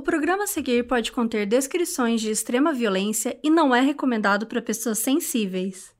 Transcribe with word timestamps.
O 0.00 0.02
programa 0.02 0.44
a 0.44 0.46
seguir 0.46 0.86
pode 0.86 1.12
conter 1.12 1.44
descrições 1.44 2.22
de 2.22 2.30
extrema 2.30 2.72
violência 2.72 3.38
e 3.44 3.50
não 3.50 3.74
é 3.74 3.82
recomendado 3.82 4.46
para 4.46 4.62
pessoas 4.62 4.98
sensíveis. 4.98 5.94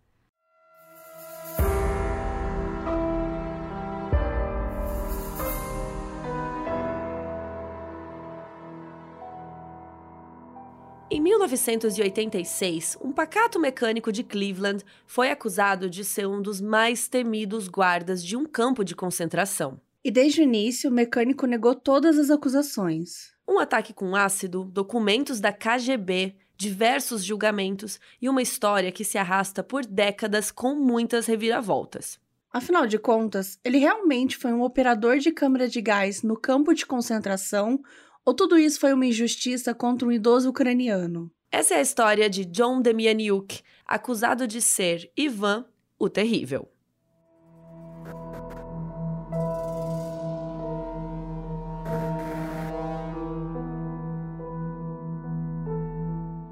Em 11.10 11.20
1986, 11.20 12.96
um 13.02 13.12
pacato 13.12 13.60
mecânico 13.60 14.10
de 14.10 14.24
Cleveland 14.24 14.82
foi 15.06 15.30
acusado 15.30 15.90
de 15.90 16.06
ser 16.06 16.26
um 16.26 16.40
dos 16.40 16.58
mais 16.58 17.06
temidos 17.06 17.68
guardas 17.68 18.24
de 18.24 18.34
um 18.34 18.46
campo 18.46 18.82
de 18.82 18.96
concentração. 18.96 19.78
E 20.02 20.10
desde 20.10 20.40
o 20.40 20.44
início, 20.44 20.88
o 20.88 20.92
mecânico 20.92 21.44
negou 21.44 21.74
todas 21.74 22.18
as 22.18 22.30
acusações. 22.30 23.38
Um 23.50 23.58
ataque 23.58 23.92
com 23.92 24.14
ácido, 24.14 24.62
documentos 24.62 25.40
da 25.40 25.52
KGB, 25.52 26.36
diversos 26.56 27.24
julgamentos 27.24 27.98
e 28.22 28.28
uma 28.28 28.40
história 28.40 28.92
que 28.92 29.04
se 29.04 29.18
arrasta 29.18 29.60
por 29.60 29.84
décadas 29.84 30.52
com 30.52 30.76
muitas 30.76 31.26
reviravoltas. 31.26 32.20
Afinal 32.52 32.86
de 32.86 32.96
contas, 32.96 33.58
ele 33.64 33.78
realmente 33.78 34.36
foi 34.36 34.52
um 34.52 34.62
operador 34.62 35.18
de 35.18 35.32
câmara 35.32 35.66
de 35.66 35.80
gás 35.80 36.22
no 36.22 36.36
campo 36.36 36.72
de 36.72 36.86
concentração 36.86 37.82
ou 38.24 38.32
tudo 38.32 38.56
isso 38.56 38.78
foi 38.78 38.92
uma 38.92 39.06
injustiça 39.06 39.74
contra 39.74 40.06
um 40.06 40.12
idoso 40.12 40.50
ucraniano? 40.50 41.28
Essa 41.50 41.74
é 41.74 41.78
a 41.78 41.82
história 41.82 42.30
de 42.30 42.44
John 42.44 42.80
Demianiuk, 42.80 43.62
acusado 43.84 44.46
de 44.46 44.62
ser 44.62 45.10
Ivan 45.16 45.64
o 45.98 46.08
Terrível. 46.08 46.70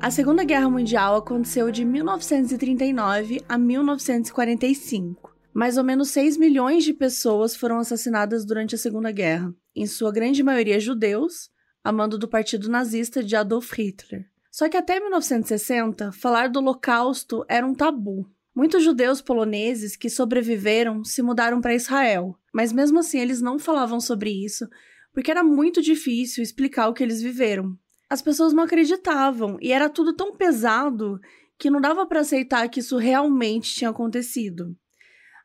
A 0.00 0.12
Segunda 0.12 0.44
Guerra 0.44 0.70
Mundial 0.70 1.16
aconteceu 1.16 1.72
de 1.72 1.84
1939 1.84 3.42
a 3.48 3.58
1945. 3.58 5.36
Mais 5.52 5.76
ou 5.76 5.82
menos 5.82 6.10
6 6.10 6.36
milhões 6.36 6.84
de 6.84 6.94
pessoas 6.94 7.56
foram 7.56 7.78
assassinadas 7.78 8.46
durante 8.46 8.76
a 8.76 8.78
Segunda 8.78 9.10
Guerra, 9.10 9.52
em 9.74 9.86
sua 9.88 10.12
grande 10.12 10.40
maioria 10.40 10.78
judeus, 10.78 11.50
a 11.82 11.90
mando 11.90 12.16
do 12.16 12.28
partido 12.28 12.70
nazista 12.70 13.24
de 13.24 13.34
Adolf 13.34 13.72
Hitler. 13.72 14.24
Só 14.52 14.68
que 14.68 14.76
até 14.76 15.00
1960, 15.00 16.12
falar 16.12 16.48
do 16.48 16.60
Holocausto 16.60 17.44
era 17.48 17.66
um 17.66 17.74
tabu. 17.74 18.24
Muitos 18.54 18.84
judeus 18.84 19.20
poloneses 19.20 19.96
que 19.96 20.08
sobreviveram 20.08 21.02
se 21.02 21.22
mudaram 21.22 21.60
para 21.60 21.74
Israel, 21.74 22.38
mas 22.54 22.72
mesmo 22.72 23.00
assim 23.00 23.18
eles 23.18 23.42
não 23.42 23.58
falavam 23.58 24.00
sobre 24.00 24.30
isso, 24.30 24.68
porque 25.12 25.30
era 25.30 25.42
muito 25.42 25.82
difícil 25.82 26.40
explicar 26.40 26.86
o 26.86 26.94
que 26.94 27.02
eles 27.02 27.20
viveram 27.20 27.76
as 28.08 28.22
pessoas 28.22 28.52
não 28.52 28.64
acreditavam 28.64 29.58
e 29.60 29.72
era 29.72 29.88
tudo 29.88 30.14
tão 30.14 30.36
pesado 30.36 31.20
que 31.58 31.70
não 31.70 31.80
dava 31.80 32.06
para 32.06 32.20
aceitar 32.20 32.68
que 32.68 32.80
isso 32.80 32.96
realmente 32.96 33.74
tinha 33.74 33.90
acontecido. 33.90 34.76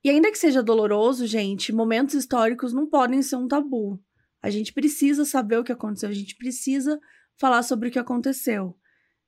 E 0.03 0.09
ainda 0.09 0.31
que 0.31 0.37
seja 0.37 0.61
doloroso, 0.61 1.25
gente, 1.25 1.73
momentos 1.73 2.15
históricos 2.15 2.73
não 2.73 2.87
podem 2.87 3.21
ser 3.21 3.37
um 3.37 3.47
tabu. 3.47 3.99
A 4.41 4.49
gente 4.49 4.73
precisa 4.73 5.25
saber 5.25 5.57
o 5.57 5.63
que 5.63 5.71
aconteceu, 5.71 6.09
a 6.09 6.13
gente 6.13 6.35
precisa 6.35 6.99
falar 7.39 7.63
sobre 7.63 7.89
o 7.89 7.91
que 7.91 7.99
aconteceu. 7.99 8.77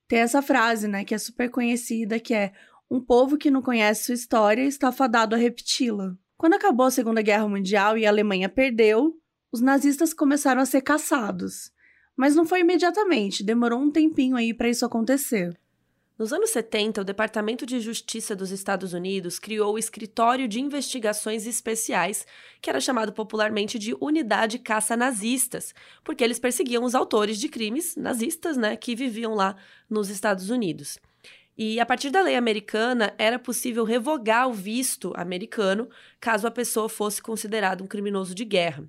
Tem 0.06 0.20
essa 0.20 0.40
frase, 0.42 0.86
né, 0.86 1.04
que 1.04 1.14
é 1.14 1.18
super 1.18 1.50
conhecida, 1.50 2.20
que 2.20 2.34
é 2.34 2.52
um 2.90 3.00
povo 3.00 3.36
que 3.36 3.50
não 3.50 3.60
conhece 3.60 4.04
sua 4.04 4.14
história 4.14 4.62
está 4.62 4.92
fadado 4.92 5.34
a 5.34 5.38
repeti-la. 5.38 6.14
Quando 6.36 6.54
acabou 6.54 6.86
a 6.86 6.90
Segunda 6.90 7.22
Guerra 7.22 7.48
Mundial 7.48 7.98
e 7.98 8.06
a 8.06 8.10
Alemanha 8.10 8.48
perdeu, 8.48 9.14
os 9.50 9.60
nazistas 9.60 10.12
começaram 10.12 10.60
a 10.60 10.66
ser 10.66 10.82
caçados. 10.82 11.72
Mas 12.16 12.34
não 12.34 12.46
foi 12.46 12.60
imediatamente, 12.60 13.44
demorou 13.44 13.78
um 13.78 13.90
tempinho 13.90 14.36
aí 14.36 14.54
para 14.54 14.68
isso 14.68 14.86
acontecer. 14.86 15.56
Nos 16.18 16.32
anos 16.32 16.48
70, 16.48 17.02
o 17.02 17.04
Departamento 17.04 17.66
de 17.66 17.78
Justiça 17.78 18.34
dos 18.34 18.50
Estados 18.50 18.94
Unidos 18.94 19.38
criou 19.38 19.74
o 19.74 19.78
Escritório 19.78 20.48
de 20.48 20.58
Investigações 20.58 21.46
Especiais, 21.46 22.26
que 22.62 22.70
era 22.70 22.80
chamado 22.80 23.12
popularmente 23.12 23.78
de 23.78 23.94
Unidade 24.00 24.58
Caça 24.58 24.96
Nazistas, 24.96 25.74
porque 26.02 26.24
eles 26.24 26.38
perseguiam 26.38 26.84
os 26.84 26.94
autores 26.94 27.38
de 27.38 27.50
crimes 27.50 27.96
nazistas, 27.96 28.56
né, 28.56 28.76
que 28.76 28.96
viviam 28.96 29.34
lá 29.34 29.56
nos 29.90 30.08
Estados 30.08 30.48
Unidos. 30.48 30.98
E 31.58 31.78
a 31.80 31.84
partir 31.84 32.08
da 32.08 32.22
lei 32.22 32.36
americana, 32.36 33.14
era 33.18 33.38
possível 33.38 33.84
revogar 33.84 34.48
o 34.48 34.54
visto 34.54 35.12
americano 35.16 35.86
caso 36.18 36.46
a 36.46 36.50
pessoa 36.50 36.88
fosse 36.88 37.20
considerada 37.20 37.84
um 37.84 37.86
criminoso 37.86 38.34
de 38.34 38.44
guerra. 38.46 38.84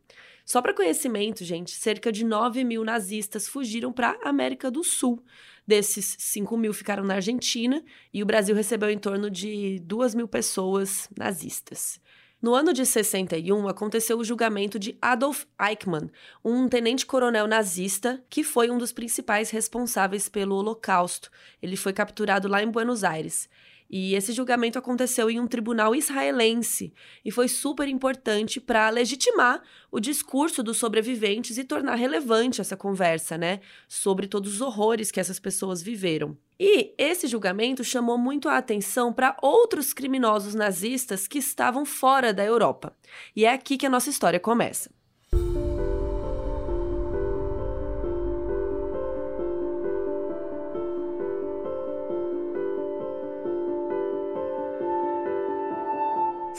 Só 0.48 0.62
para 0.62 0.74
conhecimento, 0.74 1.44
gente, 1.44 1.72
cerca 1.72 2.10
de 2.10 2.24
9 2.24 2.64
mil 2.64 2.82
nazistas 2.82 3.50
fugiram 3.50 3.92
para 3.92 4.18
a 4.24 4.30
América 4.30 4.72
do 4.72 4.82
Sul. 4.82 5.22
Desses, 5.68 6.16
5 6.18 6.56
mil 6.56 6.74
ficaram 6.74 7.04
na 7.04 7.16
Argentina 7.16 7.84
e 8.14 8.24
o 8.24 8.26
Brasil 8.26 8.56
recebeu 8.56 8.90
em 8.90 8.98
torno 8.98 9.30
de 9.30 9.82
2 9.82 10.16
mil 10.16 10.26
pessoas 10.26 11.10
nazistas. 11.18 12.00
No 12.42 12.56
ano 12.56 12.72
de 12.72 12.86
61, 12.86 13.68
aconteceu 13.68 14.18
o 14.18 14.24
julgamento 14.24 14.80
de 14.80 14.98
Adolf 15.02 15.44
Eichmann, 15.60 16.10
um 16.46 16.70
tenente-coronel 16.70 17.46
nazista 17.46 18.24
que 18.30 18.42
foi 18.42 18.70
um 18.70 18.78
dos 18.78 18.94
principais 18.94 19.50
responsáveis 19.50 20.30
pelo 20.30 20.56
Holocausto. 20.56 21.30
Ele 21.62 21.76
foi 21.76 21.92
capturado 21.92 22.48
lá 22.48 22.64
em 22.64 22.72
Buenos 22.72 23.04
Aires. 23.04 23.50
E 23.90 24.16
esse 24.16 24.34
julgamento 24.34 24.78
aconteceu 24.78 25.30
em 25.30 25.40
um 25.40 25.48
tribunal 25.48 25.96
israelense 25.96 26.94
e 27.24 27.32
foi 27.32 27.48
super 27.48 27.88
importante 27.88 28.60
para 28.60 28.90
legitimar 28.90 29.62
o 29.90 30.00
discurso 30.00 30.62
dos 30.62 30.78
sobreviventes 30.78 31.58
e 31.58 31.64
tornar 31.64 31.96
relevante 31.96 32.60
essa 32.60 32.76
conversa, 32.76 33.38
né, 33.38 33.62
sobre 33.88 34.28
todos 34.28 34.56
os 34.56 34.62
horrores 34.62 35.10
que 35.12 35.20
essas 35.20 35.40
pessoas 35.40 35.82
viveram. 35.82 36.38
E 36.60 36.94
esse 36.98 37.28
julgamento 37.28 37.84
chamou 37.84 38.18
muito 38.18 38.50
a 38.50 38.58
atenção 38.58 39.14
para 39.14 39.38
outros 39.42 39.94
criminosos 39.94 40.56
nazistas 40.56 41.28
que 41.28 41.38
estavam 41.38 41.86
fora 41.86 42.34
da 42.34 42.44
Europa. 42.44 42.96
E 43.36 43.46
é 43.46 43.54
aqui 43.54 43.78
que 43.78 43.86
a 43.86 43.90
nossa 43.90 44.10
história 44.10 44.40
começa. 44.40 44.97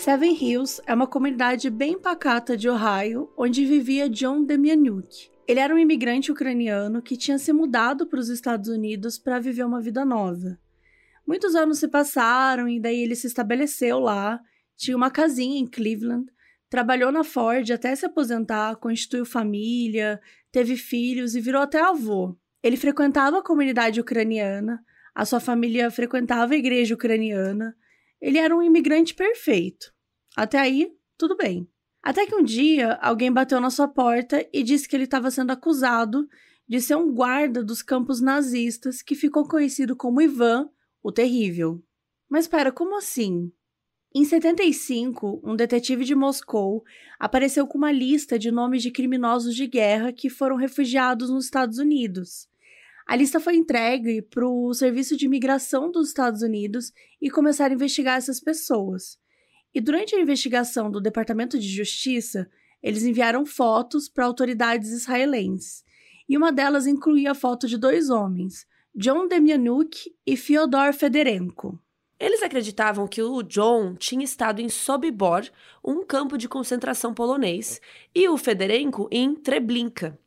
Seven 0.08 0.38
Hills 0.42 0.80
é 0.86 0.94
uma 0.94 1.06
comunidade 1.06 1.68
bem 1.68 2.00
pacata 2.00 2.56
de 2.56 2.66
Ohio, 2.66 3.30
onde 3.36 3.66
vivia 3.66 4.08
John 4.08 4.42
Demianuk. 4.42 5.30
Ele 5.46 5.60
era 5.60 5.74
um 5.74 5.78
imigrante 5.78 6.32
ucraniano 6.32 7.02
que 7.02 7.14
tinha 7.14 7.36
se 7.36 7.52
mudado 7.52 8.06
para 8.06 8.18
os 8.18 8.30
Estados 8.30 8.70
Unidos 8.70 9.18
para 9.18 9.38
viver 9.38 9.66
uma 9.66 9.82
vida 9.82 10.06
nova. 10.06 10.58
Muitos 11.26 11.54
anos 11.54 11.78
se 11.78 11.88
passaram 11.88 12.66
e 12.66 12.80
daí 12.80 13.02
ele 13.02 13.14
se 13.14 13.26
estabeleceu 13.26 13.98
lá, 13.98 14.40
tinha 14.78 14.96
uma 14.96 15.10
casinha 15.10 15.60
em 15.60 15.66
Cleveland, 15.66 16.24
trabalhou 16.70 17.12
na 17.12 17.22
Ford 17.22 17.70
até 17.70 17.94
se 17.94 18.06
aposentar, 18.06 18.76
constituiu 18.76 19.26
família, 19.26 20.18
teve 20.50 20.78
filhos 20.78 21.34
e 21.34 21.40
virou 21.42 21.60
até 21.60 21.82
avô. 21.82 22.34
Ele 22.62 22.78
frequentava 22.78 23.40
a 23.40 23.44
comunidade 23.44 24.00
ucraniana, 24.00 24.82
a 25.14 25.26
sua 25.26 25.38
família 25.38 25.90
frequentava 25.90 26.54
a 26.54 26.56
igreja 26.56 26.94
ucraniana. 26.94 27.76
Ele 28.22 28.38
era 28.38 28.56
um 28.56 28.62
imigrante 28.62 29.14
perfeito. 29.14 29.97
Até 30.38 30.60
aí, 30.60 30.96
tudo 31.16 31.36
bem. 31.36 31.68
Até 32.00 32.24
que 32.24 32.32
um 32.32 32.44
dia 32.44 32.92
alguém 33.02 33.32
bateu 33.32 33.60
na 33.60 33.70
sua 33.70 33.88
porta 33.88 34.48
e 34.52 34.62
disse 34.62 34.88
que 34.88 34.94
ele 34.94 35.02
estava 35.02 35.32
sendo 35.32 35.50
acusado 35.50 36.28
de 36.68 36.80
ser 36.80 36.94
um 36.94 37.12
guarda 37.12 37.64
dos 37.64 37.82
campos 37.82 38.20
nazistas 38.20 39.02
que 39.02 39.16
ficou 39.16 39.48
conhecido 39.48 39.96
como 39.96 40.22
Ivan, 40.22 40.70
o 41.02 41.10
Terrível. 41.10 41.82
Mas 42.30 42.44
espera, 42.44 42.70
como 42.70 42.96
assim? 42.96 43.50
Em 44.14 44.24
75, 44.24 45.42
um 45.42 45.56
detetive 45.56 46.04
de 46.04 46.14
Moscou 46.14 46.84
apareceu 47.18 47.66
com 47.66 47.76
uma 47.76 47.90
lista 47.90 48.38
de 48.38 48.52
nomes 48.52 48.80
de 48.80 48.92
criminosos 48.92 49.56
de 49.56 49.66
guerra 49.66 50.12
que 50.12 50.30
foram 50.30 50.54
refugiados 50.54 51.30
nos 51.30 51.46
Estados 51.46 51.78
Unidos. 51.78 52.48
A 53.08 53.16
lista 53.16 53.40
foi 53.40 53.56
entregue 53.56 54.22
para 54.22 54.46
o 54.48 54.72
Serviço 54.72 55.16
de 55.16 55.26
Imigração 55.26 55.90
dos 55.90 56.06
Estados 56.06 56.42
Unidos 56.42 56.92
e 57.20 57.28
começaram 57.28 57.72
a 57.72 57.74
investigar 57.74 58.18
essas 58.18 58.38
pessoas. 58.38 59.18
E 59.74 59.80
durante 59.80 60.14
a 60.14 60.20
investigação 60.20 60.90
do 60.90 61.00
Departamento 61.00 61.58
de 61.58 61.68
Justiça, 61.68 62.50
eles 62.82 63.04
enviaram 63.04 63.44
fotos 63.44 64.08
para 64.08 64.24
autoridades 64.24 64.90
israelenses. 64.90 65.84
E 66.28 66.36
uma 66.36 66.52
delas 66.52 66.86
incluía 66.86 67.32
a 67.32 67.34
foto 67.34 67.66
de 67.66 67.76
dois 67.76 68.10
homens, 68.10 68.66
John 68.94 69.28
Demianuk 69.28 70.14
e 70.26 70.36
Fyodor 70.36 70.92
Federenko. 70.92 71.80
Eles 72.18 72.42
acreditavam 72.42 73.06
que 73.06 73.22
o 73.22 73.42
John 73.42 73.94
tinha 73.94 74.24
estado 74.24 74.60
em 74.60 74.68
Sobibor, 74.68 75.48
um 75.84 76.04
campo 76.04 76.36
de 76.36 76.48
concentração 76.48 77.14
polonês, 77.14 77.80
e 78.12 78.28
o 78.28 78.36
Federenko 78.36 79.08
em 79.12 79.34
Treblinka. 79.34 80.18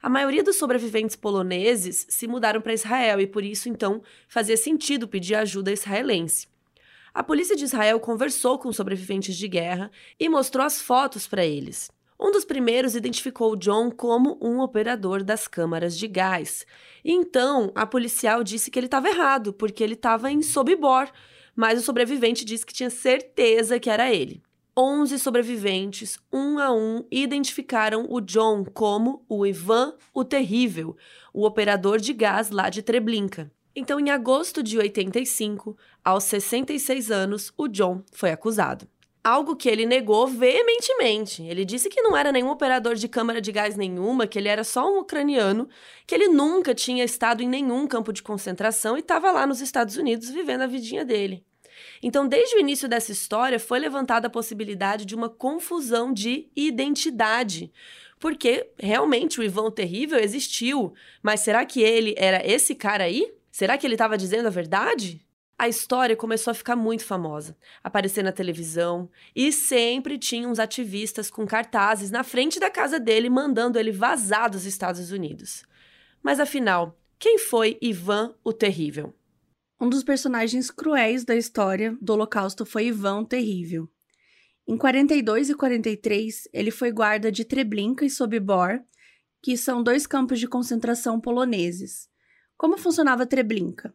A 0.00 0.08
maioria 0.08 0.44
dos 0.44 0.56
sobreviventes 0.56 1.16
poloneses 1.16 2.06
se 2.08 2.28
mudaram 2.28 2.60
para 2.60 2.72
Israel 2.72 3.20
e 3.20 3.26
por 3.26 3.44
isso 3.44 3.68
então 3.68 4.00
fazia 4.28 4.56
sentido 4.56 5.08
pedir 5.08 5.34
ajuda 5.34 5.72
israelense. 5.72 6.48
A 7.12 7.22
polícia 7.22 7.56
de 7.56 7.64
Israel 7.64 7.98
conversou 7.98 8.58
com 8.58 8.72
sobreviventes 8.72 9.36
de 9.36 9.48
guerra 9.48 9.90
e 10.18 10.28
mostrou 10.28 10.64
as 10.64 10.80
fotos 10.80 11.26
para 11.26 11.44
eles. 11.44 11.90
Um 12.18 12.30
dos 12.30 12.44
primeiros 12.44 12.94
identificou 12.94 13.56
John 13.56 13.90
como 13.90 14.38
um 14.42 14.60
operador 14.60 15.24
das 15.24 15.48
câmaras 15.48 15.96
de 15.96 16.06
gás. 16.06 16.66
Então, 17.04 17.72
a 17.74 17.86
policial 17.86 18.44
disse 18.44 18.70
que 18.70 18.78
ele 18.78 18.86
estava 18.86 19.08
errado, 19.08 19.52
porque 19.52 19.82
ele 19.82 19.94
estava 19.94 20.30
em 20.30 20.42
sobibor, 20.42 21.10
mas 21.56 21.80
o 21.80 21.82
sobrevivente 21.82 22.44
disse 22.44 22.66
que 22.66 22.74
tinha 22.74 22.90
certeza 22.90 23.80
que 23.80 23.88
era 23.88 24.12
ele. 24.12 24.42
11 24.76 25.18
sobreviventes, 25.18 26.18
um 26.32 26.58
a 26.58 26.72
um, 26.72 27.04
identificaram 27.10 28.06
o 28.08 28.20
John 28.20 28.64
como 28.64 29.24
o 29.28 29.44
Ivan 29.44 29.94
o 30.14 30.24
Terrível, 30.24 30.96
o 31.34 31.44
operador 31.44 31.98
de 31.98 32.12
gás 32.12 32.50
lá 32.50 32.70
de 32.70 32.82
Treblinka. 32.82 33.50
Então, 33.74 34.00
em 34.00 34.10
agosto 34.10 34.62
de 34.62 34.78
85, 34.78 35.76
aos 36.04 36.24
66 36.24 37.10
anos, 37.10 37.52
o 37.56 37.68
John 37.68 38.02
foi 38.12 38.30
acusado. 38.30 38.88
Algo 39.22 39.54
que 39.54 39.68
ele 39.68 39.84
negou 39.84 40.26
veementemente. 40.26 41.42
Ele 41.42 41.64
disse 41.64 41.90
que 41.90 42.00
não 42.00 42.16
era 42.16 42.32
nenhum 42.32 42.48
operador 42.48 42.94
de 42.94 43.06
câmara 43.06 43.40
de 43.40 43.52
gás 43.52 43.76
nenhuma, 43.76 44.26
que 44.26 44.38
ele 44.38 44.48
era 44.48 44.64
só 44.64 44.90
um 44.90 45.00
ucraniano, 45.00 45.68
que 46.06 46.14
ele 46.14 46.28
nunca 46.28 46.74
tinha 46.74 47.04
estado 47.04 47.42
em 47.42 47.48
nenhum 47.48 47.86
campo 47.86 48.12
de 48.12 48.22
concentração 48.22 48.96
e 48.96 49.00
estava 49.00 49.30
lá 49.30 49.46
nos 49.46 49.60
Estados 49.60 49.96
Unidos 49.96 50.30
vivendo 50.30 50.62
a 50.62 50.66
vidinha 50.66 51.04
dele. 51.04 51.44
Então, 52.02 52.26
desde 52.26 52.56
o 52.56 52.60
início 52.60 52.88
dessa 52.88 53.12
história, 53.12 53.60
foi 53.60 53.78
levantada 53.78 54.26
a 54.26 54.30
possibilidade 54.30 55.04
de 55.04 55.14
uma 55.14 55.28
confusão 55.28 56.12
de 56.12 56.48
identidade. 56.56 57.70
Porque 58.18 58.70
realmente 58.78 59.38
o 59.38 59.42
Ivan 59.42 59.70
Terrível 59.70 60.18
existiu, 60.18 60.92
mas 61.22 61.40
será 61.40 61.64
que 61.64 61.80
ele 61.80 62.14
era 62.18 62.46
esse 62.46 62.74
cara 62.74 63.04
aí? 63.04 63.32
Será 63.50 63.76
que 63.76 63.86
ele 63.86 63.94
estava 63.94 64.16
dizendo 64.16 64.46
a 64.46 64.50
verdade? 64.50 65.24
a 65.60 65.68
história 65.68 66.16
começou 66.16 66.52
a 66.52 66.54
ficar 66.54 66.74
muito 66.74 67.04
famosa, 67.04 67.54
aparecer 67.84 68.24
na 68.24 68.32
televisão 68.32 69.10
e 69.36 69.52
sempre 69.52 70.16
tinha 70.16 70.48
uns 70.48 70.58
ativistas 70.58 71.28
com 71.28 71.44
cartazes 71.46 72.10
na 72.10 72.24
frente 72.24 72.58
da 72.58 72.70
casa 72.70 72.98
dele 72.98 73.28
mandando 73.28 73.78
ele 73.78 73.92
vazar 73.92 74.50
dos 74.50 74.64
Estados 74.64 75.12
Unidos. 75.12 75.62
Mas 76.22 76.40
afinal, 76.40 76.98
quem 77.18 77.36
foi 77.36 77.76
Ivan 77.82 78.34
o 78.42 78.54
Terrível? 78.54 79.14
Um 79.78 79.90
dos 79.90 80.02
personagens 80.02 80.70
cruéis 80.70 81.26
da 81.26 81.36
história 81.36 81.94
do 82.00 82.14
Holocausto 82.14 82.64
foi 82.64 82.86
Ivan 82.86 83.20
o 83.20 83.26
Terrível. 83.26 83.86
Em 84.66 84.78
42 84.78 85.50
e 85.50 85.54
43, 85.54 86.48
ele 86.54 86.70
foi 86.70 86.90
guarda 86.90 87.30
de 87.30 87.44
Treblinka 87.44 88.06
e 88.06 88.08
Sobibor, 88.08 88.80
que 89.42 89.58
são 89.58 89.82
dois 89.82 90.06
campos 90.06 90.40
de 90.40 90.48
concentração 90.48 91.20
poloneses. 91.20 92.08
Como 92.60 92.76
funcionava 92.76 93.24
Treblinka? 93.24 93.94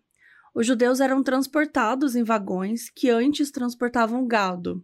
Os 0.52 0.66
judeus 0.66 1.00
eram 1.00 1.22
transportados 1.22 2.16
em 2.16 2.24
vagões 2.24 2.90
que 2.90 3.12
antes 3.12 3.52
transportavam 3.52 4.26
gado. 4.26 4.84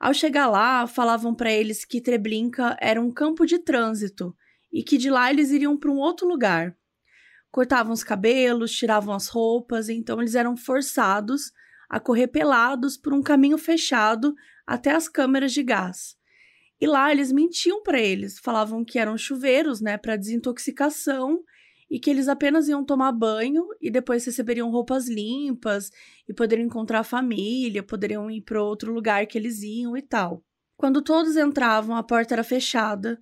Ao 0.00 0.14
chegar 0.14 0.48
lá, 0.48 0.86
falavam 0.86 1.34
para 1.34 1.52
eles 1.52 1.84
que 1.84 2.00
Treblinka 2.00 2.74
era 2.80 2.98
um 2.98 3.10
campo 3.10 3.44
de 3.44 3.58
trânsito 3.58 4.34
e 4.72 4.82
que 4.82 4.96
de 4.96 5.10
lá 5.10 5.30
eles 5.30 5.50
iriam 5.50 5.76
para 5.76 5.90
um 5.90 5.98
outro 5.98 6.26
lugar. 6.26 6.74
Cortavam 7.50 7.92
os 7.92 8.02
cabelos, 8.02 8.72
tiravam 8.72 9.14
as 9.14 9.28
roupas, 9.28 9.90
então 9.90 10.18
eles 10.18 10.34
eram 10.34 10.56
forçados 10.56 11.52
a 11.90 12.00
correr 12.00 12.28
pelados 12.28 12.96
por 12.96 13.12
um 13.12 13.22
caminho 13.22 13.58
fechado 13.58 14.34
até 14.66 14.92
as 14.92 15.06
câmeras 15.06 15.52
de 15.52 15.62
gás. 15.62 16.16
E 16.80 16.86
lá 16.86 17.12
eles 17.12 17.30
mentiam 17.30 17.82
para 17.82 18.00
eles, 18.00 18.38
falavam 18.38 18.82
que 18.82 18.98
eram 18.98 19.18
chuveiros, 19.18 19.82
né, 19.82 19.98
para 19.98 20.16
desintoxicação 20.16 21.44
e 21.92 22.00
que 22.00 22.08
eles 22.08 22.26
apenas 22.26 22.68
iam 22.68 22.82
tomar 22.82 23.12
banho 23.12 23.68
e 23.78 23.90
depois 23.90 24.24
receberiam 24.24 24.70
roupas 24.70 25.06
limpas 25.08 25.90
e 26.26 26.32
poderiam 26.32 26.64
encontrar 26.64 27.00
a 27.00 27.04
família, 27.04 27.82
poderiam 27.82 28.30
ir 28.30 28.40
para 28.40 28.62
outro 28.62 28.94
lugar 28.94 29.26
que 29.26 29.36
eles 29.36 29.62
iam 29.62 29.94
e 29.94 30.00
tal. 30.00 30.42
Quando 30.74 31.02
todos 31.02 31.36
entravam, 31.36 31.94
a 31.94 32.02
porta 32.02 32.34
era 32.34 32.42
fechada, 32.42 33.20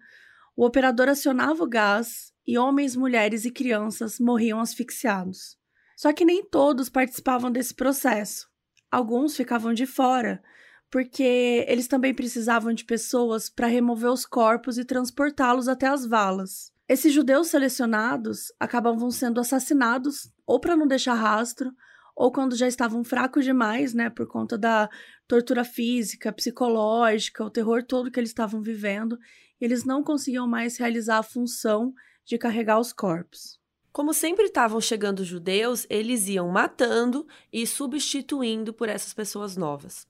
o 0.56 0.64
operador 0.64 1.08
acionava 1.08 1.64
o 1.64 1.69
gás 1.69 2.32
e 2.46 2.56
homens, 2.56 2.94
mulheres 2.94 3.44
e 3.44 3.50
crianças 3.50 4.20
morriam 4.20 4.61
asfixiados. 4.61 5.58
Só 5.96 6.12
que 6.12 6.25
nem 6.25 6.44
todos 6.44 6.88
participavam 6.88 7.50
desse 7.50 7.75
processo. 7.75 8.49
Alguns 8.88 9.37
ficavam 9.37 9.75
de 9.75 9.84
fora, 9.84 10.40
porque 10.88 11.64
eles 11.67 11.88
também 11.88 12.14
precisavam 12.14 12.72
de 12.72 12.84
pessoas 12.84 13.50
para 13.50 13.67
remover 13.67 14.12
os 14.12 14.25
corpos 14.25 14.78
e 14.78 14.84
transportá-los 14.84 15.67
até 15.67 15.88
as 15.88 16.06
valas. 16.06 16.70
Esses 16.90 17.12
judeus 17.12 17.46
selecionados 17.46 18.52
acabavam 18.58 19.12
sendo 19.12 19.38
assassinados 19.38 20.28
ou 20.44 20.58
para 20.58 20.75
não 20.75 20.88
deixar 20.88 21.14
rastro, 21.14 21.70
ou 22.16 22.32
quando 22.32 22.56
já 22.56 22.66
estavam 22.66 23.04
fracos 23.04 23.44
demais, 23.44 23.94
né, 23.94 24.10
por 24.10 24.26
conta 24.26 24.58
da 24.58 24.90
tortura 25.28 25.62
física, 25.62 26.32
psicológica, 26.32 27.44
o 27.44 27.48
terror 27.48 27.84
todo 27.84 28.10
que 28.10 28.19
eles 28.19 28.31
estavam 28.31 28.60
vivendo, 28.60 29.16
eles 29.60 29.84
não 29.84 30.02
conseguiam 30.02 30.48
mais 30.48 30.78
realizar 30.78 31.19
a 31.19 31.22
função 31.22 31.94
de 32.25 32.37
carregar 32.37 32.81
os 32.81 32.93
corpos. 32.93 33.60
Como 33.93 34.12
sempre 34.12 34.46
estavam 34.46 34.81
chegando 34.81 35.25
judeus, 35.25 35.86
eles 35.88 36.26
iam 36.26 36.48
matando 36.48 37.25
e 37.52 37.69
substituindo 37.69 38.75
por 38.75 38.88
essas 38.88 39.14
pessoas 39.14 39.56
novas. 39.56 40.08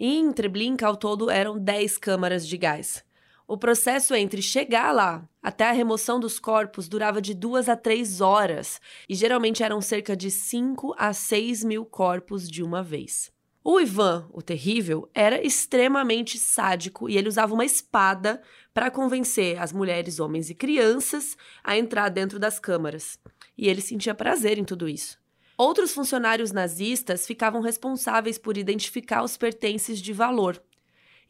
em 0.00 0.32
Treblinka, 0.32 0.86
ao 0.86 0.96
todo, 0.96 1.28
eram 1.28 1.58
10 1.58 1.98
câmaras 1.98 2.48
de 2.48 2.56
gás. 2.56 3.05
O 3.48 3.56
processo 3.56 4.12
entre 4.12 4.42
chegar 4.42 4.90
lá 4.90 5.24
até 5.40 5.68
a 5.68 5.72
remoção 5.72 6.18
dos 6.18 6.40
corpos 6.40 6.88
durava 6.88 7.22
de 7.22 7.32
duas 7.32 7.68
a 7.68 7.76
três 7.76 8.20
horas 8.20 8.80
e 9.08 9.14
geralmente 9.14 9.62
eram 9.62 9.80
cerca 9.80 10.16
de 10.16 10.32
5 10.32 10.92
a 10.98 11.12
6 11.12 11.62
mil 11.62 11.84
corpos 11.84 12.50
de 12.50 12.60
uma 12.60 12.82
vez. 12.82 13.30
O 13.62 13.80
Ivan, 13.80 14.28
o 14.32 14.42
terrível, 14.42 15.08
era 15.14 15.44
extremamente 15.44 16.38
sádico 16.38 17.08
e 17.08 17.16
ele 17.16 17.28
usava 17.28 17.54
uma 17.54 17.64
espada 17.64 18.42
para 18.74 18.90
convencer 18.90 19.60
as 19.62 19.72
mulheres, 19.72 20.18
homens 20.18 20.50
e 20.50 20.54
crianças 20.54 21.36
a 21.62 21.78
entrar 21.78 22.08
dentro 22.08 22.40
das 22.40 22.58
câmaras. 22.58 23.16
E 23.56 23.68
ele 23.68 23.80
sentia 23.80 24.14
prazer 24.14 24.58
em 24.58 24.64
tudo 24.64 24.88
isso. 24.88 25.18
Outros 25.56 25.92
funcionários 25.92 26.50
nazistas 26.50 27.26
ficavam 27.26 27.60
responsáveis 27.60 28.38
por 28.38 28.56
identificar 28.56 29.22
os 29.22 29.36
pertences 29.36 30.00
de 30.00 30.12
valor, 30.12 30.60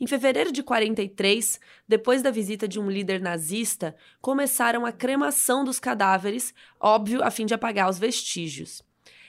em 0.00 0.06
fevereiro 0.06 0.52
de 0.52 0.62
43, 0.62 1.58
depois 1.88 2.22
da 2.22 2.30
visita 2.30 2.68
de 2.68 2.78
um 2.78 2.90
líder 2.90 3.20
nazista, 3.20 3.96
começaram 4.20 4.84
a 4.84 4.92
cremação 4.92 5.64
dos 5.64 5.78
cadáveres, 5.78 6.52
óbvio, 6.78 7.22
a 7.22 7.30
fim 7.30 7.46
de 7.46 7.54
apagar 7.54 7.88
os 7.88 7.98
vestígios. 7.98 8.82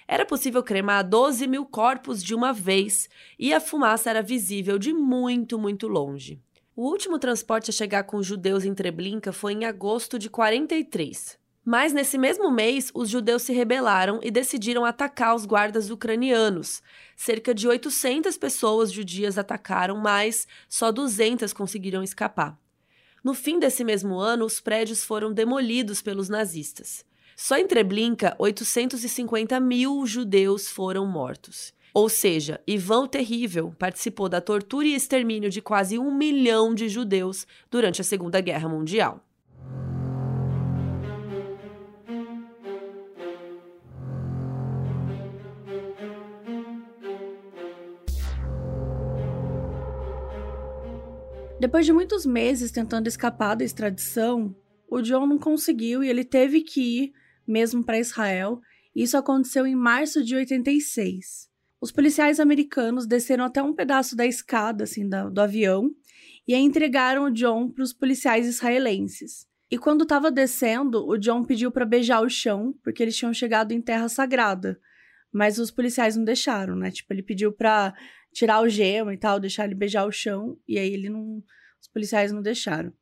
Era 0.07 0.25
possível 0.25 0.63
cremar 0.63 1.03
12 1.03 1.47
mil 1.47 1.65
corpos 1.65 2.23
de 2.23 2.33
uma 2.33 2.53
vez 2.53 3.09
e 3.37 3.53
a 3.53 3.59
fumaça 3.59 4.09
era 4.09 4.21
visível 4.21 4.79
de 4.79 4.93
muito, 4.93 5.59
muito 5.59 5.87
longe. 5.87 6.39
O 6.75 6.83
último 6.83 7.17
transporte 7.17 7.71
a 7.71 7.73
chegar 7.73 8.03
com 8.03 8.17
os 8.17 8.25
judeus 8.25 8.63
em 8.63 8.73
Treblinka 8.73 9.33
foi 9.33 9.53
em 9.53 9.65
agosto 9.65 10.19
de 10.19 10.29
43. 10.29 11.37
Mas 11.69 11.91
nesse 11.91 12.17
mesmo 12.17 12.49
mês, 12.49 12.89
os 12.93 13.09
judeus 13.09 13.41
se 13.41 13.51
rebelaram 13.51 14.21
e 14.23 14.31
decidiram 14.31 14.85
atacar 14.85 15.35
os 15.35 15.45
guardas 15.45 15.89
ucranianos. 15.89 16.81
Cerca 17.13 17.53
de 17.53 17.67
800 17.67 18.37
pessoas 18.37 18.89
judias 18.89 19.37
atacaram, 19.37 19.97
mas 19.97 20.47
só 20.69 20.93
200 20.93 21.51
conseguiram 21.51 22.01
escapar. 22.01 22.57
No 23.21 23.33
fim 23.33 23.59
desse 23.59 23.83
mesmo 23.83 24.15
ano, 24.15 24.45
os 24.45 24.61
prédios 24.61 25.03
foram 25.03 25.33
demolidos 25.33 26.01
pelos 26.01 26.29
nazistas. 26.29 27.03
Só 27.35 27.57
em 27.57 27.67
Treblinka, 27.67 28.33
850 28.39 29.59
mil 29.59 30.05
judeus 30.05 30.69
foram 30.69 31.05
mortos. 31.05 31.73
Ou 31.93 32.07
seja, 32.07 32.61
Ivan 32.65 33.01
o 33.01 33.07
Terrível 33.09 33.75
participou 33.77 34.29
da 34.29 34.39
tortura 34.39 34.87
e 34.87 34.95
extermínio 34.95 35.49
de 35.49 35.61
quase 35.61 35.99
um 35.99 36.15
milhão 36.15 36.73
de 36.73 36.87
judeus 36.87 37.45
durante 37.69 37.99
a 37.99 38.05
Segunda 38.05 38.39
Guerra 38.39 38.69
Mundial. 38.69 39.21
Depois 51.59 51.87
de 51.87 51.91
muitos 51.91 52.23
meses 52.23 52.71
tentando 52.71 53.07
escapar 53.07 53.55
da 53.55 53.65
extradição, 53.65 54.55
o 54.87 55.01
John 55.01 55.25
não 55.25 55.39
conseguiu 55.39 56.03
e 56.03 56.09
ele 56.09 56.23
teve 56.23 56.61
que 56.61 56.81
ir 56.81 57.13
mesmo 57.47 57.83
para 57.83 57.99
Israel. 57.99 58.61
Isso 58.95 59.17
aconteceu 59.17 59.65
em 59.65 59.75
março 59.75 60.23
de 60.23 60.35
86. 60.35 61.47
Os 61.81 61.91
policiais 61.91 62.39
americanos 62.39 63.07
desceram 63.07 63.43
até 63.43 63.61
um 63.61 63.73
pedaço 63.73 64.15
da 64.15 64.25
escada 64.25 64.83
assim 64.83 65.09
do, 65.09 65.31
do 65.31 65.41
avião 65.41 65.89
e 66.47 66.55
entregaram 66.55 67.25
o 67.25 67.31
John 67.31 67.71
para 67.71 67.83
os 67.83 67.91
policiais 67.91 68.47
israelenses. 68.47 69.47
E 69.69 69.79
quando 69.79 70.03
estava 70.03 70.31
descendo, 70.31 71.05
o 71.07 71.17
John 71.17 71.43
pediu 71.43 71.71
para 71.71 71.85
beijar 71.85 72.21
o 72.21 72.29
chão, 72.29 72.73
porque 72.83 73.03
eles 73.03 73.17
tinham 73.17 73.33
chegado 73.33 73.71
em 73.71 73.81
terra 73.81 74.07
sagrada. 74.07 74.79
Mas 75.33 75.57
os 75.57 75.71
policiais 75.71 76.15
não 76.15 76.23
deixaram, 76.23 76.75
né? 76.75 76.89
Tipo, 76.89 77.13
ele 77.13 77.21
pediu 77.21 77.51
para 77.51 77.93
tirar 78.37 78.61
o 78.61 78.69
gema 78.69 79.15
e 79.15 79.17
tal, 79.17 79.39
deixar 79.39 79.65
ele 79.65 79.73
beijar 79.73 80.05
o 80.05 80.11
chão, 80.11 80.59
e 80.67 80.77
aí 80.77 80.93
ele 80.93 81.09
não. 81.09 81.43
Os 81.81 81.87
policiais 81.87 82.31
não 82.31 82.41
deixaram. 82.41 82.93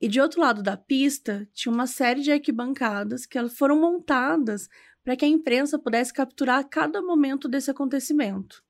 E 0.00 0.06
de 0.06 0.20
outro 0.20 0.40
lado 0.40 0.62
da 0.62 0.76
pista, 0.76 1.48
tinha 1.52 1.72
uma 1.72 1.88
série 1.88 2.20
de 2.20 2.30
arquibancadas 2.30 3.26
que 3.26 3.36
elas 3.36 3.58
foram 3.58 3.80
montadas 3.80 4.68
para 5.02 5.16
que 5.16 5.24
a 5.24 5.28
imprensa 5.28 5.78
pudesse 5.78 6.12
capturar 6.12 6.68
cada 6.68 7.02
momento 7.02 7.48
desse 7.48 7.70
acontecimento. 7.70 8.62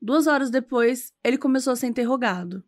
Duas 0.00 0.26
horas 0.26 0.48
depois, 0.48 1.12
ele 1.22 1.36
começou 1.36 1.74
a 1.74 1.76
ser 1.76 1.88
interrogado. 1.88 2.64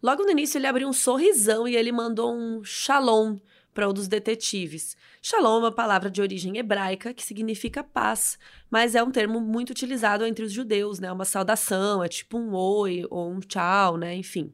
Logo 0.00 0.22
no 0.22 0.30
início, 0.30 0.58
ele 0.58 0.68
abriu 0.68 0.88
um 0.88 0.92
sorrisão 0.92 1.66
e 1.66 1.74
ele 1.74 1.90
mandou 1.90 2.32
um 2.32 2.62
shalom 2.62 3.36
para 3.78 3.88
um 3.88 3.92
dos 3.92 4.08
detetives. 4.08 4.96
Shalom 5.22 5.54
é 5.54 5.58
uma 5.60 5.70
palavra 5.70 6.10
de 6.10 6.20
origem 6.20 6.58
hebraica 6.58 7.14
que 7.14 7.22
significa 7.22 7.84
paz, 7.84 8.36
mas 8.68 8.96
é 8.96 9.02
um 9.04 9.12
termo 9.12 9.40
muito 9.40 9.70
utilizado 9.70 10.26
entre 10.26 10.44
os 10.44 10.50
judeus, 10.52 10.98
né? 10.98 11.12
Uma 11.12 11.24
saudação, 11.24 12.02
é 12.02 12.08
tipo 12.08 12.36
um 12.36 12.56
oi 12.56 13.06
ou 13.08 13.30
um 13.30 13.38
tchau, 13.38 13.96
né? 13.96 14.16
Enfim. 14.16 14.52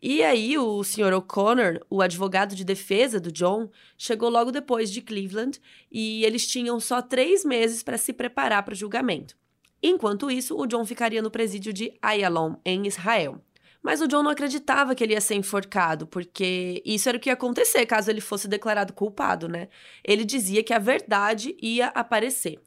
E 0.00 0.22
aí, 0.22 0.56
o 0.56 0.82
Sr. 0.82 1.12
O'Connor, 1.12 1.84
o 1.90 2.00
advogado 2.00 2.54
de 2.54 2.64
defesa 2.64 3.20
do 3.20 3.30
John, 3.30 3.68
chegou 3.98 4.30
logo 4.30 4.50
depois 4.50 4.90
de 4.90 5.02
Cleveland 5.02 5.60
e 5.92 6.24
eles 6.24 6.46
tinham 6.46 6.80
só 6.80 7.02
três 7.02 7.44
meses 7.44 7.82
para 7.82 7.98
se 7.98 8.10
preparar 8.10 8.62
para 8.62 8.72
o 8.72 8.74
julgamento. 8.74 9.36
Enquanto 9.82 10.30
isso, 10.30 10.58
o 10.58 10.66
John 10.66 10.86
ficaria 10.86 11.20
no 11.20 11.30
presídio 11.30 11.74
de 11.74 11.92
Ayalon, 12.00 12.54
em 12.64 12.86
Israel. 12.86 13.38
Mas 13.82 14.00
o 14.00 14.06
John 14.06 14.22
não 14.22 14.30
acreditava 14.30 14.94
que 14.94 15.02
ele 15.02 15.14
ia 15.14 15.20
ser 15.20 15.34
enforcado, 15.34 16.06
porque 16.06 16.82
isso 16.84 17.08
era 17.08 17.16
o 17.16 17.20
que 17.20 17.30
ia 17.30 17.34
acontecer 17.34 17.86
caso 17.86 18.10
ele 18.10 18.20
fosse 18.20 18.46
declarado 18.46 18.92
culpado, 18.92 19.48
né? 19.48 19.68
Ele 20.04 20.24
dizia 20.24 20.62
que 20.62 20.74
a 20.74 20.78
verdade 20.78 21.56
ia 21.60 21.86
aparecer. 21.88 22.60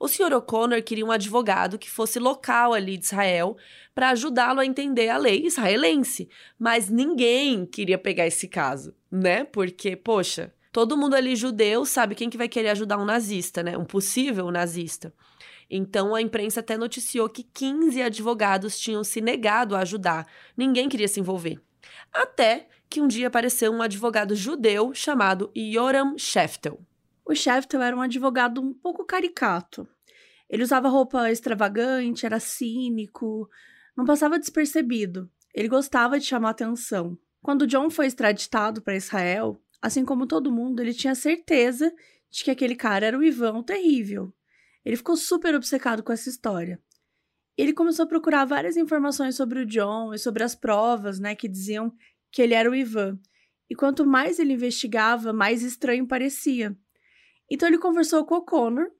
O 0.00 0.06
Sr. 0.06 0.32
O'Connor 0.32 0.82
queria 0.82 1.04
um 1.04 1.10
advogado 1.10 1.78
que 1.78 1.90
fosse 1.90 2.20
local 2.20 2.72
ali 2.72 2.96
de 2.96 3.04
Israel 3.04 3.56
para 3.94 4.10
ajudá-lo 4.10 4.60
a 4.60 4.66
entender 4.66 5.08
a 5.08 5.16
lei 5.16 5.44
israelense, 5.44 6.28
mas 6.56 6.88
ninguém 6.88 7.66
queria 7.66 7.98
pegar 7.98 8.26
esse 8.26 8.46
caso, 8.46 8.94
né? 9.10 9.42
Porque, 9.42 9.96
poxa, 9.96 10.54
todo 10.72 10.96
mundo 10.96 11.14
ali 11.14 11.34
judeu 11.34 11.84
sabe 11.84 12.14
quem 12.14 12.30
que 12.30 12.38
vai 12.38 12.48
querer 12.48 12.70
ajudar 12.70 12.98
um 12.98 13.04
nazista, 13.04 13.60
né? 13.60 13.76
Um 13.76 13.84
possível 13.84 14.50
nazista. 14.52 15.12
Então 15.70 16.14
a 16.14 16.22
imprensa 16.22 16.60
até 16.60 16.76
noticiou 16.76 17.28
que 17.28 17.42
15 17.42 18.00
advogados 18.02 18.78
tinham 18.78 19.04
se 19.04 19.20
negado 19.20 19.76
a 19.76 19.80
ajudar. 19.80 20.26
Ninguém 20.56 20.88
queria 20.88 21.08
se 21.08 21.20
envolver. 21.20 21.60
Até 22.12 22.68
que 22.88 23.00
um 23.00 23.08
dia 23.08 23.28
apareceu 23.28 23.70
um 23.70 23.82
advogado 23.82 24.34
judeu 24.34 24.94
chamado 24.94 25.50
Yoram 25.56 26.16
Sheftel. 26.16 26.80
O 27.24 27.34
Sheftel 27.34 27.82
era 27.82 27.94
um 27.94 28.00
advogado 28.00 28.62
um 28.62 28.72
pouco 28.72 29.04
caricato. 29.04 29.86
Ele 30.48 30.62
usava 30.62 30.88
roupa 30.88 31.30
extravagante, 31.30 32.24
era 32.24 32.40
cínico, 32.40 33.48
não 33.94 34.06
passava 34.06 34.38
despercebido. 34.38 35.30
Ele 35.54 35.68
gostava 35.68 36.18
de 36.18 36.24
chamar 36.24 36.50
atenção. 36.50 37.18
Quando 37.42 37.66
John 37.66 37.90
foi 37.90 38.06
extraditado 38.06 38.80
para 38.80 38.96
Israel, 38.96 39.60
assim 39.82 40.04
como 40.04 40.26
todo 40.26 40.52
mundo, 40.52 40.80
ele 40.80 40.94
tinha 40.94 41.14
certeza 41.14 41.92
de 42.30 42.44
que 42.44 42.50
aquele 42.50 42.74
cara 42.74 43.06
era 43.06 43.18
o 43.18 43.22
Ivan 43.22 43.58
o 43.58 43.62
terrível. 43.62 44.32
Ele 44.88 44.96
ficou 44.96 45.18
super 45.18 45.54
obcecado 45.54 46.02
com 46.02 46.14
essa 46.14 46.30
história. 46.30 46.80
Ele 47.58 47.74
começou 47.74 48.04
a 48.04 48.08
procurar 48.08 48.46
várias 48.46 48.74
informações 48.74 49.36
sobre 49.36 49.60
o 49.60 49.66
John 49.66 50.14
e 50.14 50.18
sobre 50.18 50.42
as 50.42 50.54
provas, 50.54 51.20
né, 51.20 51.34
que 51.34 51.46
diziam 51.46 51.92
que 52.32 52.40
ele 52.40 52.54
era 52.54 52.70
o 52.70 52.74
Ivan. 52.74 53.20
E 53.68 53.74
quanto 53.74 54.06
mais 54.06 54.38
ele 54.38 54.54
investigava, 54.54 55.30
mais 55.30 55.62
estranho 55.62 56.08
parecia. 56.08 56.74
Então 57.50 57.68
ele 57.68 57.76
conversou 57.76 58.24
com 58.24 58.36
o 58.36 58.42
Connor 58.42 58.90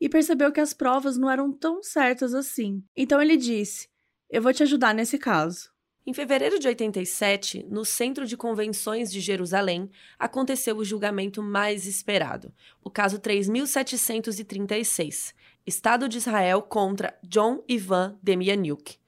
e 0.00 0.08
percebeu 0.08 0.50
que 0.50 0.60
as 0.60 0.72
provas 0.72 1.18
não 1.18 1.30
eram 1.30 1.52
tão 1.52 1.82
certas 1.82 2.32
assim. 2.32 2.82
Então 2.96 3.20
ele 3.20 3.36
disse: 3.36 3.90
Eu 4.30 4.40
vou 4.40 4.54
te 4.54 4.62
ajudar 4.62 4.94
nesse 4.94 5.18
caso. 5.18 5.73
Em 6.06 6.12
fevereiro 6.12 6.58
de 6.58 6.68
87, 6.68 7.64
no 7.70 7.82
Centro 7.84 8.26
de 8.26 8.36
Convenções 8.36 9.10
de 9.10 9.20
Jerusalém, 9.20 9.90
aconteceu 10.18 10.76
o 10.76 10.84
julgamento 10.84 11.42
mais 11.42 11.86
esperado, 11.86 12.52
o 12.82 12.90
caso 12.90 13.18
3736, 13.18 15.34
Estado 15.66 16.08
de 16.08 16.18
Israel 16.18 16.60
contra 16.60 17.16
John 17.22 17.64
Ivan 17.66 18.18
Demianiuk. 18.22 18.98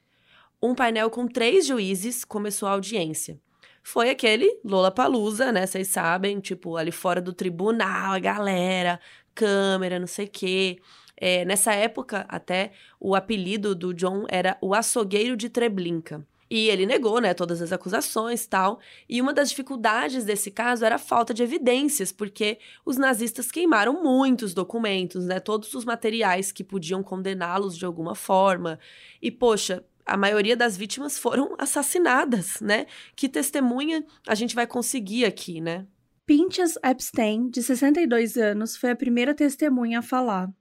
Um 0.62 0.74
painel 0.74 1.10
com 1.10 1.28
três 1.28 1.66
juízes 1.66 2.24
começou 2.24 2.68
a 2.68 2.72
audiência 2.72 3.38
foi 3.86 4.10
aquele 4.10 4.58
Lola 4.64 4.90
Palusa, 4.90 5.52
né? 5.52 5.64
Vocês 5.64 5.86
sabem, 5.86 6.40
tipo, 6.40 6.76
ali 6.76 6.90
fora 6.90 7.20
do 7.20 7.32
tribunal, 7.32 8.14
a 8.14 8.18
galera, 8.18 8.98
câmera, 9.32 10.00
não 10.00 10.08
sei 10.08 10.26
o 10.26 10.28
quê. 10.28 10.80
É, 11.16 11.44
nessa 11.44 11.72
época, 11.72 12.26
até, 12.28 12.72
o 12.98 13.14
apelido 13.14 13.76
do 13.76 13.94
John 13.94 14.26
era 14.28 14.58
o 14.60 14.74
açougueiro 14.74 15.36
de 15.36 15.48
Treblinka. 15.48 16.26
E 16.48 16.68
ele 16.68 16.86
negou, 16.86 17.20
né, 17.20 17.34
todas 17.34 17.60
as 17.60 17.72
acusações 17.72 18.46
tal. 18.46 18.78
E 19.08 19.20
uma 19.20 19.32
das 19.32 19.50
dificuldades 19.50 20.24
desse 20.24 20.50
caso 20.50 20.84
era 20.84 20.94
a 20.94 20.98
falta 20.98 21.34
de 21.34 21.42
evidências, 21.42 22.12
porque 22.12 22.58
os 22.84 22.96
nazistas 22.96 23.50
queimaram 23.50 24.02
muitos 24.02 24.54
documentos, 24.54 25.26
né, 25.26 25.40
todos 25.40 25.74
os 25.74 25.84
materiais 25.84 26.52
que 26.52 26.62
podiam 26.62 27.02
condená-los 27.02 27.76
de 27.76 27.84
alguma 27.84 28.14
forma. 28.14 28.78
E, 29.20 29.30
poxa, 29.30 29.84
a 30.04 30.16
maioria 30.16 30.56
das 30.56 30.76
vítimas 30.76 31.18
foram 31.18 31.54
assassinadas, 31.58 32.60
né? 32.60 32.86
Que 33.16 33.28
testemunha 33.28 34.04
a 34.26 34.34
gente 34.34 34.54
vai 34.54 34.66
conseguir 34.66 35.24
aqui, 35.24 35.60
né? 35.60 35.86
Pinchas 36.24 36.76
Epstein, 36.84 37.48
de 37.50 37.62
62 37.62 38.36
anos, 38.36 38.76
foi 38.76 38.90
a 38.90 38.96
primeira 38.96 39.34
testemunha 39.34 40.00
a 40.00 40.02
falar. 40.02 40.52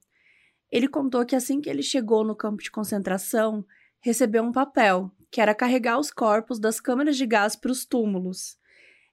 Ele 0.72 0.88
contou 0.88 1.26
que 1.26 1.36
assim 1.36 1.62
que 1.62 1.70
ele 1.70 1.82
chegou 1.82 2.24
no 2.24 2.36
campo 2.36 2.62
de 2.62 2.70
concentração, 2.70 3.66
recebeu 4.00 4.44
um 4.44 4.52
papel, 4.52 5.12
que 5.36 5.42
era 5.42 5.54
carregar 5.54 6.00
os 6.00 6.12
corpos 6.12 6.60
das 6.60 6.80
câmeras 6.80 7.18
de 7.18 7.26
gás 7.26 7.58
para 7.58 7.70
os 7.70 7.84
túmulos. 7.84 8.58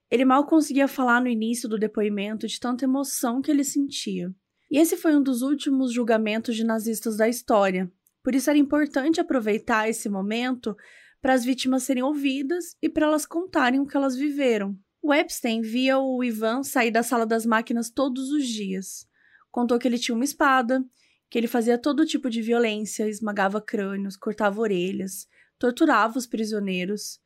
Ele 0.09 0.23
mal 0.23 0.45
conseguia 0.45 0.87
falar 0.87 1.19
no 1.19 1.27
início 1.27 1.67
do 1.67 1.77
depoimento 1.77 2.47
de 2.47 2.61
tanta 2.61 2.85
emoção 2.85 3.41
que 3.41 3.51
ele 3.51 3.65
sentia. 3.65 4.33
E 4.71 4.77
esse 4.77 4.95
foi 4.95 5.13
um 5.17 5.21
dos 5.21 5.41
últimos 5.41 5.91
julgamentos 5.91 6.55
de 6.55 6.63
nazistas 6.63 7.17
da 7.17 7.27
história, 7.27 7.91
por 8.23 8.33
isso 8.33 8.49
era 8.49 8.57
importante 8.57 9.19
aproveitar 9.19 9.89
esse 9.89 10.07
momento 10.07 10.77
para 11.21 11.33
as 11.33 11.43
vítimas 11.43 11.83
serem 11.83 12.03
ouvidas 12.03 12.77
e 12.81 12.87
para 12.87 13.05
elas 13.05 13.25
contarem 13.25 13.81
o 13.81 13.85
que 13.85 13.97
elas 13.97 14.15
viveram. 14.15 14.79
O 15.01 15.13
Epstein 15.13 15.59
via 15.59 15.99
o 15.99 16.23
Ivan 16.23 16.63
sair 16.63 16.91
da 16.91 17.03
sala 17.03 17.25
das 17.25 17.45
máquinas 17.45 17.89
todos 17.89 18.31
os 18.31 18.47
dias. 18.47 19.05
Contou 19.51 19.77
que 19.77 19.89
ele 19.89 19.99
tinha 19.99 20.15
uma 20.15 20.23
espada, 20.23 20.85
que 21.29 21.37
ele 21.37 21.47
fazia 21.47 21.77
todo 21.77 22.05
tipo 22.05 22.29
de 22.29 22.41
violência, 22.41 23.09
esmagava 23.09 23.59
crânios, 23.59 24.15
cortava 24.15 24.61
orelhas, 24.61 25.27
torturava 25.63 26.17
os 26.17 26.27
prisioneiros. 26.27 27.21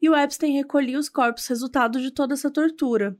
E 0.00 0.08
o 0.08 0.16
Epstein 0.16 0.54
recolhia 0.54 0.98
os 0.98 1.10
corpos 1.10 1.46
resultado 1.46 2.00
de 2.00 2.10
toda 2.10 2.32
essa 2.32 2.50
tortura. 2.50 3.14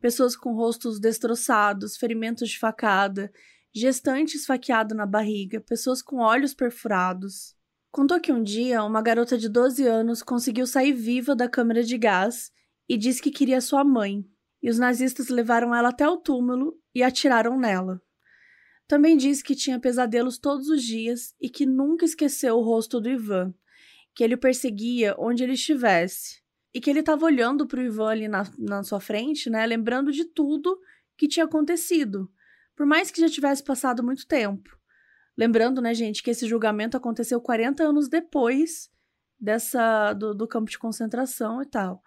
Pessoas 0.00 0.36
com 0.36 0.54
rostos 0.54 1.00
destroçados, 1.00 1.96
ferimentos 1.96 2.48
de 2.48 2.56
facada, 2.56 3.32
gestante 3.74 4.36
esfaqueado 4.36 4.94
na 4.94 5.06
barriga, 5.06 5.60
pessoas 5.60 6.00
com 6.00 6.18
olhos 6.18 6.54
perfurados. 6.54 7.56
Contou 7.90 8.20
que 8.20 8.32
um 8.32 8.44
dia 8.44 8.84
uma 8.84 9.02
garota 9.02 9.36
de 9.36 9.48
12 9.48 9.84
anos 9.88 10.22
conseguiu 10.22 10.68
sair 10.68 10.92
viva 10.92 11.34
da 11.34 11.48
câmara 11.48 11.82
de 11.82 11.98
gás 11.98 12.52
e 12.88 12.96
disse 12.96 13.20
que 13.20 13.30
queria 13.30 13.60
sua 13.60 13.82
mãe, 13.82 14.24
e 14.62 14.70
os 14.70 14.78
nazistas 14.78 15.30
levaram 15.30 15.74
ela 15.74 15.88
até 15.88 16.08
o 16.08 16.16
túmulo 16.16 16.78
e 16.94 17.02
atiraram 17.02 17.58
nela. 17.58 18.00
Também 18.86 19.16
disse 19.16 19.42
que 19.42 19.56
tinha 19.56 19.80
pesadelos 19.80 20.38
todos 20.38 20.68
os 20.68 20.80
dias 20.80 21.34
e 21.40 21.50
que 21.50 21.66
nunca 21.66 22.04
esqueceu 22.04 22.56
o 22.56 22.62
rosto 22.62 23.00
do 23.00 23.10
Ivan, 23.10 23.52
que 24.14 24.22
ele 24.22 24.34
o 24.34 24.38
perseguia 24.38 25.14
onde 25.18 25.42
ele 25.42 25.54
estivesse, 25.54 26.42
e 26.74 26.80
que 26.80 26.88
ele 26.88 27.00
estava 27.00 27.24
olhando 27.24 27.66
para 27.66 27.80
o 27.80 27.82
Ivan 27.82 28.10
ali 28.10 28.28
na, 28.28 28.44
na 28.58 28.82
sua 28.82 29.00
frente, 29.00 29.50
né, 29.50 29.64
lembrando 29.66 30.10
de 30.10 30.24
tudo 30.24 30.80
que 31.16 31.28
tinha 31.28 31.44
acontecido, 31.44 32.30
por 32.74 32.86
mais 32.86 33.10
que 33.10 33.20
já 33.20 33.28
tivesse 33.28 33.62
passado 33.62 34.02
muito 34.02 34.26
tempo. 34.26 34.76
Lembrando, 35.36 35.80
né, 35.80 35.94
gente, 35.94 36.22
que 36.22 36.30
esse 36.30 36.46
julgamento 36.46 36.96
aconteceu 36.96 37.40
40 37.40 37.82
anos 37.82 38.08
depois 38.08 38.90
dessa 39.38 40.12
do, 40.12 40.34
do 40.34 40.46
campo 40.46 40.70
de 40.70 40.78
concentração 40.78 41.62
e 41.62 41.66
tal. 41.66 42.02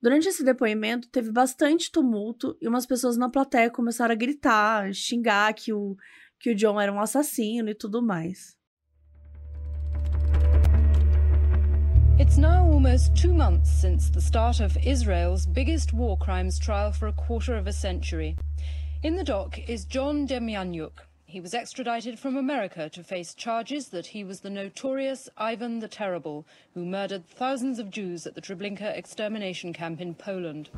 Durante 0.00 0.28
esse 0.28 0.44
depoimento, 0.44 1.08
teve 1.08 1.32
bastante 1.32 1.90
tumulto 1.90 2.56
e 2.60 2.68
umas 2.68 2.86
pessoas 2.86 3.16
na 3.16 3.28
plateia 3.28 3.70
começaram 3.70 4.12
a 4.12 4.16
gritar, 4.16 4.92
xingar 4.92 5.54
que 5.54 5.72
o, 5.72 5.96
que 6.38 6.50
o 6.50 6.54
John 6.54 6.80
era 6.80 6.92
um 6.92 7.00
assassino 7.00 7.70
e 7.70 7.74
tudo 7.74 8.02
mais. 8.02 8.56
It's 12.16 12.36
now 12.36 12.64
almost 12.64 13.16
two 13.16 13.34
months 13.34 13.68
since 13.68 14.08
the 14.08 14.20
start 14.20 14.60
of 14.60 14.76
Israel's 14.86 15.46
biggest 15.46 15.92
war 15.92 16.16
crimes 16.16 16.60
trial 16.60 16.92
for 16.92 17.08
a 17.08 17.12
quarter 17.12 17.56
of 17.56 17.66
a 17.66 17.72
century. 17.72 18.36
In 19.02 19.16
the 19.16 19.24
dock 19.24 19.58
is 19.68 19.84
John 19.84 20.24
Demyanyuk. 20.24 20.92
He 21.24 21.40
was 21.40 21.54
extradited 21.54 22.20
from 22.20 22.36
America 22.36 22.88
to 22.90 23.02
face 23.02 23.34
charges 23.34 23.88
that 23.88 24.06
he 24.06 24.22
was 24.22 24.40
the 24.40 24.48
notorious 24.48 25.28
Ivan 25.36 25.80
the 25.80 25.88
Terrible, 25.88 26.46
who 26.74 26.84
murdered 26.86 27.26
thousands 27.26 27.80
of 27.80 27.90
Jews 27.90 28.28
at 28.28 28.36
the 28.36 28.40
Treblinka 28.40 28.96
extermination 28.96 29.72
camp 29.72 30.00
in 30.00 30.14
Poland. 30.14 30.70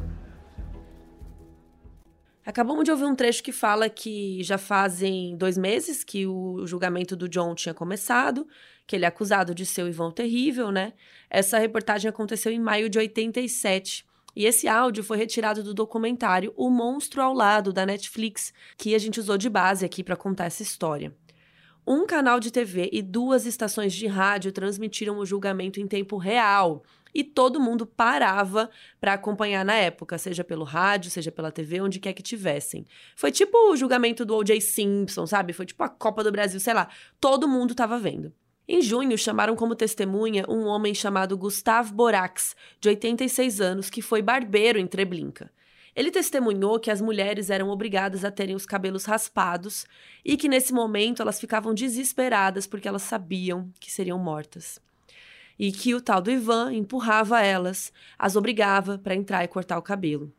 Acabamos 2.47 2.85
de 2.85 2.93
ouvir 2.93 3.07
um 3.07 3.15
trecho 3.17 3.43
que 3.43 3.51
fala 3.51 3.89
que 3.91 4.41
já 4.45 4.57
fazem 4.57 5.37
dois 5.37 5.59
meses 5.59 6.05
que 6.05 6.29
o 6.29 6.65
julgamento 6.65 7.17
do 7.17 7.29
John 7.29 7.57
tinha 7.57 7.75
começado, 7.75 8.47
que 8.87 8.95
ele 8.95 9.05
é 9.05 9.09
acusado 9.09 9.55
de 9.55 9.67
ser 9.67 9.83
o 9.83 9.89
Ivan 9.89 10.11
Terrível, 10.11 10.71
né? 10.71 10.93
Essa 11.29 11.59
reportagem 11.59 12.09
aconteceu 12.09 12.53
em 12.53 12.61
maio 12.61 12.89
de 12.89 12.99
87. 12.99 14.07
E 14.35 14.45
esse 14.45 14.69
áudio 14.69 15.03
foi 15.03 15.17
retirado 15.17 15.63
do 15.63 15.73
documentário 15.73 16.53
O 16.57 16.69
Monstro 16.69 17.23
ao 17.23 17.33
Lado, 17.33 17.73
da 17.73 17.87
Netflix, 17.87 18.53
que 18.77 18.95
a 18.95 18.99
gente 18.99 19.19
usou 19.19 19.39
de 19.39 19.49
base 19.49 19.85
aqui 19.85 20.05
para 20.05 20.15
contar 20.15 20.45
essa 20.45 20.63
história. 20.63 21.15
Um 21.87 22.05
canal 22.05 22.39
de 22.39 22.51
TV 22.51 22.91
e 22.93 23.01
duas 23.01 23.47
estações 23.47 23.95
de 23.95 24.07
rádio 24.07 24.53
transmitiram 24.53 25.19
o 25.19 25.27
julgamento 25.27 25.81
em 25.81 25.87
tempo 25.87 26.17
real. 26.19 26.83
e 27.15 27.25
todo 27.25 27.59
mundo 27.59 27.87
parava 27.87 28.69
para 29.01 29.15
acompanhar 29.15 29.65
na 29.65 29.73
época, 29.73 30.19
seja 30.19 30.45
pelo 30.45 30.65
rádio, 30.65 31.11
seja 31.11 31.33
pela 31.33 31.51
TV, 31.51 31.81
onde 31.81 31.99
quer 31.99 32.13
que 32.13 32.23
tivessem. 32.23 32.85
Foi 33.17 33.33
tipo 33.33 33.57
o 33.71 33.77
julgamento 33.77 34.23
do 34.23 34.37
O.J. 34.37 34.61
Simpson, 34.61 35.27
sabe? 35.27 35.55
Foi 35.55 35.65
tipo 35.65 35.83
a 35.83 35.89
Copa 35.89 36.23
do 36.23 36.31
Brasil, 36.31 36.61
sei 36.61 36.75
lá. 36.75 36.91
Todo 37.19 37.49
mundo 37.49 37.75
tava 37.75 37.99
vendo. 37.99 38.35
Em 38.69 38.83
junho, 38.83 39.17
chamaram 39.17 39.55
como 39.55 39.77
testemunha 39.77 40.45
um 40.49 40.67
homem 40.67 40.93
chamado 40.93 41.37
Gustav 41.37 41.93
Borax, 41.93 42.57
de 42.81 42.89
86 42.89 43.61
anos, 43.61 43.89
que 43.89 44.03
foi 44.03 44.21
barbeiro 44.21 44.77
em 44.77 44.89
Treblinka. 44.89 45.53
Ele 45.95 46.11
testemunhou 46.11 46.81
que 46.81 46.91
as 46.91 47.01
mulheres 47.01 47.49
eram 47.49 47.69
obrigadas 47.69 48.25
a 48.25 48.31
terem 48.31 48.57
os 48.57 48.67
cabelos 48.67 49.05
raspados 49.05 49.87
e 50.25 50.37
que 50.37 50.49
nesse 50.49 50.73
momento 50.73 51.23
elas 51.23 51.39
ficavam 51.39 51.73
desesperadas 51.73 52.67
porque 52.67 52.89
elas 52.89 53.03
sabiam 53.03 53.71
que 53.79 53.91
seriam 53.91 54.19
mortas. 54.19 54.81
E 55.57 55.71
que 55.71 55.95
o 55.95 56.01
tal 56.01 56.21
do 56.21 56.31
Ivan 56.31 56.75
empurrava 56.75 57.41
elas, 57.41 57.93
as 58.19 58.35
obrigava 58.35 58.99
para 58.99 59.15
entrar 59.15 59.45
e 59.45 59.49
cortar 59.49 59.79
o 59.79 59.83
cabelo. 59.83 60.35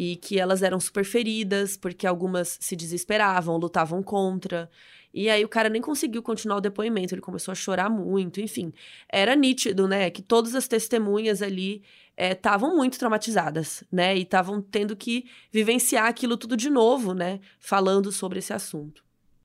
E 0.00 0.14
que 0.14 0.38
elas 0.38 0.62
eram 0.62 0.78
super 0.78 1.04
feridas 1.04 1.76
porque 1.76 2.06
algumas 2.06 2.56
se 2.60 2.76
desesperavam, 2.76 3.56
lutavam 3.56 4.00
contra. 4.00 4.70
E 5.12 5.28
aí 5.28 5.44
o 5.44 5.48
cara 5.48 5.68
nem 5.68 5.82
conseguiu 5.82 6.22
continuar 6.22 6.58
o 6.58 6.60
depoimento, 6.60 7.14
ele 7.14 7.20
começou 7.20 7.50
a 7.50 7.54
chorar 7.56 7.90
muito, 7.90 8.40
enfim. 8.40 8.72
Era 9.08 9.34
nítido, 9.34 9.88
né, 9.88 10.08
que 10.10 10.22
todas 10.22 10.54
as 10.54 10.68
testemunhas 10.68 11.42
ali 11.42 11.82
estavam 12.16 12.72
é, 12.72 12.76
muito 12.76 12.98
traumatizadas, 12.98 13.82
né, 13.90 14.16
e 14.16 14.22
estavam 14.22 14.60
tendo 14.60 14.94
que 14.94 15.24
vivenciar 15.50 16.06
aquilo 16.06 16.36
tudo 16.36 16.56
de 16.56 16.70
novo, 16.70 17.14
né, 17.14 17.40
falando 17.58 18.12
sobre 18.12 18.38
esse 18.38 18.52
assunto. 18.52 19.02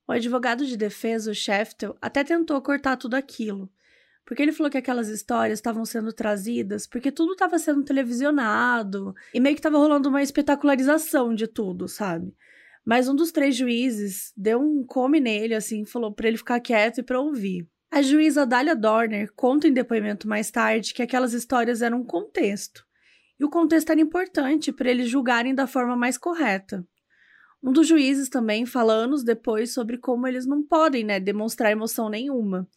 O 0.07 0.11
advogado 0.11 0.65
de 0.65 0.75
defesa, 0.75 1.31
o 1.31 1.35
Sheftel, 1.35 1.95
até 2.01 2.23
tentou 2.23 2.61
cortar 2.61 2.97
tudo 2.97 3.15
aquilo, 3.15 3.69
porque 4.25 4.41
ele 4.41 4.51
falou 4.51 4.71
que 4.71 4.77
aquelas 4.77 5.09
histórias 5.09 5.59
estavam 5.59 5.85
sendo 5.85 6.13
trazidas 6.13 6.87
porque 6.87 7.11
tudo 7.11 7.33
estava 7.33 7.59
sendo 7.59 7.83
televisionado 7.83 9.13
e 9.33 9.39
meio 9.39 9.55
que 9.55 9.59
estava 9.59 9.77
rolando 9.77 10.09
uma 10.09 10.23
espetacularização 10.23 11.33
de 11.35 11.47
tudo, 11.47 11.87
sabe? 11.87 12.33
Mas 12.85 13.07
um 13.07 13.15
dos 13.15 13.31
três 13.31 13.55
juízes 13.55 14.33
deu 14.35 14.59
um 14.59 14.83
come 14.85 15.19
nele, 15.19 15.53
assim, 15.53 15.85
falou 15.85 16.13
para 16.13 16.27
ele 16.27 16.37
ficar 16.37 16.59
quieto 16.59 16.99
e 16.99 17.03
para 17.03 17.19
ouvir. 17.19 17.67
A 17.89 18.01
juíza 18.01 18.45
Dália 18.45 18.75
Dorner 18.75 19.31
conta 19.35 19.67
em 19.67 19.73
depoimento 19.73 20.27
mais 20.27 20.51
tarde 20.51 20.93
que 20.93 21.01
aquelas 21.01 21.33
histórias 21.33 21.81
eram 21.81 21.99
um 22.01 22.05
contexto. 22.05 22.85
E 23.39 23.45
o 23.45 23.49
contexto 23.49 23.91
era 23.91 24.01
importante 24.01 24.71
para 24.71 24.89
eles 24.89 25.09
julgarem 25.09 25.55
da 25.55 25.67
forma 25.67 25.95
mais 25.95 26.17
correta. 26.17 26.85
Um 27.61 27.71
dos 27.71 27.87
juízes 27.87 28.27
também 28.27 28.65
fala 28.65 28.93
anos 28.93 29.23
depois 29.23 29.73
sobre 29.73 29.97
como 29.97 30.27
eles 30.27 30.45
não 30.45 30.61
podem, 30.61 31.05
né, 31.05 31.19
demonstrar 31.19 31.71
emoção 31.71 32.09
nenhuma 32.09 32.67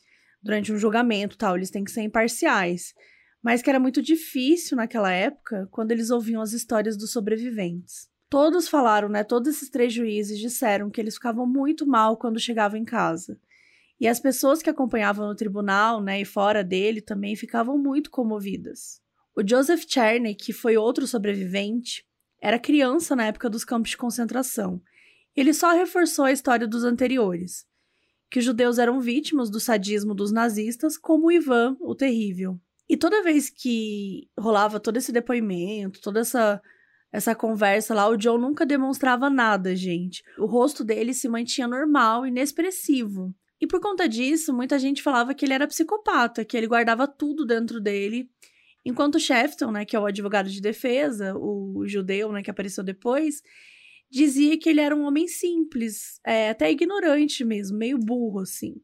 durante 0.47 0.73
um 0.73 0.79
julgamento, 0.79 1.37
tal, 1.37 1.57
eles 1.57 1.71
têm 1.71 1.85
que 1.85 1.91
ser 1.91 2.03
imparciais. 2.03 2.95
Mas 3.43 3.61
que 3.61 3.69
era 3.69 3.79
muito 3.79 4.01
difícil 4.01 4.77
naquela 4.77 5.13
época, 5.13 5.69
quando 5.71 5.93
eles 5.93 6.11
ouviam 6.11 6.41
as 6.41 6.53
histórias 6.53 6.97
dos 6.97 7.13
sobreviventes. 7.13 8.09
Todos 8.29 8.69
falaram, 8.69 9.09
né? 9.09 9.23
Todos 9.23 9.55
esses 9.55 9.69
três 9.69 9.93
juízes 9.93 10.39
disseram 10.39 10.91
que 10.91 11.01
eles 11.01 11.15
ficavam 11.15 11.47
muito 11.47 11.87
mal 11.87 12.17
quando 12.17 12.41
chegavam 12.41 12.79
em 12.79 12.85
casa. 12.85 13.39
E 14.01 14.07
as 14.07 14.21
pessoas 14.21 14.63
que 14.63 14.71
acompanhavam 14.71 15.27
no 15.27 15.35
tribunal, 15.35 16.03
né, 16.03 16.21
e 16.21 16.25
fora 16.25 16.63
dele 16.63 17.01
também 17.01 17.35
ficavam 17.35 17.79
muito 17.79 18.11
comovidas. 18.11 19.01
O 19.35 19.47
Joseph 19.47 19.85
Cherney, 19.89 20.35
que 20.35 20.53
foi 20.53 20.77
outro 20.77 21.07
sobrevivente, 21.07 22.05
era 22.41 22.59
criança 22.59 23.17
na 23.17 23.27
época 23.27 23.49
dos 23.49 23.65
campos 23.65 23.91
de 23.91 23.97
concentração. 23.97 24.83
Ele 25.35 25.53
só 25.55 25.73
reforçou 25.73 26.25
a 26.25 26.33
história 26.33 26.67
dos 26.67 26.85
anteriores, 26.85 27.66
que 28.31 28.39
os 28.39 28.45
judeus 28.45 28.79
eram 28.79 29.01
vítimas 29.01 29.51
do 29.51 29.61
sadismo 29.61 30.15
dos 30.15 30.33
nazistas, 30.33 30.97
como 30.97 31.31
Ivan, 31.31 31.77
o 31.81 31.95
terrível. 31.95 32.59
E 32.89 32.97
toda 32.97 33.23
vez 33.23 33.51
que 33.51 34.29
rolava 34.39 34.79
todo 34.79 34.97
esse 34.97 35.13
depoimento, 35.13 36.01
toda 36.01 36.21
essa 36.21 36.61
essa 37.13 37.35
conversa 37.35 37.95
lá, 37.95 38.09
o 38.09 38.17
John 38.17 38.37
nunca 38.37 38.67
demonstrava 38.67 39.31
nada, 39.31 39.75
gente. 39.75 40.23
O 40.39 40.45
rosto 40.45 40.85
dele 40.85 41.15
se 41.15 41.29
mantinha 41.29 41.67
normal, 41.67 42.27
inexpressivo. 42.27 43.35
E 43.61 43.67
por 43.67 43.81
conta 43.81 44.07
disso, 44.09 44.53
muita 44.53 44.79
gente 44.79 45.03
falava 45.03 45.33
que 45.33 45.45
ele 45.45 45.55
era 45.55 45.67
psicopata, 45.67 46.45
que 46.45 46.57
ele 46.57 46.67
guardava 46.67 47.09
tudo 47.09 47.47
dentro 47.47 47.81
dele. 47.81 48.29
Enquanto 48.85 49.19
Shefton, 49.19 49.71
né, 49.71 49.85
que 49.85 49.97
é 49.97 50.01
o 50.01 50.05
advogado 50.05 50.51
de 50.51 50.61
defesa, 50.61 51.35
o 51.37 51.85
judeu, 51.87 52.31
né, 52.33 52.43
que 52.43 52.51
apareceu 52.51 52.85
depois, 52.85 53.43
dizia 54.11 54.59
que 54.59 54.69
ele 54.69 54.81
era 54.81 54.95
um 54.95 55.05
homem 55.05 55.27
simples, 55.29 56.21
é, 56.25 56.51
até 56.51 56.71
ignorante 56.71 57.45
mesmo, 57.45 57.77
meio 57.77 57.99
burro, 57.99 58.41
assim. 58.41 58.75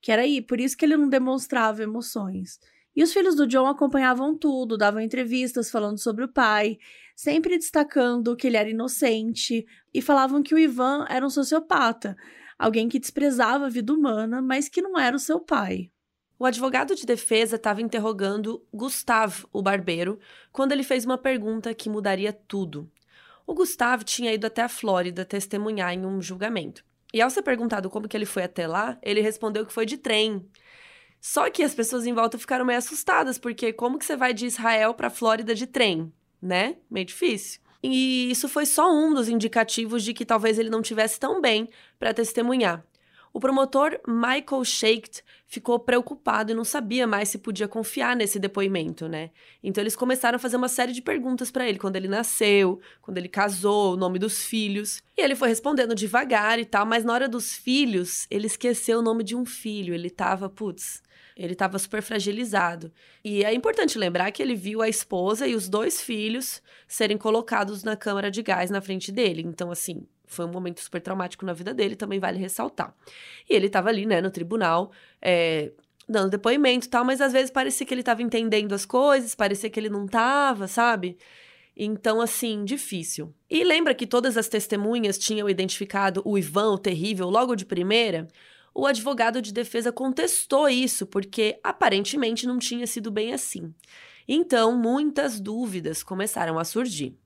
Que 0.00 0.10
era 0.10 0.22
aí, 0.22 0.40
por 0.40 0.60
isso 0.60 0.76
que 0.76 0.84
ele 0.84 0.96
não 0.96 1.08
demonstrava 1.08 1.82
emoções. 1.82 2.58
E 2.94 3.02
os 3.02 3.12
filhos 3.12 3.36
do 3.36 3.46
John 3.46 3.66
acompanhavam 3.66 4.36
tudo, 4.36 4.76
davam 4.76 5.00
entrevistas 5.00 5.70
falando 5.70 5.98
sobre 5.98 6.24
o 6.24 6.32
pai, 6.32 6.78
sempre 7.14 7.56
destacando 7.56 8.34
que 8.34 8.46
ele 8.46 8.56
era 8.56 8.68
inocente 8.68 9.64
e 9.92 10.02
falavam 10.02 10.42
que 10.42 10.54
o 10.54 10.58
Ivan 10.58 11.06
era 11.08 11.24
um 11.24 11.30
sociopata, 11.30 12.16
alguém 12.58 12.88
que 12.88 12.98
desprezava 12.98 13.66
a 13.66 13.70
vida 13.70 13.92
humana, 13.92 14.42
mas 14.42 14.68
que 14.68 14.82
não 14.82 14.98
era 14.98 15.14
o 15.14 15.20
seu 15.20 15.38
pai. 15.38 15.90
O 16.38 16.46
advogado 16.46 16.94
de 16.94 17.04
defesa 17.04 17.56
estava 17.56 17.82
interrogando 17.82 18.66
Gustavo, 18.72 19.46
o 19.52 19.60
barbeiro, 19.60 20.18
quando 20.50 20.72
ele 20.72 20.82
fez 20.82 21.04
uma 21.04 21.18
pergunta 21.18 21.74
que 21.74 21.90
mudaria 21.90 22.32
tudo. 22.32 22.90
O 23.50 23.54
Gustavo 23.54 24.04
tinha 24.04 24.32
ido 24.32 24.46
até 24.46 24.62
a 24.62 24.68
Flórida 24.68 25.24
testemunhar 25.24 25.92
em 25.92 26.06
um 26.06 26.22
julgamento. 26.22 26.84
E 27.12 27.20
ao 27.20 27.28
ser 27.28 27.42
perguntado 27.42 27.90
como 27.90 28.06
que 28.06 28.16
ele 28.16 28.24
foi 28.24 28.44
até 28.44 28.64
lá, 28.64 28.96
ele 29.02 29.20
respondeu 29.20 29.66
que 29.66 29.72
foi 29.72 29.84
de 29.84 29.96
trem. 29.96 30.48
Só 31.20 31.50
que 31.50 31.64
as 31.64 31.74
pessoas 31.74 32.06
em 32.06 32.14
volta 32.14 32.38
ficaram 32.38 32.64
meio 32.64 32.78
assustadas, 32.78 33.38
porque 33.38 33.72
como 33.72 33.98
que 33.98 34.04
você 34.04 34.14
vai 34.14 34.32
de 34.32 34.46
Israel 34.46 34.94
para 34.94 35.10
Flórida 35.10 35.52
de 35.52 35.66
trem, 35.66 36.12
né? 36.40 36.76
Meio 36.88 37.06
difícil. 37.06 37.60
E 37.82 38.30
isso 38.30 38.48
foi 38.48 38.66
só 38.66 38.88
um 38.88 39.12
dos 39.12 39.28
indicativos 39.28 40.04
de 40.04 40.14
que 40.14 40.24
talvez 40.24 40.56
ele 40.56 40.70
não 40.70 40.80
tivesse 40.80 41.18
tão 41.18 41.40
bem 41.40 41.68
para 41.98 42.14
testemunhar. 42.14 42.86
O 43.32 43.38
promotor 43.38 44.00
Michael 44.06 44.64
Shaked 44.64 45.22
ficou 45.46 45.78
preocupado 45.78 46.50
e 46.50 46.54
não 46.54 46.64
sabia 46.64 47.06
mais 47.06 47.28
se 47.28 47.38
podia 47.38 47.68
confiar 47.68 48.16
nesse 48.16 48.38
depoimento, 48.38 49.08
né? 49.08 49.30
Então 49.62 49.82
eles 49.82 49.94
começaram 49.94 50.36
a 50.36 50.38
fazer 50.38 50.56
uma 50.56 50.68
série 50.68 50.92
de 50.92 51.00
perguntas 51.00 51.50
para 51.50 51.68
ele, 51.68 51.78
quando 51.78 51.96
ele 51.96 52.08
nasceu, 52.08 52.80
quando 53.00 53.18
ele 53.18 53.28
casou, 53.28 53.94
o 53.94 53.96
nome 53.96 54.18
dos 54.18 54.44
filhos. 54.44 55.00
E 55.16 55.20
ele 55.20 55.36
foi 55.36 55.48
respondendo 55.48 55.94
devagar 55.94 56.58
e 56.58 56.64
tal, 56.64 56.84
mas 56.84 57.04
na 57.04 57.12
hora 57.12 57.28
dos 57.28 57.54
filhos, 57.54 58.26
ele 58.30 58.46
esqueceu 58.46 58.98
o 58.98 59.02
nome 59.02 59.22
de 59.22 59.36
um 59.36 59.44
filho. 59.44 59.94
Ele 59.94 60.10
tava, 60.10 60.48
putz, 60.48 61.02
ele 61.36 61.52
estava 61.52 61.78
super 61.78 62.02
fragilizado. 62.02 62.92
E 63.24 63.44
é 63.44 63.54
importante 63.54 63.98
lembrar 63.98 64.30
que 64.32 64.42
ele 64.42 64.54
viu 64.54 64.82
a 64.82 64.88
esposa 64.88 65.46
e 65.46 65.54
os 65.54 65.68
dois 65.68 66.00
filhos 66.00 66.60
serem 66.86 67.16
colocados 67.16 67.82
na 67.84 67.96
câmara 67.96 68.30
de 68.30 68.42
gás 68.42 68.70
na 68.70 68.80
frente 68.80 69.10
dele. 69.10 69.42
Então, 69.42 69.70
assim, 69.70 70.06
foi 70.32 70.44
um 70.46 70.50
momento 70.50 70.80
super 70.80 71.00
traumático 71.00 71.44
na 71.44 71.52
vida 71.52 71.74
dele, 71.74 71.96
também 71.96 72.18
vale 72.18 72.38
ressaltar. 72.38 72.94
E 73.48 73.54
ele 73.54 73.66
estava 73.66 73.88
ali, 73.88 74.06
né, 74.06 74.20
no 74.20 74.30
tribunal, 74.30 74.92
é, 75.20 75.72
dando 76.08 76.30
depoimento 76.30 76.86
e 76.86 76.90
tal, 76.90 77.04
mas 77.04 77.20
às 77.20 77.32
vezes 77.32 77.50
parecia 77.50 77.86
que 77.86 77.94
ele 77.94 78.02
estava 78.02 78.22
entendendo 78.22 78.72
as 78.74 78.84
coisas, 78.84 79.34
parecia 79.34 79.70
que 79.70 79.78
ele 79.78 79.88
não 79.88 80.06
estava, 80.06 80.66
sabe? 80.66 81.18
Então, 81.76 82.20
assim, 82.20 82.64
difícil. 82.64 83.34
E 83.48 83.64
lembra 83.64 83.94
que 83.94 84.06
todas 84.06 84.36
as 84.36 84.48
testemunhas 84.48 85.18
tinham 85.18 85.48
identificado 85.48 86.20
o 86.24 86.36
Ivan, 86.36 86.72
o 86.72 86.78
terrível, 86.78 87.28
logo 87.30 87.54
de 87.54 87.64
primeira? 87.64 88.28
o 88.74 88.86
advogado 88.86 89.42
de 89.42 89.52
defesa 89.52 89.92
contestou 89.92 90.68
isso, 90.68 91.06
porque 91.06 91.58
aparentemente 91.62 92.46
não 92.46 92.58
tinha 92.58 92.86
sido 92.86 93.10
bem 93.10 93.32
assim. 93.32 93.74
Então, 94.28 94.76
muitas 94.76 95.40
dúvidas 95.40 96.02
começaram 96.02 96.58
a 96.58 96.64
surgir. 96.64 97.16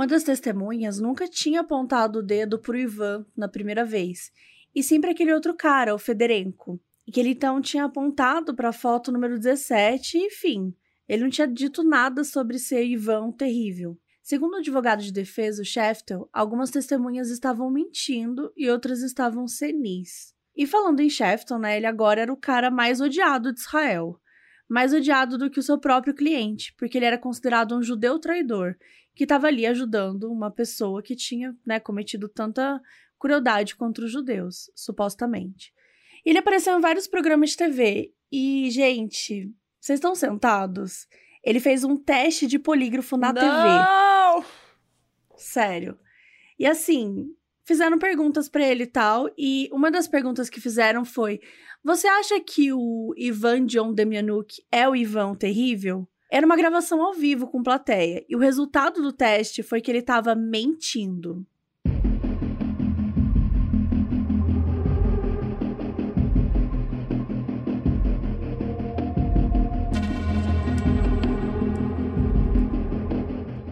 Uma 0.00 0.06
das 0.06 0.22
testemunhas 0.22 0.98
nunca 0.98 1.28
tinha 1.28 1.60
apontado 1.60 2.20
o 2.20 2.22
dedo 2.22 2.58
para 2.58 2.72
o 2.72 2.78
Ivan 2.78 3.26
na 3.36 3.46
primeira 3.46 3.84
vez, 3.84 4.32
e 4.74 4.82
sim 4.82 4.98
para 4.98 5.10
aquele 5.10 5.30
outro 5.30 5.54
cara, 5.54 5.94
o 5.94 5.98
Federenco, 5.98 6.80
e 7.06 7.12
que 7.12 7.20
ele 7.20 7.32
então 7.32 7.60
tinha 7.60 7.84
apontado 7.84 8.56
para 8.56 8.70
a 8.70 8.72
foto 8.72 9.12
número 9.12 9.38
17, 9.38 10.16
e, 10.16 10.24
enfim, 10.24 10.74
ele 11.06 11.24
não 11.24 11.28
tinha 11.28 11.46
dito 11.46 11.84
nada 11.84 12.24
sobre 12.24 12.58
ser 12.58 12.82
Ivan 12.82 13.30
terrível. 13.30 13.94
Segundo 14.22 14.54
o 14.54 14.60
advogado 14.60 15.02
de 15.02 15.12
defesa, 15.12 15.60
o 15.60 15.66
Sheftel, 15.66 16.26
algumas 16.32 16.70
testemunhas 16.70 17.28
estavam 17.28 17.70
mentindo 17.70 18.50
e 18.56 18.70
outras 18.70 19.02
estavam 19.02 19.46
senis. 19.46 20.34
E 20.56 20.66
falando 20.66 21.00
em 21.00 21.10
Shefton, 21.10 21.58
né, 21.58 21.76
ele 21.76 21.84
agora 21.84 22.22
era 22.22 22.32
o 22.32 22.38
cara 22.38 22.70
mais 22.70 23.02
odiado 23.02 23.52
de 23.52 23.60
Israel. 23.60 24.18
Mais 24.66 24.94
odiado 24.94 25.36
do 25.36 25.50
que 25.50 25.58
o 25.58 25.62
seu 25.62 25.76
próprio 25.76 26.14
cliente, 26.14 26.72
porque 26.78 26.96
ele 26.96 27.04
era 27.04 27.18
considerado 27.18 27.76
um 27.76 27.82
judeu 27.82 28.18
traidor, 28.18 28.76
que 29.14 29.24
estava 29.24 29.46
ali 29.46 29.66
ajudando 29.66 30.30
uma 30.30 30.50
pessoa 30.50 31.02
que 31.02 31.14
tinha 31.14 31.54
né, 31.66 31.78
cometido 31.80 32.28
tanta 32.28 32.80
crueldade 33.18 33.76
contra 33.76 34.04
os 34.04 34.10
judeus, 34.10 34.70
supostamente. 34.74 35.72
Ele 36.24 36.38
apareceu 36.38 36.76
em 36.76 36.80
vários 36.80 37.06
programas 37.06 37.50
de 37.50 37.56
TV. 37.56 38.12
E, 38.32 38.70
gente, 38.70 39.52
vocês 39.80 39.98
estão 39.98 40.14
sentados? 40.14 41.06
Ele 41.42 41.60
fez 41.60 41.84
um 41.84 41.96
teste 41.96 42.46
de 42.46 42.58
polígrafo 42.58 43.16
na 43.16 43.32
Não! 43.32 44.40
TV. 44.40 44.46
Sério. 45.36 45.98
E 46.58 46.66
assim, 46.66 47.34
fizeram 47.64 47.98
perguntas 47.98 48.48
para 48.48 48.66
ele 48.66 48.82
e 48.82 48.86
tal, 48.86 49.30
e 49.38 49.68
uma 49.72 49.90
das 49.90 50.06
perguntas 50.06 50.50
que 50.50 50.60
fizeram 50.60 51.04
foi: 51.04 51.40
Você 51.82 52.06
acha 52.06 52.38
que 52.40 52.72
o 52.72 53.14
Ivan 53.16 53.64
John 53.64 53.94
Demianuk 53.94 54.62
é 54.70 54.88
o 54.88 54.94
Ivan 54.94 55.34
terrível? 55.34 56.06
Era 56.32 56.46
uma 56.46 56.56
gravação 56.56 57.02
ao 57.02 57.12
vivo 57.12 57.48
com 57.48 57.60
plateia, 57.60 58.24
e 58.28 58.36
o 58.36 58.38
resultado 58.38 59.02
do 59.02 59.12
teste 59.12 59.64
foi 59.64 59.80
que 59.80 59.90
ele 59.90 59.98
estava 59.98 60.32
mentindo. 60.32 61.44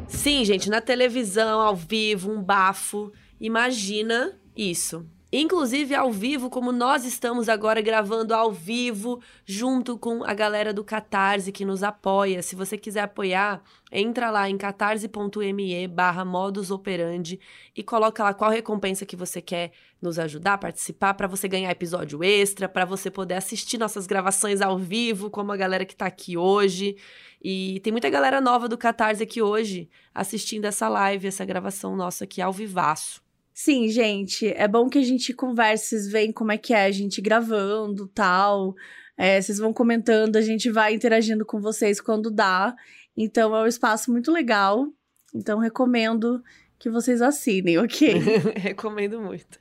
Sim, 0.09 0.45
gente, 0.45 0.69
na 0.69 0.81
televisão, 0.81 1.61
ao 1.61 1.77
vivo, 1.77 2.33
um 2.33 2.43
bafo. 2.43 3.13
Imagina 3.41 4.37
isso. 4.57 5.07
Inclusive 5.31 5.95
ao 5.95 6.11
vivo, 6.11 6.49
como 6.49 6.73
nós 6.73 7.05
estamos 7.05 7.51
agora 7.51 7.83
gravando 7.83 8.35
ao 8.35 8.51
vivo, 8.51 9.21
junto 9.45 9.99
com 9.99 10.25
a 10.25 10.33
galera 10.33 10.73
do 10.73 10.83
Catarse 10.83 11.53
que 11.53 11.67
nos 11.67 11.83
apoia. 11.83 12.43
Se 12.43 12.57
você 12.57 12.79
quiser 12.79 13.03
apoiar, 13.03 13.63
entra 13.93 14.31
lá 14.31 14.49
em 14.49 14.57
catarse.me 14.57 15.87
barra 15.87 16.25
modus 16.25 16.71
operandi 16.71 17.39
e 17.77 17.83
coloca 17.83 18.25
lá 18.25 18.33
qual 18.33 18.51
recompensa 18.51 19.05
que 19.05 19.17
você 19.17 19.43
quer 19.43 19.73
nos 20.01 20.19
ajudar 20.19 20.55
a 20.55 20.59
participar, 20.59 21.13
para 21.13 21.27
você 21.27 21.47
ganhar 21.47 21.71
episódio 21.71 22.25
extra, 22.25 22.67
para 22.67 22.87
você 22.87 23.11
poder 23.11 23.35
assistir 23.35 23.77
nossas 23.77 24.07
gravações 24.07 24.63
ao 24.63 24.79
vivo, 24.79 25.29
como 25.29 25.53
a 25.53 25.57
galera 25.59 25.85
que 25.85 25.95
tá 25.95 26.07
aqui 26.07 26.39
hoje. 26.39 26.97
E 27.43 27.81
tem 27.81 27.93
muita 27.93 28.09
galera 28.09 28.41
nova 28.41 28.67
do 28.67 28.79
Catarse 28.79 29.23
aqui 29.23 29.43
hoje 29.43 29.91
assistindo 30.15 30.65
essa 30.65 30.89
live, 30.89 31.29
essa 31.29 31.45
gravação 31.45 31.95
nossa 31.95 32.25
aqui 32.25 32.41
ao 32.41 32.53
vivaço. 32.53 33.28
Sim, 33.61 33.89
gente, 33.89 34.47
é 34.47 34.69
bom 34.69 34.89
que 34.89 34.99
a 34.99 35.03
gente 35.03 35.35
converse, 35.35 35.87
vocês 35.87 36.09
veem 36.09 36.31
como 36.31 36.53
é 36.53 36.57
que 36.57 36.73
é 36.73 36.85
a 36.85 36.93
gente 36.93 37.21
gravando 37.21 38.07
tal. 38.07 38.73
É, 39.17 39.43
vocês 39.43 39.59
vão 39.59 39.73
comentando, 39.73 40.37
a 40.37 40.41
gente 40.41 40.71
vai 40.71 40.95
interagindo 40.95 41.45
com 41.45 41.61
vocês 41.61 42.01
quando 42.01 42.31
dá. 42.31 42.73
Então 43.17 43.57
é 43.57 43.65
um 43.65 43.67
espaço 43.67 44.13
muito 44.13 44.31
legal. 44.31 44.87
Então 45.35 45.59
recomendo 45.59 46.41
que 46.79 46.89
vocês 46.89 47.21
assinem, 47.21 47.79
ok? 47.79 48.15
recomendo 48.55 49.21
muito. 49.21 49.59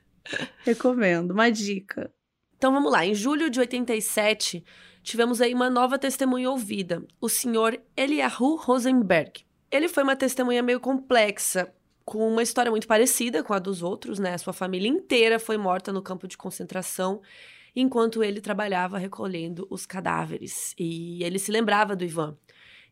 Recomendo, 0.60 1.32
uma 1.32 1.50
dica. 1.50 2.08
Então 2.56 2.72
vamos 2.72 2.92
lá, 2.92 3.04
em 3.04 3.16
julho 3.16 3.50
de 3.50 3.58
87, 3.58 4.64
tivemos 5.02 5.40
aí 5.40 5.52
uma 5.52 5.68
nova 5.68 5.98
testemunha 5.98 6.48
ouvida, 6.48 7.04
o 7.20 7.28
senhor 7.28 7.76
Eliahu 7.96 8.54
Rosenberg. 8.54 9.44
Ele 9.72 9.88
foi 9.88 10.04
uma 10.04 10.14
testemunha 10.14 10.62
meio 10.62 10.78
complexa, 10.78 11.74
com 12.08 12.26
uma 12.26 12.42
história 12.42 12.70
muito 12.70 12.86
parecida 12.86 13.42
com 13.42 13.52
a 13.52 13.58
dos 13.58 13.82
outros, 13.82 14.18
né? 14.18 14.38
Sua 14.38 14.54
família 14.54 14.88
inteira 14.88 15.38
foi 15.38 15.58
morta 15.58 15.92
no 15.92 16.00
campo 16.00 16.26
de 16.26 16.38
concentração 16.38 17.20
enquanto 17.76 18.24
ele 18.24 18.40
trabalhava 18.40 18.96
recolhendo 18.96 19.66
os 19.68 19.84
cadáveres. 19.84 20.74
E 20.78 21.22
ele 21.22 21.38
se 21.38 21.52
lembrava 21.52 21.94
do 21.94 22.02
Ivan. 22.02 22.34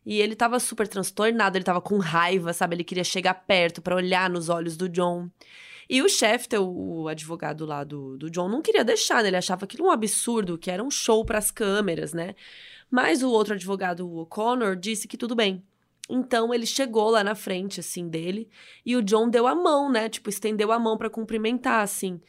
E 0.05 0.21
ele 0.21 0.33
estava 0.33 0.59
super 0.59 0.87
transtornado, 0.87 1.57
ele 1.57 1.63
estava 1.63 1.81
com 1.81 1.97
raiva, 1.97 2.53
sabe? 2.53 2.75
Ele 2.75 2.83
queria 2.83 3.03
chegar 3.03 3.33
perto 3.33 3.81
para 3.81 3.95
olhar 3.95 4.29
nos 4.29 4.49
olhos 4.49 4.77
do 4.77 4.87
John. 4.87 5.27
E 5.89 5.99
o 6.03 6.07
Shefter, 6.07 6.61
o 6.61 7.07
advogado 7.07 7.65
lá 7.65 7.83
do, 7.83 8.17
do 8.19 8.29
John, 8.29 8.47
não 8.47 8.61
queria 8.61 8.85
deixar, 8.85 9.23
né? 9.23 9.29
Ele 9.29 9.37
achava 9.37 9.65
aquilo 9.65 9.87
um 9.87 9.91
absurdo, 9.91 10.59
que 10.59 10.69
era 10.69 10.83
um 10.83 10.91
show 10.91 11.25
para 11.25 11.39
as 11.39 11.49
câmeras, 11.49 12.13
né? 12.13 12.35
Mas 12.89 13.23
o 13.23 13.31
outro 13.31 13.55
advogado, 13.55 14.07
o 14.07 14.19
O'Connor, 14.19 14.75
disse 14.75 15.07
que 15.07 15.17
tudo 15.17 15.35
bem, 15.35 15.63
então 16.09 16.53
ele 16.53 16.65
chegou 16.65 17.09
lá 17.09 17.23
na 17.23 17.35
frente, 17.35 17.79
assim, 17.79 18.07
dele, 18.07 18.49
e 18.85 18.95
o 18.95 19.01
John 19.01 19.29
deu 19.29 19.45
a 19.47 19.55
mão, 19.55 19.91
né? 19.91 20.07
Tipo, 20.09 20.29
estendeu 20.29 20.71
a 20.71 20.79
mão 20.79 20.97
para 20.97 21.09
cumprimentar, 21.09 21.81
assim. 21.81 22.21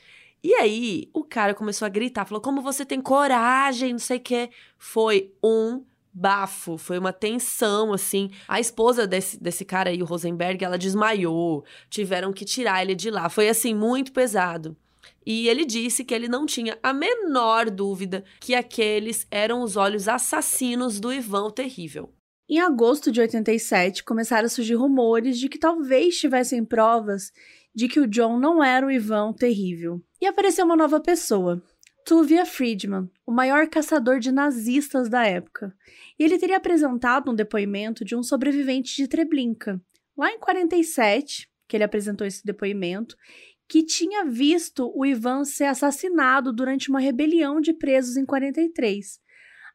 E 0.42 0.54
aí, 0.54 1.08
o 1.12 1.24
cara 1.24 1.54
começou 1.54 1.86
a 1.86 1.88
gritar, 1.88 2.24
falou: 2.24 2.40
Como 2.40 2.62
você 2.62 2.84
tem 2.84 3.00
coragem, 3.00 3.92
não 3.92 3.98
sei 3.98 4.18
o 4.18 4.20
quê. 4.20 4.50
Foi 4.76 5.32
um 5.42 5.84
bafo, 6.12 6.76
foi 6.76 6.98
uma 6.98 7.12
tensão, 7.12 7.92
assim. 7.92 8.30
A 8.46 8.60
esposa 8.60 9.06
desse, 9.06 9.40
desse 9.40 9.64
cara 9.64 9.90
aí, 9.90 10.02
o 10.02 10.06
Rosenberg, 10.06 10.64
ela 10.64 10.78
desmaiou, 10.78 11.64
tiveram 11.90 12.32
que 12.32 12.44
tirar 12.44 12.82
ele 12.82 12.94
de 12.94 13.10
lá. 13.10 13.28
Foi, 13.28 13.48
assim, 13.48 13.74
muito 13.74 14.12
pesado. 14.12 14.76
E 15.26 15.48
ele 15.48 15.64
disse 15.64 16.04
que 16.04 16.14
ele 16.14 16.28
não 16.28 16.46
tinha 16.46 16.78
a 16.82 16.92
menor 16.92 17.70
dúvida 17.70 18.24
que 18.40 18.54
aqueles 18.54 19.26
eram 19.30 19.62
os 19.62 19.76
olhos 19.76 20.08
assassinos 20.08 20.98
do 20.98 21.12
Ivan 21.12 21.44
o 21.44 21.50
Terrível. 21.50 22.12
Em 22.48 22.60
agosto 22.60 23.12
de 23.12 23.20
87, 23.20 24.02
começaram 24.02 24.46
a 24.46 24.48
surgir 24.48 24.74
rumores 24.74 25.38
de 25.38 25.50
que 25.50 25.58
talvez 25.58 26.18
tivessem 26.18 26.64
provas 26.64 27.30
de 27.74 27.88
que 27.88 28.00
o 28.00 28.06
John 28.06 28.38
não 28.38 28.64
era 28.64 28.86
o 28.86 28.90
Ivan 28.90 29.34
terrível. 29.34 30.02
E 30.18 30.26
apareceu 30.26 30.64
uma 30.64 30.74
nova 30.74 30.98
pessoa, 30.98 31.62
Tuvia 32.06 32.46
Friedman, 32.46 33.10
o 33.26 33.30
maior 33.30 33.68
caçador 33.68 34.18
de 34.18 34.32
nazistas 34.32 35.10
da 35.10 35.26
época. 35.26 35.76
E 36.18 36.24
ele 36.24 36.38
teria 36.38 36.56
apresentado 36.56 37.30
um 37.30 37.34
depoimento 37.34 38.02
de 38.02 38.16
um 38.16 38.22
sobrevivente 38.22 38.96
de 38.96 39.06
Treblinka, 39.06 39.78
lá 40.16 40.32
em 40.32 40.38
47, 40.38 41.50
que 41.68 41.76
ele 41.76 41.84
apresentou 41.84 42.26
esse 42.26 42.42
depoimento, 42.46 43.14
que 43.68 43.82
tinha 43.82 44.24
visto 44.24 44.90
o 44.96 45.04
Ivan 45.04 45.44
ser 45.44 45.64
assassinado 45.64 46.50
durante 46.50 46.88
uma 46.88 46.98
rebelião 46.98 47.60
de 47.60 47.74
presos 47.74 48.16
em 48.16 48.24
43. 48.24 49.20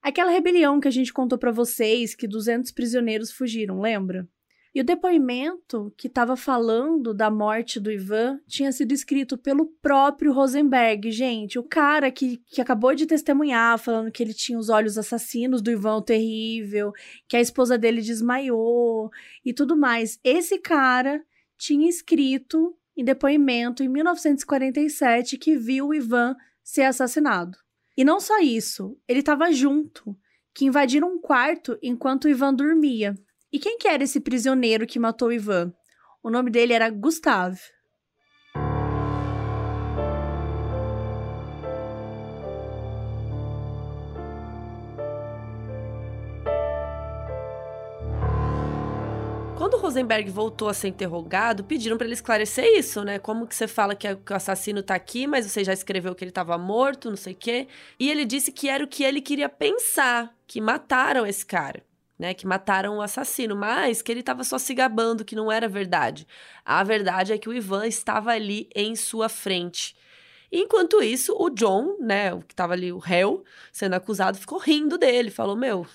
Aquela 0.04 0.32
rebelião 0.32 0.82
que 0.82 0.88
a 0.90 0.92
gente 0.92 1.14
contou 1.14 1.38
para 1.38 1.50
vocês, 1.50 2.14
que 2.14 2.28
200 2.28 2.72
prisioneiros 2.72 3.32
fugiram, 3.32 3.80
lembra? 3.80 4.28
E 4.76 4.82
o 4.82 4.84
depoimento 4.84 5.94
que 5.96 6.08
estava 6.08 6.36
falando 6.36 7.14
da 7.14 7.30
morte 7.30 7.80
do 7.80 7.92
Ivan 7.92 8.40
tinha 8.46 8.72
sido 8.72 8.92
escrito 8.92 9.38
pelo 9.38 9.68
próprio 9.82 10.34
Rosenberg, 10.34 11.10
gente. 11.12 11.58
O 11.58 11.64
cara 11.64 12.12
que, 12.12 12.38
que 12.48 12.60
acabou 12.60 12.94
de 12.94 13.06
testemunhar, 13.06 13.78
falando 13.78 14.12
que 14.12 14.22
ele 14.22 14.34
tinha 14.34 14.58
os 14.60 14.68
olhos 14.68 14.98
assassinos 14.98 15.62
do 15.62 15.72
Ivan 15.72 15.98
o 15.98 16.02
Terrível, 16.02 16.92
que 17.30 17.38
a 17.38 17.42
esposa 17.42 17.78
dele 17.78 18.02
desmaiou 18.02 19.10
e 19.46 19.54
tudo 19.54 19.78
mais. 19.78 20.20
Esse 20.22 20.58
cara 20.58 21.24
tinha 21.58 21.88
escrito 21.88 22.76
em 22.98 23.06
depoimento 23.06 23.84
em 23.84 23.88
1947 23.88 25.38
que 25.38 25.56
viu 25.56 25.88
o 25.88 25.94
Ivan 25.94 26.36
ser 26.62 26.84
assassinado. 26.84 27.63
E 27.96 28.04
não 28.04 28.20
só 28.20 28.40
isso, 28.40 28.98
ele 29.08 29.20
estava 29.20 29.52
junto, 29.52 30.18
que 30.54 30.66
invadiram 30.66 31.14
um 31.14 31.20
quarto 31.20 31.78
enquanto 31.82 32.28
Ivan 32.28 32.54
dormia. 32.54 33.16
E 33.52 33.60
quem 33.60 33.78
que 33.78 33.88
era 33.88 34.04
esse 34.04 34.20
prisioneiro 34.20 34.88
que 34.88 35.00
matou 35.00 35.32
Ivan? 35.32 35.74
O 36.24 36.30
nome 36.30 36.50
dele 36.50 36.74
era 36.74 36.90
Gustav. 36.90 37.60
Rosenberg 49.94 50.32
voltou 50.32 50.70
a 50.70 50.74
ser 50.74 50.88
interrogado, 50.88 51.64
pediram 51.64 51.98
para 51.98 52.08
ele 52.08 52.16
esclarecer 52.16 52.66
isso, 52.66 53.04
né? 53.04 53.20
Como 53.20 53.46
que 53.46 53.54
você 53.54 53.68
fala 53.68 53.94
que, 53.94 54.08
o 54.08 54.20
assassino 54.32 54.82
tá 54.82 54.96
aqui, 54.96 55.28
mas 55.28 55.46
você 55.46 55.64
já 55.64 55.72
escreveu 55.72 56.16
que 56.16 56.24
ele 56.24 56.32
estava 56.32 56.58
morto, 56.58 57.12
não 57.12 57.16
sei 57.16 57.34
o 57.34 57.36
quê. 57.36 57.68
E 58.00 58.10
ele 58.10 58.26
disse 58.26 58.52
que 58.52 58.68
era 58.68 58.84
o 58.84 58.88
que 58.88 59.04
ele 59.04 59.22
queria 59.22 59.48
pensar, 59.48 60.34
que 60.48 60.60
mataram 60.60 61.28
esse 61.28 61.46
cara. 61.46 61.84
Né, 62.18 62.34
que 62.34 62.46
mataram 62.46 62.98
o 62.98 63.02
assassino, 63.02 63.56
mas 63.56 64.02
que 64.02 64.12
ele 64.12 64.20
estava 64.20 64.44
só 64.44 64.58
se 64.58 64.74
gabando, 64.74 65.26
que 65.26 65.36
não 65.36 65.52
era 65.52 65.68
verdade. 65.68 66.28
A 66.64 66.84
verdade 66.84 67.34
é 67.34 67.38
que 67.38 67.50
o 67.50 67.54
Ivan 67.54 67.88
estava 67.88 68.32
ali 68.32 68.70
em 68.74 68.96
sua 68.96 69.28
frente. 69.28 69.96
Enquanto 70.52 71.02
isso, 71.02 71.36
o 71.38 71.50
John, 71.50 71.98
né, 72.00 72.32
o 72.32 72.42
que 72.42 72.54
estava 72.54 72.74
ali, 72.74 72.94
o 72.94 73.00
réu, 73.00 73.44
sendo 73.72 73.96
acusado, 73.96 74.38
ficou 74.38 74.60
rindo 74.60 74.98
dele, 74.98 75.32
falou: 75.32 75.56
Meu, 75.56 75.88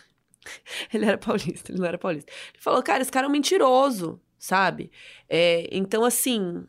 ele 0.92 1.04
era 1.06 1.18
paulista, 1.18 1.72
ele 1.72 1.78
não 1.78 1.86
era 1.86 1.98
paulista. 1.98 2.30
Ele 2.52 2.62
falou, 2.62 2.82
cara, 2.82 3.02
esse 3.02 3.12
cara 3.12 3.26
é 3.26 3.28
um 3.28 3.32
mentiroso, 3.32 4.20
sabe? 4.38 4.90
É, 5.28 5.68
então, 5.72 6.04
assim, 6.04 6.66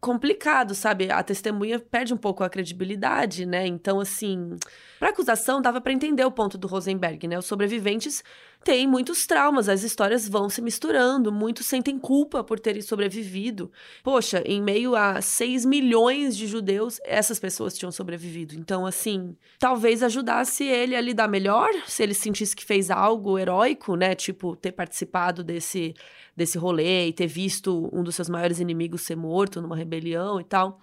complicado, 0.00 0.74
sabe? 0.74 1.10
A 1.10 1.22
testemunha 1.22 1.78
perde 1.78 2.14
um 2.14 2.16
pouco 2.16 2.44
a 2.44 2.48
credibilidade, 2.48 3.44
né? 3.46 3.66
Então, 3.66 3.98
assim, 3.98 4.56
para 4.98 5.08
acusação 5.08 5.60
dava 5.60 5.80
para 5.80 5.92
entender 5.92 6.24
o 6.24 6.30
ponto 6.30 6.56
do 6.56 6.68
Rosenberg, 6.68 7.26
né? 7.26 7.38
Os 7.38 7.46
sobreviventes 7.46 8.22
têm 8.66 8.84
muitos 8.84 9.28
traumas, 9.28 9.68
as 9.68 9.84
histórias 9.84 10.28
vão 10.28 10.50
se 10.50 10.60
misturando, 10.60 11.30
muitos 11.30 11.66
sentem 11.66 11.96
culpa 11.96 12.42
por 12.42 12.58
terem 12.58 12.82
sobrevivido. 12.82 13.70
Poxa, 14.02 14.42
em 14.44 14.60
meio 14.60 14.96
a 14.96 15.22
6 15.22 15.64
milhões 15.64 16.36
de 16.36 16.48
judeus, 16.48 16.98
essas 17.04 17.38
pessoas 17.38 17.78
tinham 17.78 17.92
sobrevivido. 17.92 18.56
Então, 18.56 18.84
assim, 18.84 19.36
talvez 19.56 20.02
ajudasse 20.02 20.64
ele 20.64 20.96
a 20.96 21.00
lidar 21.00 21.28
melhor, 21.28 21.70
se 21.86 22.02
ele 22.02 22.12
sentisse 22.12 22.56
que 22.56 22.64
fez 22.64 22.90
algo 22.90 23.38
heróico, 23.38 23.94
né? 23.94 24.16
Tipo, 24.16 24.56
ter 24.56 24.72
participado 24.72 25.44
desse, 25.44 25.94
desse 26.36 26.58
rolê 26.58 27.06
e 27.06 27.12
ter 27.12 27.28
visto 27.28 27.88
um 27.92 28.02
dos 28.02 28.16
seus 28.16 28.28
maiores 28.28 28.58
inimigos 28.58 29.02
ser 29.02 29.14
morto 29.14 29.62
numa 29.62 29.76
rebelião 29.76 30.40
e 30.40 30.44
tal. 30.44 30.80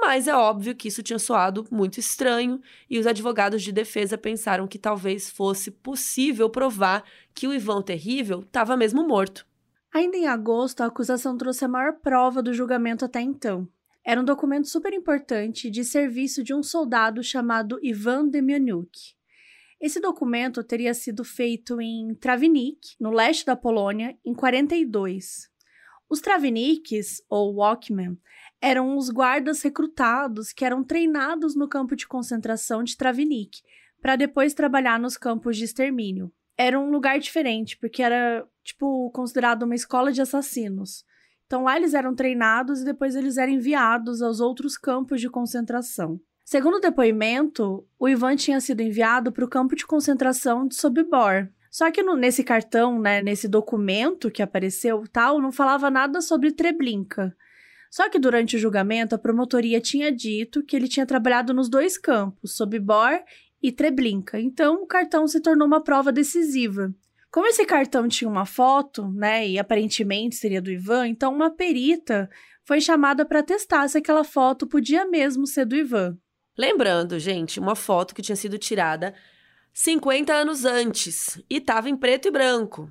Mas 0.00 0.26
é 0.26 0.34
óbvio 0.34 0.74
que 0.74 0.88
isso 0.88 1.02
tinha 1.02 1.18
soado 1.18 1.66
muito 1.70 2.00
estranho 2.00 2.58
e 2.88 2.98
os 2.98 3.06
advogados 3.06 3.62
de 3.62 3.70
defesa 3.70 4.16
pensaram 4.16 4.66
que 4.66 4.78
talvez 4.78 5.28
fosse 5.28 5.70
possível 5.70 6.48
provar 6.48 7.04
que 7.34 7.46
o 7.46 7.52
Ivan 7.52 7.82
Terrível 7.82 8.40
estava 8.40 8.78
mesmo 8.78 9.06
morto. 9.06 9.46
Ainda 9.92 10.16
em 10.16 10.26
agosto, 10.26 10.80
a 10.80 10.86
acusação 10.86 11.36
trouxe 11.36 11.66
a 11.66 11.68
maior 11.68 11.98
prova 12.00 12.42
do 12.42 12.54
julgamento 12.54 13.04
até 13.04 13.20
então. 13.20 13.68
Era 14.02 14.20
um 14.20 14.24
documento 14.24 14.68
super 14.68 14.94
importante 14.94 15.68
de 15.68 15.84
serviço 15.84 16.42
de 16.42 16.54
um 16.54 16.62
soldado 16.62 17.22
chamado 17.22 17.78
Ivan 17.82 18.26
Demjanjuk. 18.26 19.14
Esse 19.78 20.00
documento 20.00 20.64
teria 20.64 20.94
sido 20.94 21.24
feito 21.24 21.78
em 21.78 22.14
Travnik, 22.14 22.94
no 22.98 23.10
leste 23.10 23.44
da 23.44 23.54
Polônia, 23.54 24.16
em 24.24 24.32
42. 24.32 25.50
Os 26.08 26.20
Travniks, 26.20 27.22
ou 27.28 27.54
Walkmen, 27.56 28.18
eram 28.60 28.96
os 28.96 29.08
guardas 29.08 29.62
recrutados 29.62 30.52
que 30.52 30.64
eram 30.64 30.84
treinados 30.84 31.56
no 31.56 31.68
campo 31.68 31.96
de 31.96 32.06
concentração 32.06 32.84
de 32.84 32.96
Travnik, 32.96 33.62
para 34.00 34.16
depois 34.16 34.54
trabalhar 34.54 34.98
nos 34.98 35.16
campos 35.16 35.56
de 35.56 35.64
extermínio. 35.64 36.32
Era 36.56 36.78
um 36.78 36.90
lugar 36.90 37.18
diferente, 37.18 37.76
porque 37.78 38.02
era, 38.02 38.46
tipo, 38.62 39.10
considerado 39.12 39.62
uma 39.62 39.74
escola 39.74 40.12
de 40.12 40.20
assassinos. 40.20 41.04
Então 41.46 41.64
lá 41.64 41.76
eles 41.76 41.94
eram 41.94 42.14
treinados 42.14 42.82
e 42.82 42.84
depois 42.84 43.16
eles 43.16 43.36
eram 43.36 43.52
enviados 43.52 44.22
aos 44.22 44.40
outros 44.40 44.76
campos 44.76 45.20
de 45.20 45.28
concentração. 45.28 46.20
Segundo 46.44 46.76
o 46.76 46.80
depoimento, 46.80 47.86
o 47.98 48.08
Ivan 48.08 48.36
tinha 48.36 48.60
sido 48.60 48.82
enviado 48.82 49.32
para 49.32 49.44
o 49.44 49.48
campo 49.48 49.74
de 49.74 49.86
concentração 49.86 50.66
de 50.66 50.74
Sobibor. 50.74 51.48
Só 51.70 51.90
que 51.90 52.02
no, 52.02 52.16
nesse 52.16 52.42
cartão, 52.42 53.00
né, 53.00 53.22
nesse 53.22 53.46
documento 53.46 54.30
que 54.30 54.42
apareceu, 54.42 55.04
tal, 55.12 55.40
não 55.40 55.52
falava 55.52 55.88
nada 55.88 56.20
sobre 56.20 56.50
Treblinka. 56.50 57.36
Só 57.90 58.08
que 58.08 58.20
durante 58.20 58.54
o 58.54 58.58
julgamento, 58.58 59.16
a 59.16 59.18
promotoria 59.18 59.80
tinha 59.80 60.12
dito 60.12 60.62
que 60.62 60.76
ele 60.76 60.86
tinha 60.86 61.04
trabalhado 61.04 61.52
nos 61.52 61.68
dois 61.68 61.98
campos, 61.98 62.56
Sobibor 62.56 63.20
e 63.60 63.72
Treblinka. 63.72 64.40
Então, 64.40 64.82
o 64.82 64.86
cartão 64.86 65.26
se 65.26 65.40
tornou 65.40 65.66
uma 65.66 65.82
prova 65.82 66.12
decisiva. 66.12 66.94
Como 67.30 67.46
esse 67.46 67.64
cartão 67.64 68.08
tinha 68.08 68.30
uma 68.30 68.46
foto, 68.46 69.08
né, 69.12 69.46
e 69.46 69.58
aparentemente 69.58 70.36
seria 70.36 70.62
do 70.62 70.70
Ivan, 70.70 71.08
então 71.08 71.32
uma 71.32 71.50
perita 71.50 72.30
foi 72.64 72.80
chamada 72.80 73.24
para 73.24 73.42
testar 73.42 73.86
se 73.88 73.98
aquela 73.98 74.24
foto 74.24 74.66
podia 74.66 75.06
mesmo 75.06 75.46
ser 75.46 75.64
do 75.64 75.76
Ivan. 75.76 76.16
Lembrando, 76.56 77.18
gente, 77.18 77.60
uma 77.60 77.76
foto 77.76 78.14
que 78.14 78.22
tinha 78.22 78.36
sido 78.36 78.58
tirada 78.58 79.14
50 79.72 80.32
anos 80.32 80.64
antes 80.64 81.40
e 81.48 81.56
estava 81.56 81.88
em 81.88 81.96
preto 81.96 82.28
e 82.28 82.30
branco. 82.30 82.90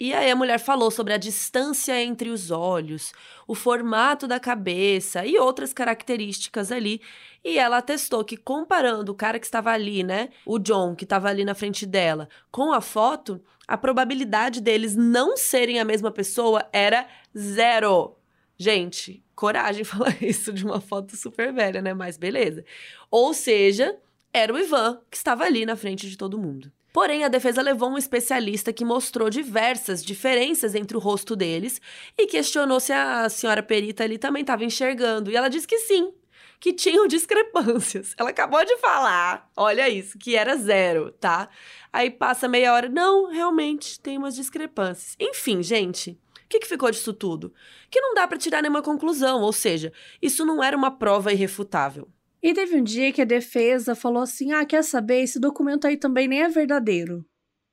E 0.00 0.14
aí 0.14 0.30
a 0.30 0.36
mulher 0.36 0.60
falou 0.60 0.92
sobre 0.92 1.12
a 1.12 1.16
distância 1.16 2.00
entre 2.00 2.30
os 2.30 2.52
olhos, 2.52 3.12
o 3.48 3.54
formato 3.54 4.28
da 4.28 4.38
cabeça 4.38 5.26
e 5.26 5.36
outras 5.38 5.72
características 5.72 6.70
ali. 6.70 7.00
E 7.44 7.58
ela 7.58 7.78
atestou 7.78 8.24
que 8.24 8.36
comparando 8.36 9.10
o 9.10 9.14
cara 9.14 9.40
que 9.40 9.46
estava 9.46 9.70
ali, 9.72 10.04
né, 10.04 10.28
o 10.46 10.58
John 10.58 10.94
que 10.94 11.04
estava 11.04 11.28
ali 11.28 11.44
na 11.44 11.54
frente 11.54 11.84
dela, 11.84 12.28
com 12.50 12.72
a 12.72 12.80
foto, 12.80 13.42
a 13.66 13.76
probabilidade 13.76 14.60
deles 14.60 14.94
não 14.94 15.36
serem 15.36 15.80
a 15.80 15.84
mesma 15.84 16.12
pessoa 16.12 16.68
era 16.72 17.06
zero. 17.36 18.16
Gente, 18.56 19.24
coragem 19.34 19.82
falar 19.84 20.22
isso 20.22 20.52
de 20.52 20.64
uma 20.64 20.80
foto 20.80 21.16
super 21.16 21.52
velha, 21.52 21.82
né? 21.82 21.92
Mas 21.92 22.16
beleza. 22.16 22.64
Ou 23.10 23.34
seja, 23.34 23.98
era 24.32 24.54
o 24.54 24.58
Ivan 24.58 25.00
que 25.10 25.16
estava 25.16 25.44
ali 25.44 25.66
na 25.66 25.74
frente 25.74 26.08
de 26.08 26.16
todo 26.16 26.38
mundo. 26.38 26.70
Porém, 26.98 27.22
a 27.22 27.28
defesa 27.28 27.62
levou 27.62 27.90
um 27.90 27.96
especialista 27.96 28.72
que 28.72 28.84
mostrou 28.84 29.30
diversas 29.30 30.04
diferenças 30.04 30.74
entre 30.74 30.96
o 30.96 31.00
rosto 31.00 31.36
deles 31.36 31.80
e 32.18 32.26
questionou 32.26 32.80
se 32.80 32.92
a 32.92 33.28
senhora 33.28 33.62
perita 33.62 34.02
ali 34.02 34.18
também 34.18 34.40
estava 34.40 34.64
enxergando. 34.64 35.30
E 35.30 35.36
ela 35.36 35.48
disse 35.48 35.64
que 35.64 35.78
sim, 35.78 36.12
que 36.58 36.72
tinham 36.72 37.06
discrepâncias. 37.06 38.16
Ela 38.18 38.30
acabou 38.30 38.64
de 38.64 38.76
falar, 38.78 39.48
olha 39.56 39.88
isso, 39.88 40.18
que 40.18 40.34
era 40.34 40.56
zero, 40.56 41.12
tá? 41.12 41.48
Aí 41.92 42.10
passa 42.10 42.48
meia 42.48 42.74
hora, 42.74 42.88
não, 42.88 43.30
realmente 43.30 44.00
tem 44.00 44.18
umas 44.18 44.34
discrepâncias. 44.34 45.14
Enfim, 45.20 45.62
gente, 45.62 46.18
o 46.44 46.48
que, 46.48 46.58
que 46.58 46.66
ficou 46.66 46.90
disso 46.90 47.12
tudo? 47.12 47.54
Que 47.88 48.00
não 48.00 48.12
dá 48.12 48.26
para 48.26 48.38
tirar 48.38 48.60
nenhuma 48.60 48.82
conclusão, 48.82 49.40
ou 49.42 49.52
seja, 49.52 49.92
isso 50.20 50.44
não 50.44 50.64
era 50.64 50.76
uma 50.76 50.90
prova 50.90 51.32
irrefutável. 51.32 52.08
E 52.42 52.54
teve 52.54 52.76
um 52.76 52.82
dia 52.82 53.12
que 53.12 53.22
a 53.22 53.24
defesa 53.24 53.94
falou 53.94 54.22
assim: 54.22 54.52
ah, 54.52 54.64
quer 54.64 54.84
saber? 54.84 55.22
Esse 55.22 55.40
documento 55.40 55.86
aí 55.86 55.96
também 55.96 56.28
nem 56.28 56.42
é 56.42 56.48
verdadeiro. 56.48 57.24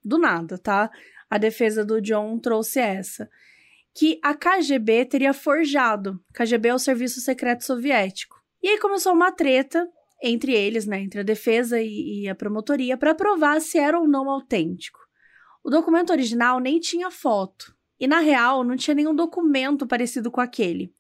Do 0.04 0.18
nada, 0.18 0.58
tá? 0.58 0.90
A 1.30 1.38
defesa 1.38 1.84
do 1.84 2.02
John 2.02 2.38
trouxe 2.40 2.80
essa. 2.80 3.30
Que 3.94 4.20
a 4.24 4.34
KGB 4.34 5.06
teria 5.06 5.34
forjado. 5.34 6.20
KGB 6.34 6.70
é 6.70 6.74
o 6.74 6.80
Serviço 6.80 7.22
Secreto 7.22 7.64
Soviético. 7.64 8.36
E 8.62 8.68
aí 8.68 8.80
começou 8.80 9.14
uma 9.14 9.32
treta 9.32 9.88
entre 10.22 10.54
eles, 10.54 10.86
né? 10.86 11.02
Entre 11.02 11.20
a 11.20 11.24
defesa 11.24 11.80
e, 11.82 12.24
e 12.24 12.30
a 12.30 12.36
promotoria, 12.36 12.98
para 12.98 13.16
provar 13.16 13.62
se 13.62 13.78
era 13.78 14.00
ou 14.00 14.08
não 14.08 14.30
autêntico. 14.30 15.00
O 15.64 15.70
documento 15.70 16.12
original 16.12 16.60
nem 16.60 16.80
tinha 16.80 17.10
foto. 17.10 17.76
E 18.00 18.08
na 18.08 18.20
real, 18.20 18.64
não 18.64 18.76
tinha 18.76 18.94
nenhum 18.94 19.16
documento 19.16 19.88
parecido 19.88 20.30
com 20.30 20.42
aquele. 20.42 20.94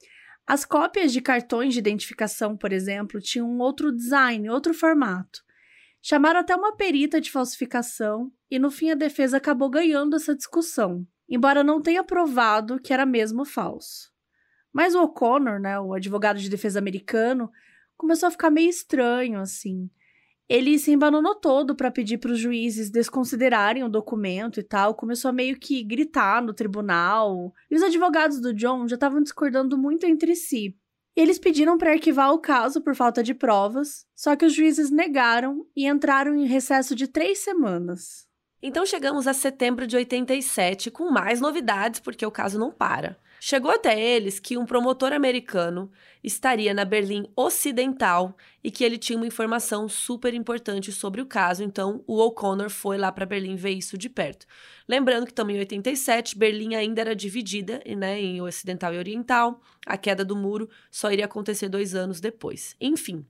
As 0.48 0.64
cópias 0.64 1.12
de 1.12 1.22
cartões 1.22 1.74
de 1.74 1.80
identificação, 1.80 2.56
por 2.56 2.72
exemplo, 2.72 3.20
tinham 3.20 3.50
um 3.50 3.60
outro 3.60 3.92
design, 3.92 4.48
outro 4.50 4.74
formato. 4.74 5.44
Chamaram 6.02 6.40
até 6.40 6.56
uma 6.56 6.76
perita 6.76 7.20
de 7.20 7.32
falsificação 7.32 8.32
e 8.50 8.60
no 8.60 8.70
fim 8.70 8.92
a 8.92 8.96
defesa 8.96 9.38
acabou 9.38 9.72
ganhando 9.72 10.16
essa 10.16 10.36
discussão, 10.36 11.06
embora 11.28 11.64
não 11.64 11.82
tenha 11.82 12.04
provado 12.04 12.80
que 12.80 12.94
era 12.94 13.08
mesmo 13.08 13.44
falso. 13.44 14.14
Mas 14.72 14.94
o 14.94 15.02
O'Connor, 15.02 15.60
né, 15.60 15.80
o 15.80 15.94
advogado 15.94 16.38
de 16.38 16.48
defesa 16.48 16.78
americano, 16.78 17.52
começou 17.98 18.28
a 18.28 18.32
ficar 18.32 18.52
meio 18.52 18.70
estranho 18.70 19.40
assim. 19.40 19.90
Ele 20.48 20.78
se 20.78 20.92
embananou 20.92 21.34
todo 21.36 21.76
para 21.76 21.90
pedir 21.90 22.20
para 22.20 22.32
os 22.32 22.40
juízes 22.40 22.92
desconsiderarem 22.92 23.84
o 23.84 23.90
documento 23.90 24.60
e 24.60 24.64
tal, 24.64 24.94
começou 24.94 25.30
a 25.30 25.34
meio 25.34 25.60
que 25.60 25.84
gritar 25.84 26.42
no 26.42 26.54
tribunal. 26.54 27.52
E 27.70 27.76
os 27.76 27.82
advogados 27.82 28.40
do 28.40 28.54
John 28.54 28.88
já 28.88 28.96
estavam 28.96 29.22
discordando 29.22 29.78
muito 29.78 30.06
entre 30.06 30.36
si. 30.36 30.78
Eles 31.16 31.40
pediram 31.40 31.78
para 31.78 31.94
arquivar 31.94 32.32
o 32.32 32.40
caso 32.40 32.82
por 32.82 32.94
falta 32.94 33.24
de 33.24 33.34
provas, 33.34 34.06
só 34.14 34.36
que 34.36 34.46
os 34.46 34.54
juízes 34.54 34.92
negaram 34.92 35.66
e 35.76 35.88
entraram 35.88 36.36
em 36.36 36.46
recesso 36.46 36.94
de 36.94 37.08
três 37.08 37.40
semanas. 37.40 38.28
Então 38.62 38.86
chegamos 38.86 39.26
a 39.26 39.34
setembro 39.34 39.88
de 39.88 39.96
87 39.96 40.92
com 40.92 41.10
mais 41.10 41.40
novidades, 41.40 42.00
porque 42.00 42.26
o 42.26 42.32
caso 42.32 42.60
não 42.60 42.72
para. 42.72 43.18
Chegou 43.48 43.70
até 43.70 44.02
eles 44.02 44.40
que 44.40 44.58
um 44.58 44.66
promotor 44.66 45.14
americano 45.14 45.92
estaria 46.24 46.74
na 46.74 46.84
Berlim 46.84 47.28
Ocidental 47.36 48.36
e 48.64 48.72
que 48.72 48.84
ele 48.84 48.98
tinha 48.98 49.18
uma 49.18 49.28
informação 49.28 49.88
super 49.88 50.34
importante 50.34 50.92
sobre 50.92 51.22
o 51.22 51.28
caso, 51.28 51.64
então 51.64 52.04
o 52.08 52.18
O'Connor 52.18 52.72
foi 52.72 52.98
lá 52.98 53.12
para 53.12 53.24
Berlim 53.24 53.56
ver 53.56 53.70
isso 53.70 54.00
de 54.00 54.10
perto. 54.10 54.48
Lembrando 54.90 55.28
que 55.28 55.32
também 55.32 55.58
em 55.58 55.60
87, 55.60 56.36
Berlim 56.36 56.74
ainda 56.74 57.02
era 57.02 57.16
dividida 57.16 57.84
né, 57.96 58.20
em 58.20 58.42
Ocidental 58.42 58.92
e 58.96 58.98
Oriental, 58.98 59.62
a 59.86 59.96
queda 59.96 60.26
do 60.26 60.36
muro 60.36 60.68
só 60.90 61.12
iria 61.12 61.26
acontecer 61.26 61.70
dois 61.70 61.94
anos 61.94 62.20
depois. 62.20 62.76
Enfim, 62.82 63.24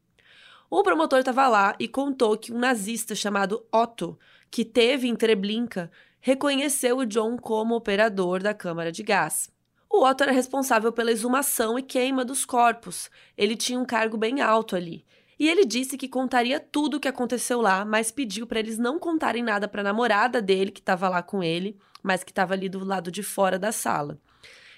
o 0.69 0.81
promotor 0.81 1.19
estava 1.19 1.45
lá 1.49 1.75
e 1.77 1.89
contou 1.89 2.37
que 2.37 2.53
um 2.53 2.57
nazista 2.57 3.15
chamado 3.15 3.65
Otto, 3.69 4.17
que 4.49 4.63
teve 4.63 5.09
em 5.09 5.15
Treblinka, 5.15 5.91
reconheceu 6.21 6.99
o 6.99 7.05
John 7.05 7.35
como 7.35 7.75
operador 7.75 8.41
da 8.41 8.53
câmara 8.53 8.93
de 8.93 9.03
gás. 9.03 9.53
O 9.97 10.03
Otto 10.03 10.23
era 10.23 10.31
responsável 10.33 10.91
pela 10.91 11.09
exumação 11.09 11.79
e 11.79 11.81
queima 11.81 12.25
dos 12.25 12.43
corpos. 12.43 13.09
Ele 13.37 13.55
tinha 13.55 13.79
um 13.79 13.85
cargo 13.85 14.17
bem 14.17 14.41
alto 14.41 14.75
ali. 14.75 15.05
E 15.39 15.47
ele 15.47 15.63
disse 15.63 15.97
que 15.97 16.09
contaria 16.09 16.59
tudo 16.59 16.97
o 16.97 16.99
que 16.99 17.07
aconteceu 17.07 17.61
lá, 17.61 17.85
mas 17.85 18.11
pediu 18.11 18.45
para 18.45 18.59
eles 18.59 18.77
não 18.77 18.99
contarem 18.99 19.41
nada 19.41 19.69
para 19.69 19.79
a 19.79 19.85
namorada 19.85 20.41
dele, 20.41 20.69
que 20.69 20.81
estava 20.81 21.07
lá 21.07 21.23
com 21.23 21.41
ele, 21.41 21.77
mas 22.03 22.25
que 22.25 22.31
estava 22.31 22.53
ali 22.53 22.67
do 22.67 22.83
lado 22.83 23.09
de 23.09 23.23
fora 23.23 23.57
da 23.57 23.71
sala. 23.71 24.19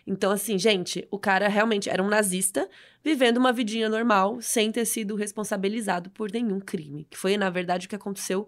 Então, 0.06 0.32
assim, 0.32 0.56
gente, 0.60 1.08
o 1.10 1.18
cara 1.18 1.48
realmente 1.48 1.90
era 1.90 2.04
um 2.04 2.08
nazista, 2.08 2.70
vivendo 3.04 3.38
uma 3.38 3.52
vidinha 3.52 3.90
normal, 3.90 4.40
sem 4.40 4.72
ter 4.72 4.86
sido 4.86 5.16
responsabilizado 5.16 6.12
por 6.12 6.32
nenhum 6.32 6.60
crime. 6.60 7.08
Que 7.10 7.18
foi, 7.18 7.38
na 7.38 7.50
verdade, 7.50 7.88
o 7.88 7.90
que 7.90 7.96
aconteceu 7.96 8.48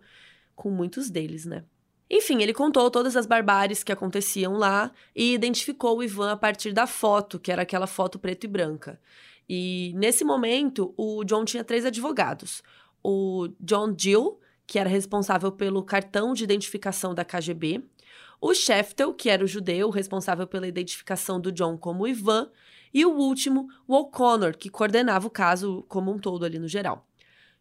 com 0.56 0.70
muitos 0.70 1.10
deles, 1.10 1.46
né? 1.46 1.64
Enfim, 2.10 2.41
ele 2.41 2.54
contou 2.54 2.89
todas 2.89 3.15
as 3.15 3.28
barbáries 3.28 3.84
que 3.84 3.91
aconteciam 3.91 4.54
lá 4.54 4.91
e 5.15 5.34
identificou 5.34 5.98
o 5.98 6.04
Ivan 6.04 6.32
a 6.32 6.38
partir 6.38 6.74
da 6.74 6.88
foto, 6.88 7.39
que 7.39 7.52
era 7.52 7.62
aquela 7.62 7.86
foto 7.86 8.17
preto 8.17 8.45
e 8.45 8.48
branca. 8.48 9.00
E 9.48 9.93
nesse 9.95 10.24
momento, 10.24 10.93
o 10.98 11.24
John 11.24 11.45
tinha 11.45 11.63
três 11.63 11.86
advogados: 11.86 12.63
o 13.04 13.50
John 13.60 13.95
Gill, 13.98 14.39
que 14.65 14.80
era 14.80 14.89
responsável 14.89 15.52
pelo 15.52 15.84
cartão 15.84 16.34
de 16.34 16.43
identificação 16.43 17.13
da 17.13 17.24
KGB, 17.24 17.84
o 18.41 18.54
Sheftel, 18.54 19.13
que 19.13 19.30
era 19.30 19.43
o 19.43 19.48
judeu 19.48 19.89
responsável 19.89 20.48
pela 20.48 20.67
identificação 20.67 21.39
do 21.39 21.52
John 21.52 21.78
como 21.78 22.08
Ivan, 22.08 22.50
e 22.93 23.06
o 23.06 23.12
último, 23.12 23.67
o 23.88 23.95
O'Connor, 23.95 24.58
que 24.58 24.69
coordenava 24.69 25.28
o 25.28 25.32
caso 25.32 25.84
como 25.88 26.12
um 26.12 26.17
todo 26.17 26.45
ali 26.45 26.58
no 26.58 26.67
geral. 26.67 27.08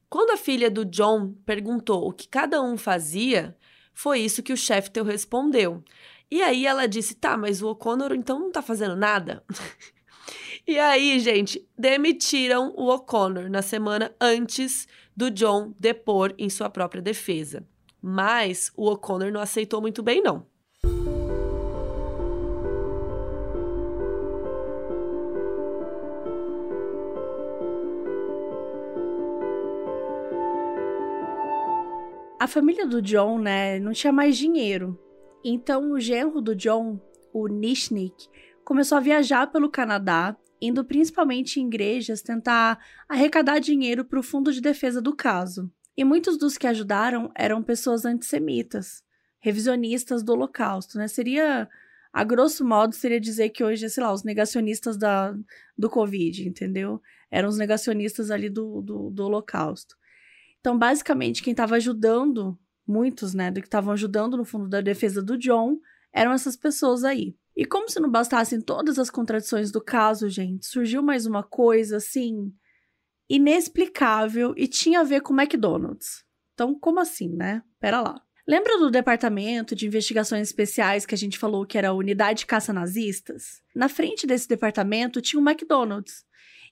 Quando 0.08 0.30
a 0.30 0.37
filha 0.38 0.70
do 0.70 0.87
John 0.87 1.34
perguntou 1.44 2.08
o 2.08 2.12
que 2.12 2.26
cada 2.26 2.62
um 2.62 2.78
fazia, 2.78 3.56
foi 3.98 4.20
isso 4.20 4.44
que 4.44 4.52
o 4.52 4.56
Sheftel 4.56 5.02
respondeu. 5.02 5.82
E 6.30 6.40
aí 6.40 6.66
ela 6.66 6.87
disse: 6.87 7.16
tá, 7.16 7.37
mas 7.37 7.61
o 7.61 7.68
O'Connor 7.68 8.12
então 8.12 8.38
não 8.38 8.52
tá 8.52 8.62
fazendo 8.62 8.94
nada? 8.94 9.42
e 10.64 10.78
aí, 10.78 11.18
gente, 11.18 11.68
demitiram 11.76 12.72
o 12.76 12.94
O'Connor 12.94 13.50
na 13.50 13.61
semana 13.61 14.14
antes 14.20 14.87
do 15.16 15.32
John 15.32 15.74
depor 15.80 16.32
em 16.38 16.48
sua 16.48 16.70
própria 16.70 17.02
defesa. 17.02 17.66
Mas 18.00 18.70
o 18.76 18.88
O'Connor 18.88 19.32
não 19.32 19.40
aceitou 19.40 19.80
muito 19.80 20.00
bem, 20.00 20.22
não. 20.22 20.46
A 32.40 32.46
família 32.46 32.87
do 32.87 33.03
John, 33.03 33.40
né, 33.40 33.81
não 33.81 33.92
tinha 33.92 34.12
mais 34.12 34.38
dinheiro. 34.38 34.96
Então 35.44 35.90
o 35.90 35.98
genro 35.98 36.40
do 36.40 36.55
John, 36.55 37.01
o 37.33 37.48
Nishnik, 37.48 38.29
começou 38.64 38.96
a 38.96 39.01
viajar 39.01 39.48
pelo 39.48 39.68
Canadá, 39.68 40.37
indo 40.61 40.85
principalmente 40.85 41.59
em 41.59 41.66
igrejas 41.66 42.22
tentar 42.22 42.79
arrecadar 43.09 43.59
dinheiro 43.59 44.05
para 44.05 44.20
o 44.20 44.22
fundo 44.22 44.53
de 44.53 44.61
defesa 44.61 45.03
do 45.03 45.16
caso. 45.16 45.68
E 45.96 46.05
muitos 46.05 46.38
dos 46.38 46.57
que 46.57 46.68
ajudaram 46.68 47.29
eram 47.35 47.61
pessoas 47.61 48.05
antissemitas, 48.05 49.03
revisionistas 49.40 50.22
do 50.22 50.33
Holocausto, 50.33 50.96
né? 50.96 51.09
Seria, 51.09 51.68
a 52.12 52.22
grosso 52.22 52.64
modo, 52.64 52.94
seria 52.94 53.20
dizer 53.20 53.48
que 53.48 53.64
hoje, 53.64 53.90
sei 53.90 54.05
lá, 54.05 54.12
os 54.12 54.22
negacionistas 54.22 54.96
da, 54.96 55.35
do 55.77 55.90
Covid, 55.90 56.48
entendeu? 56.48 57.03
Eram 57.33 57.48
os 57.48 57.59
negacionistas 57.59 58.31
ali 58.31 58.48
do, 58.48 58.81
do, 58.81 59.11
do 59.11 59.24
Holocausto. 59.24 59.96
Então, 60.61 60.79
basicamente, 60.79 61.42
quem 61.42 61.53
estava 61.53 61.77
ajudando, 61.77 62.59
muitos, 62.87 63.35
né, 63.35 63.51
do 63.51 63.61
que 63.61 63.66
estavam 63.66 63.92
ajudando 63.92 64.37
no 64.37 64.44
fundo 64.44 64.68
da 64.68 64.81
defesa 64.81 65.23
do 65.23 65.38
John, 65.38 65.79
eram 66.12 66.33
essas 66.33 66.57
pessoas 66.57 67.05
aí. 67.05 67.37
E 67.57 67.64
como 67.64 67.88
se 67.88 68.01
não 68.01 68.11
bastassem 68.11 68.61
todas 68.61 68.99
as 68.99 69.11
contradições 69.11 69.71
do 69.71 69.81
caso, 69.81 70.29
gente, 70.29 70.66
surgiu 70.66 71.03
mais 71.03 71.27
uma 71.27 71.42
coisa 71.42 71.97
assim 71.97 72.53
inexplicável 73.29 74.55
e 74.57 74.66
tinha 74.66 75.01
a 75.01 75.05
ver 75.05 75.21
com 75.21 75.38
McDonald's. 75.38 76.25
Então, 76.55 76.79
como 76.79 76.99
assim, 76.99 77.29
né? 77.29 77.62
Pera 77.79 78.01
lá. 78.01 78.23
Lembra 78.47 78.79
do 78.79 78.90
departamento 78.90 79.75
de 79.75 79.87
investigações 79.87 80.49
especiais 80.49 81.05
que 81.05 81.14
a 81.14 81.18
gente 81.18 81.38
falou 81.38 81.66
que 81.66 81.77
era 81.77 81.90
a 81.90 81.92
unidade 81.92 82.40
de 82.40 82.47
caça 82.47 82.73
nazistas? 82.73 83.61
Na 83.75 83.90
frente 83.90 84.27
desse 84.27 84.49
departamento 84.49 85.21
tinha 85.21 85.38
um 85.38 85.47
McDonald's. 85.47 86.25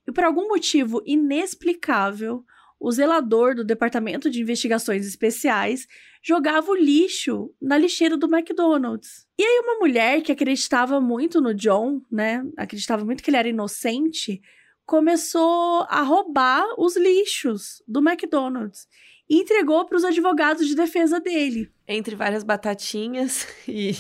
E 0.09 0.13
por 0.13 0.25
algum 0.25 0.49
motivo 0.49 1.03
inexplicável, 1.05 2.45
o 2.79 2.93
zelador 2.93 3.55
do 3.55 3.65
Departamento 3.65 4.29
de 4.31 4.41
Investigações 4.41 5.07
Especiais 5.07 5.87
jogava 6.23 6.71
o 6.71 6.75
lixo 6.75 7.51
na 7.61 7.79
lixeira 7.79 8.17
do 8.17 8.27
McDonald's. 8.27 9.27
E 9.39 9.43
aí 9.43 9.61
uma 9.63 9.79
mulher 9.79 10.23
que 10.23 10.33
acreditava 10.33 11.01
muito 11.01 11.41
no 11.41 11.55
John, 11.55 12.03
né, 12.11 12.45
acreditava 12.57 13.05
muito 13.05 13.23
que 13.23 13.31
ele 13.31 13.37
era 13.37 13.49
inocente, 13.49 14.43
começou 14.85 15.87
a 15.89 16.03
roubar 16.03 16.65
os 16.79 16.97
lixos 16.97 17.83
do 17.87 18.01
McDonald's 18.01 18.87
e 19.29 19.41
entregou 19.41 19.85
para 19.85 19.97
os 19.97 20.05
advogados 20.05 20.67
de 20.67 20.75
defesa 20.75 21.19
dele. 21.19 21.71
Entre 21.89 22.15
várias 22.15 22.45
batatinhas 22.45 23.47
e, 23.67 23.91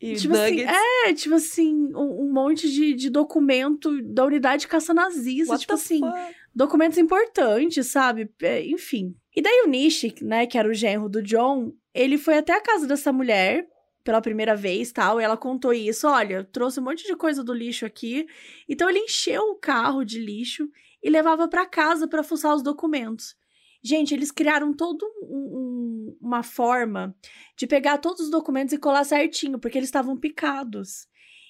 e 0.00 0.16
tipo 0.16 0.34
assim, 0.34 0.50
nuggets. 0.50 0.70
Assim, 0.70 1.08
é, 1.08 1.14
tipo 1.14 1.34
assim, 1.34 1.74
um, 1.94 2.26
um 2.26 2.32
monte 2.32 2.70
de, 2.70 2.94
de, 2.94 3.08
documento 3.08 4.02
da 4.02 4.24
unidade 4.24 4.62
de 4.62 4.68
caça 4.68 4.92
nazista, 4.92 5.52
What 5.52 5.60
tipo 5.62 5.72
assim, 5.72 6.00
fuck? 6.00 6.34
Documentos 6.54 6.98
importantes, 6.98 7.86
sabe? 7.88 8.30
É, 8.42 8.64
enfim. 8.64 9.14
E 9.34 9.42
daí 9.42 9.62
o 9.64 9.68
Nishi, 9.68 10.14
né, 10.22 10.46
que 10.46 10.56
era 10.56 10.68
o 10.68 10.74
genro 10.74 11.08
do 11.08 11.22
John, 11.22 11.72
ele 11.92 12.16
foi 12.16 12.38
até 12.38 12.52
a 12.52 12.60
casa 12.60 12.86
dessa 12.86 13.12
mulher 13.12 13.66
pela 14.04 14.20
primeira 14.20 14.54
vez, 14.54 14.92
tal, 14.92 15.18
e 15.18 15.24
ela 15.24 15.36
contou 15.36 15.72
isso, 15.72 16.06
olha, 16.06 16.44
trouxe 16.44 16.78
um 16.78 16.84
monte 16.84 17.06
de 17.06 17.16
coisa 17.16 17.42
do 17.42 17.54
lixo 17.54 17.86
aqui. 17.86 18.26
Então 18.68 18.88
ele 18.88 18.98
encheu 18.98 19.42
o 19.44 19.56
carro 19.56 20.04
de 20.04 20.20
lixo 20.20 20.68
e 21.02 21.08
levava 21.08 21.48
para 21.48 21.64
casa 21.66 22.06
para 22.06 22.22
fuçar 22.22 22.54
os 22.54 22.62
documentos. 22.62 23.34
Gente, 23.82 24.14
eles 24.14 24.30
criaram 24.30 24.74
toda 24.74 25.04
um, 25.22 25.26
um, 25.28 26.18
uma 26.20 26.42
forma 26.42 27.14
de 27.56 27.66
pegar 27.66 27.98
todos 27.98 28.22
os 28.22 28.30
documentos 28.30 28.72
e 28.72 28.78
colar 28.78 29.04
certinho, 29.04 29.58
porque 29.58 29.78
eles 29.78 29.88
estavam 29.88 30.16
picados. 30.16 31.06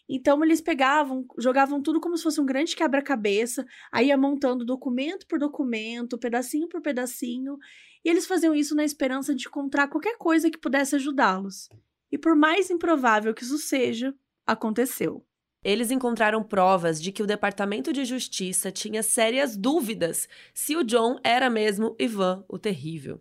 Então 0.08 0.42
eles 0.44 0.60
pegavam, 0.60 1.26
jogavam 1.38 1.82
tudo 1.82 2.00
como 2.00 2.16
se 2.16 2.22
fosse 2.22 2.40
um 2.40 2.46
grande 2.46 2.76
quebra-cabeça, 2.76 3.66
aí 3.90 4.08
ia 4.08 4.16
montando 4.16 4.64
documento 4.64 5.26
por 5.26 5.38
documento, 5.38 6.18
pedacinho 6.18 6.68
por 6.68 6.82
pedacinho, 6.82 7.56
e 8.04 8.10
eles 8.10 8.26
faziam 8.26 8.54
isso 8.54 8.74
na 8.74 8.84
esperança 8.84 9.34
de 9.34 9.46
encontrar 9.46 9.88
qualquer 9.88 10.18
coisa 10.18 10.50
que 10.50 10.58
pudesse 10.58 10.94
ajudá-los. 10.96 11.68
E 12.12 12.18
por 12.18 12.36
mais 12.36 12.70
improvável 12.70 13.32
que 13.32 13.42
isso 13.42 13.58
seja, 13.58 14.14
aconteceu. 14.46 15.24
Eles 15.64 15.90
encontraram 15.90 16.44
provas 16.44 17.00
de 17.00 17.10
que 17.10 17.22
o 17.22 17.26
Departamento 17.26 17.90
de 17.90 18.04
Justiça 18.04 18.70
tinha 18.70 19.02
sérias 19.02 19.56
dúvidas 19.56 20.28
se 20.52 20.76
o 20.76 20.84
John 20.84 21.18
era 21.24 21.48
mesmo 21.48 21.96
Ivan 21.98 22.44
o 22.46 22.58
Terrível. 22.58 23.18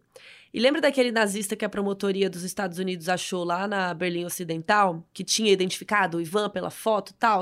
E 0.53 0.59
lembra 0.59 0.79
daquele 0.79 1.11
nazista 1.11 1.55
que 1.55 1.65
a 1.65 1.69
promotoria 1.69 2.29
dos 2.29 2.43
Estados 2.43 2.77
Unidos 2.77 3.09
achou 3.09 3.43
lá 3.43 3.67
na 3.67 3.91
Berlim 3.91 4.25
Ocidental, 4.25 5.03
que 5.11 5.23
tinha 5.23 5.51
identificado 5.51 6.17
o 6.17 6.21
Ivan 6.21 6.47
pela 6.47 6.69
foto 6.69 7.09
e 7.09 7.13
tal? 7.15 7.41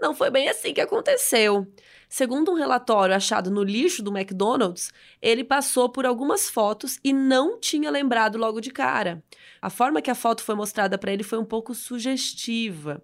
Não 0.00 0.14
foi 0.14 0.30
bem 0.30 0.48
assim 0.48 0.72
que 0.72 0.80
aconteceu. 0.80 1.66
Segundo 2.08 2.50
um 2.50 2.54
relatório 2.54 3.14
achado 3.14 3.50
no 3.50 3.62
lixo 3.62 4.02
do 4.02 4.16
McDonald's, 4.16 4.90
ele 5.20 5.44
passou 5.44 5.90
por 5.90 6.06
algumas 6.06 6.48
fotos 6.48 6.98
e 7.04 7.12
não 7.12 7.60
tinha 7.60 7.90
lembrado 7.90 8.38
logo 8.38 8.60
de 8.60 8.70
cara. 8.70 9.22
A 9.60 9.68
forma 9.68 10.00
que 10.00 10.10
a 10.10 10.14
foto 10.14 10.42
foi 10.42 10.54
mostrada 10.54 10.96
para 10.96 11.12
ele 11.12 11.22
foi 11.22 11.38
um 11.38 11.44
pouco 11.44 11.74
sugestiva. 11.74 13.02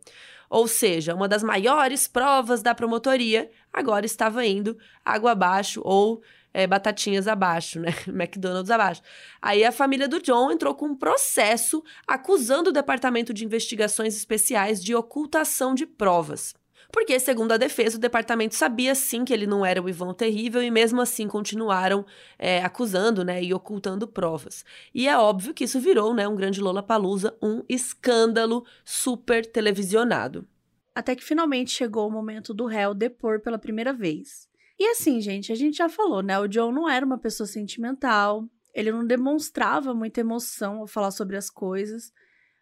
Ou 0.49 0.67
seja, 0.67 1.15
uma 1.15 1.29
das 1.29 1.43
maiores 1.43 2.09
provas 2.09 2.63
da 2.63 2.75
promotoria 2.75 3.51
agora 3.71 4.07
estava 4.07 4.47
indo 4.47 4.79
água 5.05 5.33
abaixo 5.33 5.83
ou 5.85 6.23
é, 6.55 6.69
batatinhas 6.69 7.27
abaixo, 7.27 7.81
né? 7.81 7.91
McDonald's 8.07 8.71
abaixo. 8.71 9.03
Aí 9.43 9.65
a 9.65 9.73
família 9.73 10.07
do 10.07 10.23
John 10.23 10.53
entrou 10.53 10.75
com 10.75 10.87
um 10.87 10.97
processo 10.97 11.83
acusando 12.07 12.71
o 12.71 12.73
Departamento 12.73 13.35
de 13.35 13.45
Investigações 13.45 14.17
Especiais 14.17 14.83
de 14.83 14.95
ocultação 14.95 15.75
de 15.75 15.85
provas. 15.85 16.55
Porque, 16.93 17.19
segundo 17.19 17.51
a 17.51 17.57
defesa, 17.57 17.97
o 17.97 18.01
departamento 18.01 18.55
sabia 18.55 18.95
sim 18.95 19.25
que 19.25 19.33
ele 19.33 19.49
não 19.49 19.67
era 19.67 19.83
o 19.83 19.89
Ivan 19.89 20.15
terrível 20.15 20.63
e 20.63 20.71
mesmo 20.71 21.01
assim 21.01 21.27
continuaram 21.27 22.07
é, 22.39 22.63
acusando 22.63 23.25
né, 23.25 23.43
e 23.43 23.53
ocultando 23.53 24.07
provas. 24.07 24.65
E 24.95 25.09
é 25.09 25.19
óbvio 25.19 25.53
que 25.53 25.65
isso 25.65 25.81
virou 25.81 26.15
né, 26.15 26.29
um 26.29 26.37
grande 26.37 26.61
Lollapalooza, 26.61 27.37
um 27.43 27.65
escândalo 27.69 28.65
super 28.85 29.45
televisionado. 29.45 30.47
Até 30.95 31.17
que 31.17 31.25
finalmente 31.25 31.73
chegou 31.73 32.07
o 32.07 32.13
momento 32.13 32.55
do 32.55 32.67
réu 32.67 32.95
depor 32.95 33.41
pela 33.41 33.59
primeira 33.59 33.93
vez. 33.93 34.49
E 34.79 34.87
assim, 34.89 35.21
gente, 35.21 35.53
a 35.53 35.55
gente 35.55 35.77
já 35.77 35.89
falou, 35.89 36.23
né? 36.23 36.39
O 36.39 36.49
John 36.49 36.73
não 36.73 36.89
era 36.89 37.07
uma 37.07 37.19
pessoa 37.19 37.47
sentimental, 37.47 38.49
ele 38.75 38.91
não 38.91 39.07
demonstrava 39.07 39.95
muita 39.95 40.21
emoção 40.21 40.79
ao 40.79 40.87
falar 40.87 41.13
sobre 41.13 41.37
as 41.37 41.49
coisas. 41.49 42.13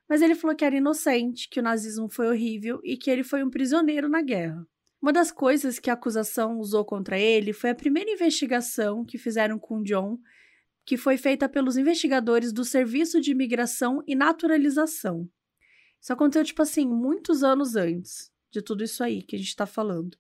Mas 0.09 0.21
ele 0.21 0.35
falou 0.35 0.55
que 0.55 0.65
era 0.65 0.77
inocente, 0.77 1.49
que 1.49 1.59
o 1.59 1.63
nazismo 1.63 2.09
foi 2.09 2.29
horrível 2.29 2.81
e 2.85 2.99
que 2.99 3.11
ele 3.11 3.25
foi 3.25 3.43
um 3.43 3.49
prisioneiro 3.49 4.09
na 4.09 4.21
guerra. 4.21 4.67
Uma 5.01 5.13
das 5.13 5.33
coisas 5.33 5.79
que 5.79 5.89
a 5.89 5.95
acusação 5.95 6.59
usou 6.59 6.85
contra 6.85 7.19
ele 7.19 7.53
foi 7.53 7.71
a 7.71 7.75
primeira 7.75 8.11
investigação 8.11 9.05
que 9.05 9.17
fizeram 9.17 9.59
com 9.59 9.83
John, 9.83 10.19
que 10.85 10.97
foi 10.97 11.17
feita 11.17 11.49
pelos 11.49 11.77
investigadores 11.77 12.53
do 12.53 12.65
Serviço 12.65 13.21
de 13.21 13.31
Imigração 13.31 14.03
e 14.07 14.15
Naturalização. 14.15 15.29
Isso 16.01 16.13
aconteceu, 16.13 16.45
tipo 16.45 16.63
assim, 16.63 16.87
muitos 16.87 17.43
anos 17.43 17.75
antes 17.75 18.31
de 18.51 18.61
tudo 18.61 18.85
isso 18.85 19.03
aí 19.03 19.23
que 19.23 19.35
a 19.35 19.39
gente 19.39 19.49
está 19.49 19.67
falando. 19.67 20.17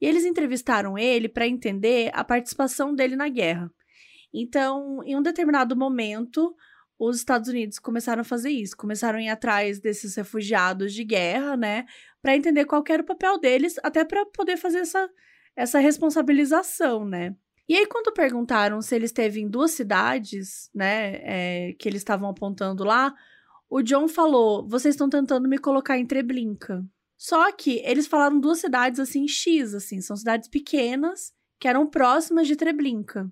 E 0.00 0.06
eles 0.06 0.24
entrevistaram 0.24 0.98
ele 0.98 1.28
para 1.28 1.46
entender 1.46 2.10
a 2.12 2.22
participação 2.22 2.94
dele 2.94 3.16
na 3.16 3.28
guerra. 3.28 3.70
Então, 4.32 5.02
em 5.04 5.16
um 5.16 5.22
determinado 5.22 5.74
momento, 5.74 6.54
os 6.98 7.16
Estados 7.16 7.48
Unidos 7.48 7.78
começaram 7.78 8.20
a 8.20 8.24
fazer 8.24 8.50
isso, 8.50 8.76
começaram 8.76 9.18
a 9.18 9.22
ir 9.22 9.28
atrás 9.28 9.80
desses 9.80 10.14
refugiados 10.16 10.92
de 10.92 11.04
guerra, 11.04 11.56
né, 11.56 11.86
para 12.22 12.36
entender 12.36 12.64
qual 12.64 12.82
era 12.88 13.02
o 13.02 13.06
papel 13.06 13.38
deles, 13.38 13.76
até 13.82 14.04
para 14.04 14.24
poder 14.26 14.56
fazer 14.56 14.78
essa, 14.78 15.08
essa 15.54 15.78
responsabilização, 15.78 17.04
né. 17.04 17.34
E 17.68 17.74
aí, 17.74 17.86
quando 17.86 18.12
perguntaram 18.12 18.80
se 18.80 18.94
ele 18.94 19.06
esteve 19.06 19.40
em 19.40 19.48
duas 19.48 19.72
cidades, 19.72 20.70
né, 20.74 21.16
é, 21.22 21.74
que 21.78 21.88
eles 21.88 22.00
estavam 22.00 22.28
apontando 22.28 22.84
lá, 22.84 23.12
o 23.68 23.82
John 23.82 24.06
falou: 24.08 24.66
vocês 24.68 24.94
estão 24.94 25.08
tentando 25.08 25.48
me 25.48 25.58
colocar 25.58 25.98
em 25.98 26.06
Treblinka. 26.06 26.84
Só 27.16 27.50
que 27.52 27.80
eles 27.84 28.06
falaram 28.06 28.38
duas 28.38 28.58
cidades 28.58 29.00
assim 29.00 29.26
X, 29.26 29.74
assim, 29.74 30.00
são 30.00 30.16
cidades 30.16 30.48
pequenas 30.48 31.32
que 31.58 31.66
eram 31.66 31.86
próximas 31.86 32.46
de 32.46 32.56
Treblinka. 32.56 33.30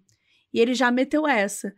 E 0.53 0.61
ele 0.61 0.75
já 0.75 0.91
meteu 0.91 1.27
essa. 1.27 1.75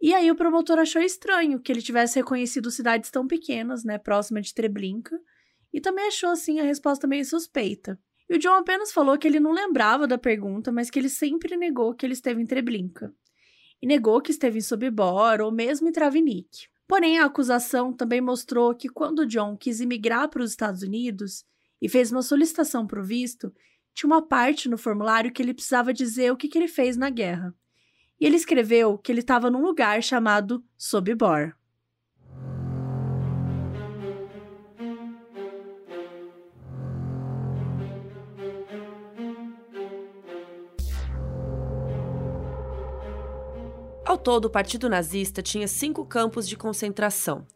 E 0.00 0.14
aí 0.14 0.30
o 0.30 0.36
promotor 0.36 0.78
achou 0.78 1.02
estranho 1.02 1.60
que 1.60 1.70
ele 1.70 1.82
tivesse 1.82 2.16
reconhecido 2.16 2.70
cidades 2.70 3.10
tão 3.10 3.26
pequenas, 3.26 3.84
né, 3.84 3.98
próxima 3.98 4.40
de 4.40 4.54
Treblinka, 4.54 5.18
e 5.72 5.80
também 5.80 6.06
achou 6.06 6.30
assim 6.30 6.58
a 6.58 6.64
resposta 6.64 7.06
meio 7.06 7.24
suspeita. 7.24 8.00
E 8.28 8.36
o 8.36 8.38
John 8.38 8.54
apenas 8.54 8.92
falou 8.92 9.18
que 9.18 9.28
ele 9.28 9.38
não 9.38 9.52
lembrava 9.52 10.06
da 10.06 10.16
pergunta, 10.16 10.72
mas 10.72 10.88
que 10.88 10.98
ele 10.98 11.10
sempre 11.10 11.56
negou 11.56 11.94
que 11.94 12.06
ele 12.06 12.14
esteve 12.14 12.40
em 12.40 12.46
Treblinka. 12.46 13.12
E 13.82 13.86
negou 13.86 14.22
que 14.22 14.30
esteve 14.30 14.58
em 14.58 14.62
Sobibor 14.62 15.40
ou 15.40 15.52
mesmo 15.52 15.88
em 15.88 15.92
Travnik. 15.92 16.68
Porém, 16.86 17.18
a 17.18 17.26
acusação 17.26 17.92
também 17.92 18.20
mostrou 18.20 18.74
que 18.74 18.88
quando 18.88 19.26
John 19.26 19.56
quis 19.56 19.80
imigrar 19.80 20.28
para 20.28 20.42
os 20.42 20.50
Estados 20.50 20.82
Unidos 20.82 21.44
e 21.80 21.88
fez 21.88 22.12
uma 22.12 22.22
solicitação 22.22 22.86
para 22.86 23.00
o 23.00 23.04
visto, 23.04 23.52
tinha 23.94 24.08
uma 24.08 24.22
parte 24.26 24.68
no 24.68 24.78
formulário 24.78 25.32
que 25.32 25.42
ele 25.42 25.54
precisava 25.54 25.92
dizer 25.92 26.32
o 26.32 26.36
que, 26.36 26.48
que 26.48 26.58
ele 26.58 26.68
fez 26.68 26.96
na 26.96 27.10
guerra 27.10 27.54
e 28.20 28.26
ele 28.26 28.36
escreveu 28.36 28.98
que 28.98 29.10
ele 29.10 29.20
estava 29.20 29.50
num 29.50 29.62
lugar 29.62 30.02
chamado 30.02 30.62
Sobibor. 30.76 31.54
Ao 44.04 44.18
todo, 44.18 44.46
o 44.46 44.50
Partido 44.50 44.88
Nazista 44.88 45.40
tinha 45.40 45.68
cinco 45.68 46.04
campos 46.04 46.46
de 46.46 46.56
concentração. 46.56 47.46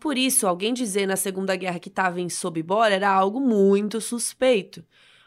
Por 0.00 0.16
isso, 0.16 0.46
alguém 0.46 0.72
dizer 0.72 1.06
na 1.06 1.14
Segunda 1.14 1.54
Guerra 1.54 1.78
que 1.78 1.90
estava 1.90 2.22
em 2.22 2.30
Sobibor 2.30 2.86
era 2.86 3.10
algo 3.10 3.38
muito 3.38 4.00
suspeito. 4.00 4.82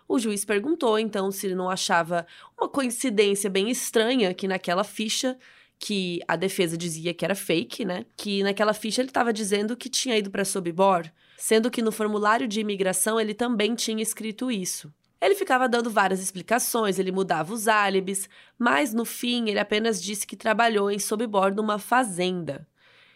O 0.08 0.18
juiz 0.18 0.44
perguntou 0.44 0.98
então 0.98 1.32
se 1.32 1.46
ele 1.46 1.56
não 1.56 1.70
achava 1.70 2.26
uma 2.58 2.68
coincidência 2.68 3.52
bem 3.52 3.70
estranha 3.70 4.34
que 4.34 4.48
naquela 4.48 4.84
ficha 4.84 5.38
que 5.78 6.22
a 6.28 6.36
defesa 6.36 6.76
dizia 6.76 7.14
que 7.14 7.24
era 7.24 7.36
fake, 7.36 7.86
né? 7.86 8.06
Que 8.18 8.42
naquela 8.42 8.74
ficha 8.74 9.02
ele 9.02 9.10
estava 9.10 9.32
dizendo 9.32 9.78
que 9.78 9.90
tinha 9.90 10.18
ido 10.18 10.32
para 10.32 10.44
Sobibor, 10.44 11.10
sendo 11.38 11.70
que 11.70 11.82
no 11.82 11.92
formulário 11.92 12.48
de 12.48 12.60
imigração 12.60 13.20
ele 13.20 13.36
também 13.36 13.76
tinha 13.76 14.02
escrito 14.02 14.50
isso. 14.50 14.92
Ele 15.22 15.36
ficava 15.36 15.70
dando 15.70 15.90
várias 15.90 16.20
explicações, 16.20 16.98
ele 16.98 17.12
mudava 17.12 17.54
os 17.54 17.68
álibis, 17.68 18.28
mas 18.58 18.92
no 18.92 19.06
fim 19.06 19.50
ele 19.50 19.60
apenas 19.60 20.02
disse 20.02 20.26
que 20.26 20.36
trabalhou 20.36 20.90
em 20.90 21.00
Sobibor 21.00 21.54
numa 21.54 21.78
fazenda. 21.78 22.68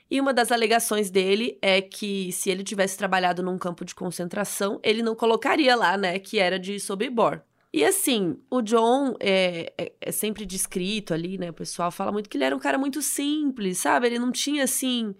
E 0.10 0.22
uma 0.22 0.34
das 0.34 0.52
alegações 0.52 1.10
dele 1.10 1.58
é 1.62 1.82
que 1.82 2.32
se 2.32 2.50
ele 2.50 2.64
tivesse 2.64 2.98
trabalhado 2.98 3.44
num 3.44 3.58
campo 3.58 3.84
de 3.84 3.94
concentração, 3.94 4.80
ele 4.84 5.02
não 5.04 5.16
colocaria 5.16 5.76
lá, 5.76 5.98
né, 5.98 6.18
que 6.20 6.40
era 6.40 6.58
de 6.58 6.80
Sobibor. 6.80 7.42
E 7.74 7.84
assim, 7.84 8.40
o 8.50 8.62
John 8.62 9.16
é, 9.20 9.74
é, 9.78 9.92
é, 10.00 10.12
sempre 10.12 10.46
descrito 10.46 11.14
ali, 11.14 11.38
né? 11.38 11.50
O 11.50 11.54
pessoal 11.54 11.92
fala 11.92 12.12
muito 12.12 12.30
que 12.30 12.38
ele 12.38 12.46
era 12.46 12.56
um 12.56 12.60
cara 12.60 12.78
muito 12.78 13.02
simples, 13.02 13.78
sabe? 13.80 14.08
Ele 14.08 14.18
não 14.18 14.32
tinha 14.32 14.64
assim. 14.64 15.14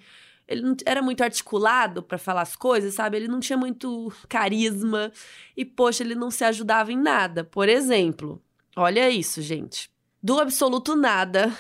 Ele 0.48 0.62
não 0.62 0.76
era 0.86 1.02
muito 1.02 1.22
articulado 1.22 2.02
para 2.02 2.18
falar 2.18 2.42
as 2.42 2.56
coisas, 2.56 2.94
sabe? 2.94 3.18
Ele 3.18 3.28
não 3.28 3.40
tinha 3.42 3.58
muito 3.58 4.12
carisma. 4.30 5.12
E, 5.58 5.66
poxa, 5.66 6.04
ele 6.04 6.16
não 6.16 6.32
se 6.32 6.44
ajudava 6.46 6.92
em 6.92 6.98
nada. 6.98 7.44
Por 7.44 7.68
exemplo, 7.68 8.42
olha 8.76 9.10
isso, 9.10 9.42
gente. 9.42 9.92
Do 10.24 10.40
absoluto 10.40 10.96
nada, 10.96 11.56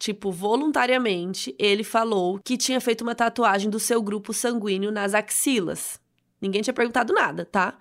tipo, 0.00 0.32
voluntariamente, 0.32 1.54
ele 1.58 1.84
falou 1.84 2.40
que 2.42 2.56
tinha 2.56 2.80
feito 2.80 3.02
uma 3.02 3.14
tatuagem 3.14 3.68
do 3.68 3.78
seu 3.78 4.02
grupo 4.02 4.32
sanguíneo 4.32 4.90
nas 4.90 5.12
axilas. 5.12 6.00
Ninguém 6.40 6.62
tinha 6.62 6.72
perguntado 6.72 7.12
nada, 7.12 7.44
tá? 7.44 7.78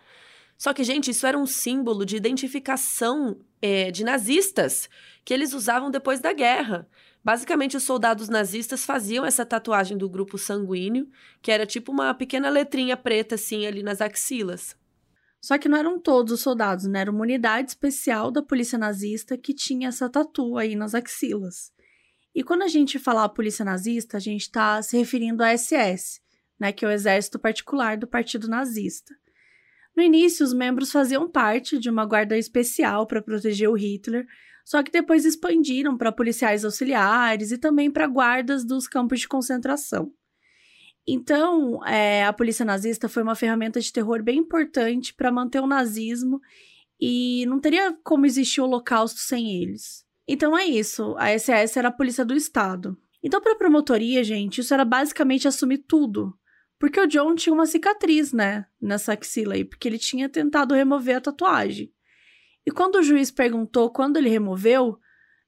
Só 0.57 0.74
que, 0.74 0.84
gente, 0.84 1.11
isso 1.11 1.26
era 1.26 1.38
um 1.38 1.45
símbolo 1.45 2.05
de 2.05 2.17
identificação 2.17 3.39
é, 3.61 3.89
de 3.89 4.03
nazistas 4.03 4.89
que 5.24 5.34
eles 5.34 5.53
usavam 5.53 5.89
depois 5.89 6.20
da 6.20 6.34
guerra. 6.34 6.86
Basicamente, 7.24 7.78
os 7.78 7.84
soldados 7.84 8.28
nazistas 8.28 8.84
faziam 8.84 9.26
essa 9.26 9.45
tatuagem 9.45 9.97
do 9.97 10.09
grupo 10.09 10.38
sanguíneo, 10.38 11.09
que 11.41 11.53
era 11.53 11.65
tipo 11.65 11.89
uma 11.89 12.13
pequena 12.13 12.49
letrinha 12.49 12.97
preta, 12.97 13.36
assim, 13.36 13.65
ali 13.65 13.82
nas 13.82 14.01
axilas. 14.01 14.76
Só 15.39 15.57
que 15.57 15.70
não 15.70 15.78
eram 15.78 15.97
todos 15.97 16.34
os 16.34 16.41
soldados, 16.41 16.84
né? 16.84 16.99
Era 16.99 17.11
uma 17.11 17.22
unidade 17.22 17.70
especial 17.70 18.30
da 18.30 18.43
polícia 18.43 18.78
nazista 18.78 19.38
que 19.38 19.53
tinha 19.53 19.88
essa 19.88 20.09
tatu 20.09 20.57
aí 20.57 20.76
nas 20.76 20.93
axilas. 20.93 21.72
E 22.40 22.44
quando 22.44 22.62
a 22.62 22.70
gente 22.70 22.98
falar 22.98 23.28
polícia 23.28 23.66
nazista, 23.66 24.16
a 24.16 24.20
gente 24.22 24.44
está 24.44 24.82
se 24.82 24.98
referindo 24.98 25.44
à 25.44 25.52
SS, 25.58 26.22
né? 26.58 26.72
Que 26.72 26.86
é 26.86 26.88
o 26.88 26.92
exército 26.92 27.38
particular 27.38 27.98
do 27.98 28.08
partido 28.08 28.48
nazista. 28.48 29.14
No 29.94 30.02
início, 30.02 30.46
os 30.46 30.54
membros 30.54 30.90
faziam 30.90 31.30
parte 31.30 31.78
de 31.78 31.90
uma 31.90 32.06
guarda 32.06 32.38
especial 32.38 33.06
para 33.06 33.22
proteger 33.22 33.68
o 33.68 33.74
Hitler, 33.74 34.26
só 34.64 34.82
que 34.82 34.90
depois 34.90 35.26
expandiram 35.26 35.98
para 35.98 36.14
policiais 36.14 36.64
auxiliares 36.64 37.52
e 37.52 37.58
também 37.58 37.92
para 37.92 38.08
guardas 38.08 38.64
dos 38.64 38.88
campos 38.88 39.20
de 39.20 39.28
concentração. 39.28 40.10
Então, 41.06 41.86
é, 41.86 42.24
a 42.24 42.32
polícia 42.32 42.64
nazista 42.64 43.10
foi 43.10 43.22
uma 43.22 43.36
ferramenta 43.36 43.82
de 43.82 43.92
terror 43.92 44.24
bem 44.24 44.38
importante 44.38 45.14
para 45.14 45.30
manter 45.30 45.60
o 45.60 45.68
nazismo 45.68 46.40
e 46.98 47.46
não 47.48 47.60
teria 47.60 47.92
como 48.02 48.26
existir 48.26 48.62
o 48.62 48.64
Holocausto 48.64 49.20
sem 49.20 49.62
eles. 49.62 50.08
Então 50.32 50.55
é 50.55 50.63
isso, 50.63 51.15
a 51.17 51.32
SS 51.32 51.80
era 51.80 51.88
a 51.88 51.91
polícia 51.91 52.23
do 52.23 52.36
Estado. 52.36 52.95
Então, 53.23 53.41
para 53.41 53.53
a 53.53 53.57
promotoria, 53.57 54.23
gente, 54.23 54.61
isso 54.61 54.71
era 54.71 54.86
basicamente 54.86 55.47
assumir 55.47 55.80
tudo. 55.80 56.38
Porque 56.77 56.99
o 56.99 57.07
John 57.07 57.34
tinha 57.34 57.51
uma 57.51 57.65
cicatriz, 57.65 58.32
né, 58.32 58.67
nessa 58.80 59.13
axila 59.13 59.55
aí, 59.55 59.65
porque 59.65 59.88
ele 59.88 59.97
tinha 59.97 60.30
tentado 60.30 60.75
remover 60.75 61.17
a 61.17 61.21
tatuagem. 61.21 61.91
E 62.63 62.69
quando 62.69 62.97
o 62.97 63.03
juiz 63.03 63.32
perguntou 63.32 63.89
quando 63.89 64.17
ele 64.17 64.30
removeu, 64.30 64.99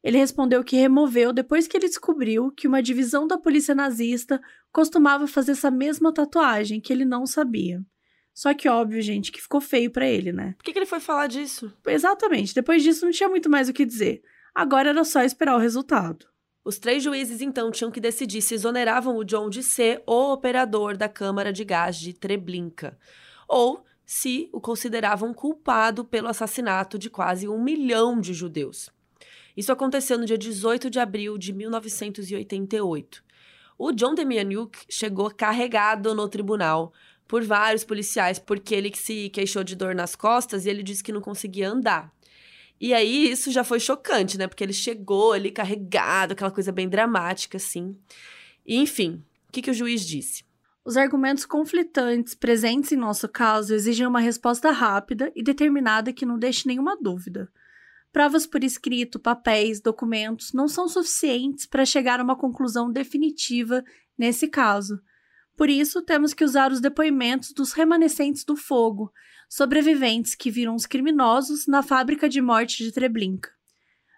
ele 0.03 0.17
respondeu 0.17 0.63
que 0.63 0.75
removeu 0.75 1.31
depois 1.31 1.67
que 1.67 1.77
ele 1.77 1.87
descobriu 1.87 2.51
que 2.51 2.67
uma 2.67 2.81
divisão 2.81 3.27
da 3.27 3.37
polícia 3.37 3.75
nazista 3.75 4.41
costumava 4.71 5.27
fazer 5.27 5.51
essa 5.51 5.69
mesma 5.69 6.11
tatuagem 6.11 6.81
que 6.81 6.91
ele 6.91 7.05
não 7.05 7.27
sabia. 7.27 7.85
Só 8.33 8.51
que 8.55 8.67
óbvio, 8.67 8.99
gente, 9.03 9.31
que 9.31 9.43
ficou 9.43 9.61
feio 9.61 9.91
para 9.91 10.07
ele, 10.07 10.31
né? 10.31 10.55
Por 10.57 10.63
que, 10.63 10.73
que 10.73 10.79
ele 10.79 10.87
foi 10.87 10.99
falar 10.99 11.27
disso? 11.27 11.71
Exatamente. 11.85 12.55
Depois 12.55 12.81
disso 12.81 13.05
não 13.05 13.11
tinha 13.11 13.29
muito 13.29 13.47
mais 13.47 13.69
o 13.69 13.73
que 13.73 13.85
dizer. 13.85 14.23
Agora 14.53 14.89
era 14.89 15.03
só 15.03 15.21
esperar 15.21 15.55
o 15.55 15.59
resultado. 15.59 16.25
Os 16.63 16.77
três 16.77 17.01
juízes 17.01 17.41
então 17.41 17.71
tinham 17.71 17.89
que 17.89 17.99
decidir 17.99 18.41
se 18.41 18.53
exoneravam 18.53 19.17
o 19.17 19.23
John 19.23 19.49
de 19.49 19.63
ser 19.63 20.03
o 20.05 20.33
operador 20.33 20.95
da 20.95 21.09
câmara 21.09 21.51
de 21.51 21.63
gás 21.63 21.97
de 21.97 22.13
Treblinka, 22.13 22.97
ou 23.47 23.83
se 24.05 24.49
o 24.51 24.59
consideravam 24.59 25.33
culpado 25.33 26.03
pelo 26.03 26.27
assassinato 26.27 26.99
de 26.99 27.09
quase 27.09 27.47
um 27.47 27.63
milhão 27.63 28.19
de 28.19 28.33
judeus. 28.33 28.89
Isso 29.55 29.71
aconteceu 29.71 30.17
no 30.17 30.25
dia 30.25 30.37
18 30.37 30.89
de 30.89 30.99
abril 30.99 31.37
de 31.37 31.53
1988. 31.53 33.23
O 33.77 33.91
John 33.91 34.13
Demianuk 34.13 34.77
chegou 34.89 35.31
carregado 35.31 36.13
no 36.13 36.27
tribunal 36.27 36.93
por 37.27 37.43
vários 37.43 37.83
policiais 37.83 38.37
porque 38.37 38.75
ele 38.75 38.91
se 38.93 39.29
queixou 39.29 39.63
de 39.63 39.75
dor 39.75 39.95
nas 39.95 40.15
costas 40.15 40.65
e 40.65 40.69
ele 40.69 40.83
disse 40.83 41.03
que 41.03 41.11
não 41.11 41.21
conseguia 41.21 41.69
andar. 41.69 42.13
E 42.81 42.95
aí 42.95 43.29
isso 43.29 43.51
já 43.51 43.63
foi 43.63 43.79
chocante, 43.79 44.39
né? 44.39 44.47
Porque 44.47 44.63
ele 44.63 44.73
chegou 44.73 45.33
ali 45.33 45.51
carregado, 45.51 46.31
aquela 46.31 46.49
coisa 46.49 46.71
bem 46.71 46.89
dramática, 46.89 47.57
assim. 47.57 47.95
E, 48.65 48.75
enfim, 48.75 49.23
o 49.47 49.51
que, 49.51 49.61
que 49.61 49.69
o 49.69 49.73
juiz 49.73 50.03
disse? 50.03 50.43
Os 50.83 50.97
argumentos 50.97 51.45
conflitantes 51.45 52.33
presentes 52.33 52.91
em 52.91 52.95
nosso 52.95 53.29
caso 53.29 53.75
exigem 53.75 54.07
uma 54.07 54.19
resposta 54.19 54.71
rápida 54.71 55.31
e 55.35 55.43
determinada 55.43 56.11
que 56.11 56.25
não 56.25 56.39
deixe 56.39 56.67
nenhuma 56.67 56.97
dúvida. 56.99 57.51
Provas 58.11 58.47
por 58.47 58.63
escrito, 58.63 59.19
papéis, 59.19 59.79
documentos 59.79 60.51
não 60.51 60.67
são 60.67 60.87
suficientes 60.87 61.67
para 61.67 61.85
chegar 61.85 62.19
a 62.19 62.23
uma 62.23 62.35
conclusão 62.35 62.91
definitiva 62.91 63.83
nesse 64.17 64.47
caso. 64.47 64.99
Por 65.61 65.69
isso, 65.69 66.01
temos 66.01 66.33
que 66.33 66.43
usar 66.43 66.71
os 66.71 66.81
depoimentos 66.81 67.53
dos 67.53 67.71
remanescentes 67.71 68.43
do 68.43 68.55
fogo, 68.55 69.13
sobreviventes 69.47 70.33
que 70.33 70.49
viram 70.49 70.73
os 70.73 70.87
criminosos 70.87 71.67
na 71.67 71.83
fábrica 71.83 72.27
de 72.27 72.41
morte 72.41 72.83
de 72.83 72.91
Treblinka. 72.91 73.51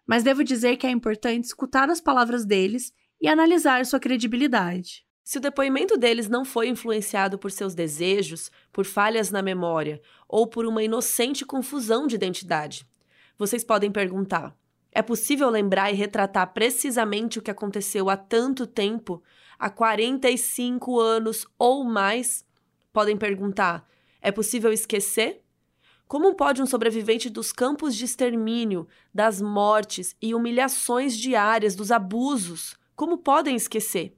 Mas 0.07 0.23
devo 0.23 0.41
dizer 0.41 0.77
que 0.77 0.87
é 0.87 0.89
importante 0.89 1.43
escutar 1.43 1.89
as 1.89 1.99
palavras 1.99 2.45
deles 2.45 2.93
e 3.19 3.27
analisar 3.27 3.85
sua 3.85 3.99
credibilidade. 3.99 5.05
Se 5.21 5.37
o 5.37 5.41
depoimento 5.41 5.97
deles 5.97 6.29
não 6.29 6.45
foi 6.45 6.69
influenciado 6.69 7.37
por 7.37 7.51
seus 7.51 7.75
desejos, 7.75 8.49
por 8.71 8.85
falhas 8.85 9.29
na 9.29 9.41
memória 9.41 10.01
ou 10.29 10.47
por 10.47 10.65
uma 10.65 10.81
inocente 10.81 11.43
confusão 11.43 12.07
de 12.07 12.15
identidade, 12.15 12.87
vocês 13.37 13.65
podem 13.65 13.91
perguntar: 13.91 14.55
é 14.93 15.01
possível 15.01 15.49
lembrar 15.49 15.91
e 15.91 15.95
retratar 15.95 16.53
precisamente 16.53 17.37
o 17.37 17.41
que 17.41 17.51
aconteceu 17.51 18.09
há 18.09 18.15
tanto 18.15 18.65
tempo, 18.65 19.21
há 19.63 19.69
45 19.69 20.99
anos 20.99 21.47
ou 21.57 21.85
mais? 21.85 22.45
Podem 22.91 23.15
perguntar: 23.15 23.87
é 24.21 24.29
possível 24.29 24.73
esquecer? 24.73 25.41
Como 26.05 26.35
pode 26.35 26.61
um 26.61 26.65
sobrevivente 26.65 27.29
dos 27.29 27.53
campos 27.53 27.95
de 27.95 28.03
extermínio, 28.03 28.85
das 29.13 29.41
mortes 29.41 30.17
e 30.21 30.35
humilhações 30.35 31.17
diárias, 31.17 31.75
dos 31.75 31.91
abusos, 31.91 32.75
como 32.93 33.17
podem 33.17 33.55
esquecer? 33.55 34.13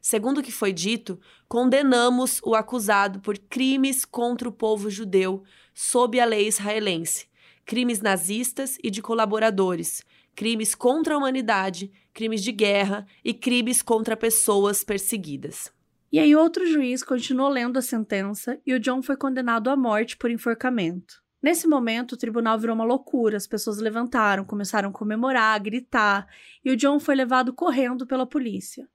Segundo 0.00 0.38
o 0.38 0.42
que 0.42 0.52
foi 0.52 0.72
dito, 0.72 1.18
condenamos 1.48 2.40
o 2.44 2.54
acusado 2.54 3.18
por 3.18 3.36
crimes 3.36 4.04
contra 4.04 4.48
o 4.48 4.52
povo 4.52 4.88
judeu 4.88 5.42
sob 5.74 6.20
a 6.20 6.24
lei 6.24 6.46
israelense, 6.46 7.26
crimes 7.64 8.00
nazistas 8.00 8.78
e 8.84 8.88
de 8.88 9.02
colaboradores, 9.02 10.04
crimes 10.36 10.76
contra 10.76 11.14
a 11.14 11.18
humanidade, 11.18 11.90
crimes 12.16 12.42
de 12.42 12.50
guerra 12.50 13.06
e 13.22 13.34
crimes 13.34 13.82
contra 13.82 14.16
pessoas 14.16 14.82
perseguidas. 14.82 15.70
E 16.10 16.18
aí 16.18 16.34
outro 16.34 16.66
juiz 16.66 17.02
continuou 17.02 17.50
lendo 17.50 17.78
a 17.78 17.82
sentença 17.82 18.58
e 18.64 18.72
o 18.72 18.80
John 18.80 19.02
foi 19.02 19.18
condenado 19.18 19.68
à 19.68 19.76
morte 19.76 20.16
por 20.16 20.30
enforcamento. 20.30 21.22
Nesse 21.42 21.68
momento, 21.68 22.12
o 22.12 22.16
tribunal 22.16 22.58
virou 22.58 22.74
uma 22.74 22.86
loucura, 22.86 23.36
as 23.36 23.46
pessoas 23.46 23.76
levantaram, 23.76 24.46
começaram 24.46 24.88
a 24.88 24.92
comemorar, 24.92 25.54
a 25.54 25.58
gritar, 25.58 26.26
e 26.64 26.70
o 26.70 26.76
John 26.76 26.98
foi 26.98 27.14
levado 27.14 27.52
correndo 27.52 28.06
pela 28.06 28.24
polícia. 28.24 28.88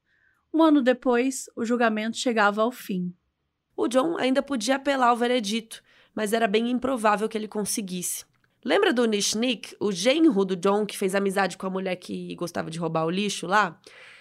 Um 0.51 0.63
ano 0.63 0.81
depois, 0.81 1.47
o 1.55 1.63
julgamento 1.63 2.17
chegava 2.17 2.63
ao 2.63 2.71
fim. 2.71 3.13
O 3.77 3.87
John 3.87 4.17
ainda 4.17 4.41
podia 4.41 4.77
apelar 4.77 5.09
ao 5.09 5.15
veredito, 5.15 5.83
mas 6.15 6.33
era 6.33 6.47
bem 6.47 6.71
improvável 6.71 7.29
que 7.29 7.37
ele 7.37 7.47
conseguisse. 7.47 8.25
Lembra 8.63 8.93
do 8.93 9.05
Nishnik, 9.05 9.75
o 9.79 9.91
genro 9.91 10.45
do 10.45 10.55
John 10.55 10.85
que 10.85 10.97
fez 10.97 11.15
amizade 11.15 11.57
com 11.57 11.65
a 11.65 11.69
mulher 11.69 11.95
que 11.95 12.35
gostava 12.35 12.69
de 12.69 12.77
roubar 12.77 13.05
o 13.05 13.09
lixo 13.09 13.47
lá? 13.47 13.79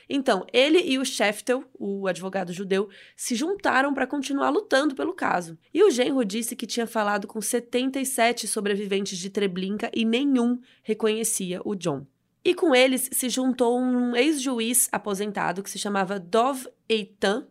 Então, 0.08 0.44
ele 0.52 0.78
e 0.80 0.98
o 0.98 1.04
Sheftel, 1.04 1.62
o 1.78 2.08
advogado 2.08 2.52
judeu, 2.52 2.88
se 3.14 3.36
juntaram 3.36 3.94
para 3.94 4.06
continuar 4.06 4.48
lutando 4.48 4.94
pelo 4.94 5.12
caso. 5.12 5.56
E 5.72 5.84
o 5.84 5.90
genro 5.90 6.24
disse 6.24 6.56
que 6.56 6.66
tinha 6.66 6.86
falado 6.86 7.28
com 7.28 7.40
77 7.40 8.48
sobreviventes 8.48 9.18
de 9.18 9.30
Treblinka 9.30 9.90
e 9.94 10.04
nenhum 10.04 10.58
reconhecia 10.82 11.60
o 11.64 11.76
John. 11.76 12.06
E 12.42 12.54
com 12.54 12.74
eles 12.74 13.10
se 13.12 13.28
juntou 13.28 13.78
um 13.78 14.16
ex-juiz 14.16 14.88
aposentado 14.90 15.62
que 15.62 15.70
se 15.70 15.78
chamava 15.78 16.18
Dov 16.18 16.66
Eitan, 16.88 17.46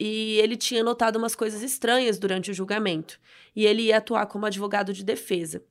e 0.00 0.38
ele 0.40 0.56
tinha 0.56 0.82
notado 0.82 1.16
umas 1.16 1.36
coisas 1.36 1.62
estranhas 1.62 2.18
durante 2.18 2.50
o 2.50 2.54
julgamento, 2.54 3.20
e 3.54 3.66
ele 3.66 3.82
ia 3.82 3.98
atuar 3.98 4.26
como 4.26 4.46
advogado 4.46 4.92
de 4.92 5.04
defesa. 5.04 5.62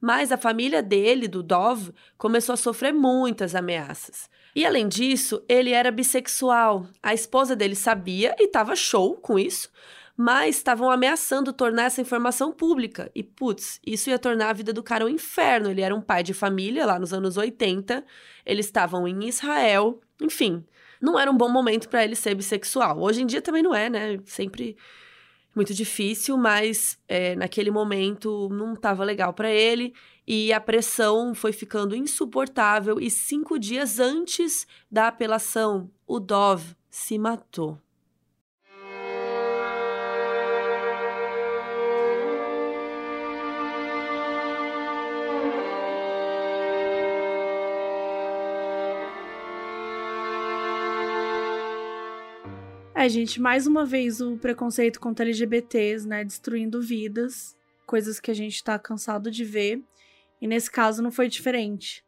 Mas 0.00 0.32
a 0.32 0.36
família 0.36 0.82
dele, 0.82 1.28
do 1.28 1.42
Dov, 1.42 1.90
começou 2.18 2.54
a 2.54 2.56
sofrer 2.56 2.92
muitas 2.92 3.54
ameaças. 3.54 4.28
E 4.54 4.66
além 4.66 4.88
disso, 4.88 5.42
ele 5.48 5.70
era 5.70 5.90
bissexual. 5.90 6.86
A 7.02 7.14
esposa 7.14 7.56
dele 7.56 7.74
sabia 7.74 8.34
e 8.38 8.44
estava 8.44 8.76
show 8.76 9.16
com 9.16 9.38
isso, 9.38 9.70
mas 10.16 10.56
estavam 10.56 10.90
ameaçando 10.90 11.52
tornar 11.52 11.84
essa 11.84 12.00
informação 12.00 12.52
pública. 12.52 13.10
E, 13.14 13.22
putz, 13.22 13.80
isso 13.86 14.10
ia 14.10 14.18
tornar 14.18 14.50
a 14.50 14.52
vida 14.52 14.72
do 14.72 14.82
cara 14.82 15.06
um 15.06 15.08
inferno. 15.08 15.70
Ele 15.70 15.80
era 15.80 15.94
um 15.94 16.02
pai 16.02 16.22
de 16.22 16.34
família 16.34 16.84
lá 16.84 16.98
nos 16.98 17.12
anos 17.12 17.36
80, 17.36 18.04
eles 18.44 18.66
estavam 18.66 19.08
em 19.08 19.26
Israel, 19.26 20.00
enfim. 20.20 20.64
Não 21.00 21.18
era 21.18 21.30
um 21.30 21.36
bom 21.36 21.48
momento 21.48 21.88
para 21.88 22.04
ele 22.04 22.14
ser 22.14 22.34
bissexual. 22.34 23.00
Hoje 23.00 23.22
em 23.22 23.26
dia 23.26 23.42
também 23.42 23.62
não 23.62 23.74
é, 23.74 23.88
né? 23.88 24.18
Sempre 24.24 24.76
muito 25.54 25.74
difícil, 25.74 26.36
mas 26.36 26.98
é, 27.06 27.36
naquele 27.36 27.70
momento 27.70 28.48
não 28.50 28.74
estava 28.74 29.04
legal 29.04 29.32
para 29.32 29.50
ele 29.50 29.92
e 30.26 30.52
a 30.52 30.60
pressão 30.60 31.34
foi 31.34 31.52
ficando 31.52 31.94
insuportável. 31.94 33.00
E 33.00 33.10
cinco 33.10 33.58
dias 33.58 33.98
antes 33.98 34.66
da 34.90 35.08
apelação, 35.08 35.90
o 36.06 36.18
Dove 36.18 36.74
se 36.90 37.18
matou. 37.18 37.78
É, 53.02 53.08
gente, 53.08 53.40
mais 53.40 53.66
uma 53.66 53.84
vez 53.84 54.20
o 54.20 54.36
preconceito 54.36 55.00
contra 55.00 55.24
LGBTs, 55.24 56.06
né, 56.06 56.22
destruindo 56.22 56.80
vidas, 56.80 57.56
coisas 57.84 58.20
que 58.20 58.30
a 58.30 58.34
gente 58.34 58.62
tá 58.62 58.78
cansado 58.78 59.28
de 59.28 59.44
ver. 59.44 59.82
E 60.40 60.46
nesse 60.46 60.70
caso 60.70 61.02
não 61.02 61.10
foi 61.10 61.26
diferente. 61.26 62.04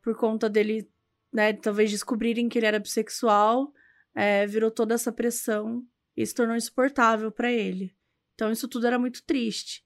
Por 0.00 0.16
conta 0.16 0.48
dele, 0.48 0.88
né, 1.30 1.52
talvez 1.52 1.90
descobrirem 1.90 2.48
que 2.48 2.58
ele 2.58 2.64
era 2.64 2.78
bissexual, 2.78 3.74
é, 4.14 4.46
virou 4.46 4.70
toda 4.70 4.94
essa 4.94 5.12
pressão 5.12 5.84
e 6.16 6.24
se 6.24 6.34
tornou 6.34 6.56
insuportável 6.56 7.30
para 7.30 7.52
ele. 7.52 7.94
Então 8.34 8.50
isso 8.50 8.66
tudo 8.66 8.86
era 8.86 8.98
muito 8.98 9.22
triste. 9.24 9.84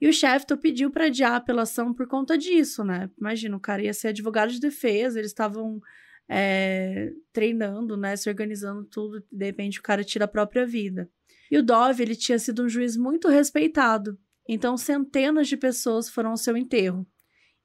E 0.00 0.06
o 0.06 0.12
Shefton 0.12 0.58
pediu 0.58 0.92
para 0.92 1.06
adiar 1.06 1.32
a 1.32 1.36
apelação 1.38 1.92
por 1.92 2.06
conta 2.06 2.38
disso, 2.38 2.84
né? 2.84 3.10
Imagina, 3.18 3.56
o 3.56 3.60
cara 3.60 3.82
ia 3.82 3.92
ser 3.92 4.08
advogado 4.08 4.52
de 4.52 4.60
defesa, 4.60 5.18
eles 5.18 5.32
estavam 5.32 5.82
é, 6.28 7.12
treinando, 7.32 7.96
né, 7.96 8.16
se 8.16 8.28
organizando 8.28 8.84
tudo, 8.84 9.22
de 9.30 9.44
repente 9.44 9.80
o 9.80 9.82
cara 9.82 10.04
tira 10.04 10.24
a 10.24 10.28
própria 10.28 10.66
vida. 10.66 11.10
E 11.50 11.58
o 11.58 11.62
Dove, 11.62 12.02
ele 12.02 12.16
tinha 12.16 12.38
sido 12.38 12.64
um 12.64 12.68
juiz 12.68 12.96
muito 12.96 13.28
respeitado, 13.28 14.18
então 14.48 14.76
centenas 14.76 15.48
de 15.48 15.56
pessoas 15.56 16.08
foram 16.08 16.30
ao 16.30 16.36
seu 16.36 16.56
enterro, 16.56 17.06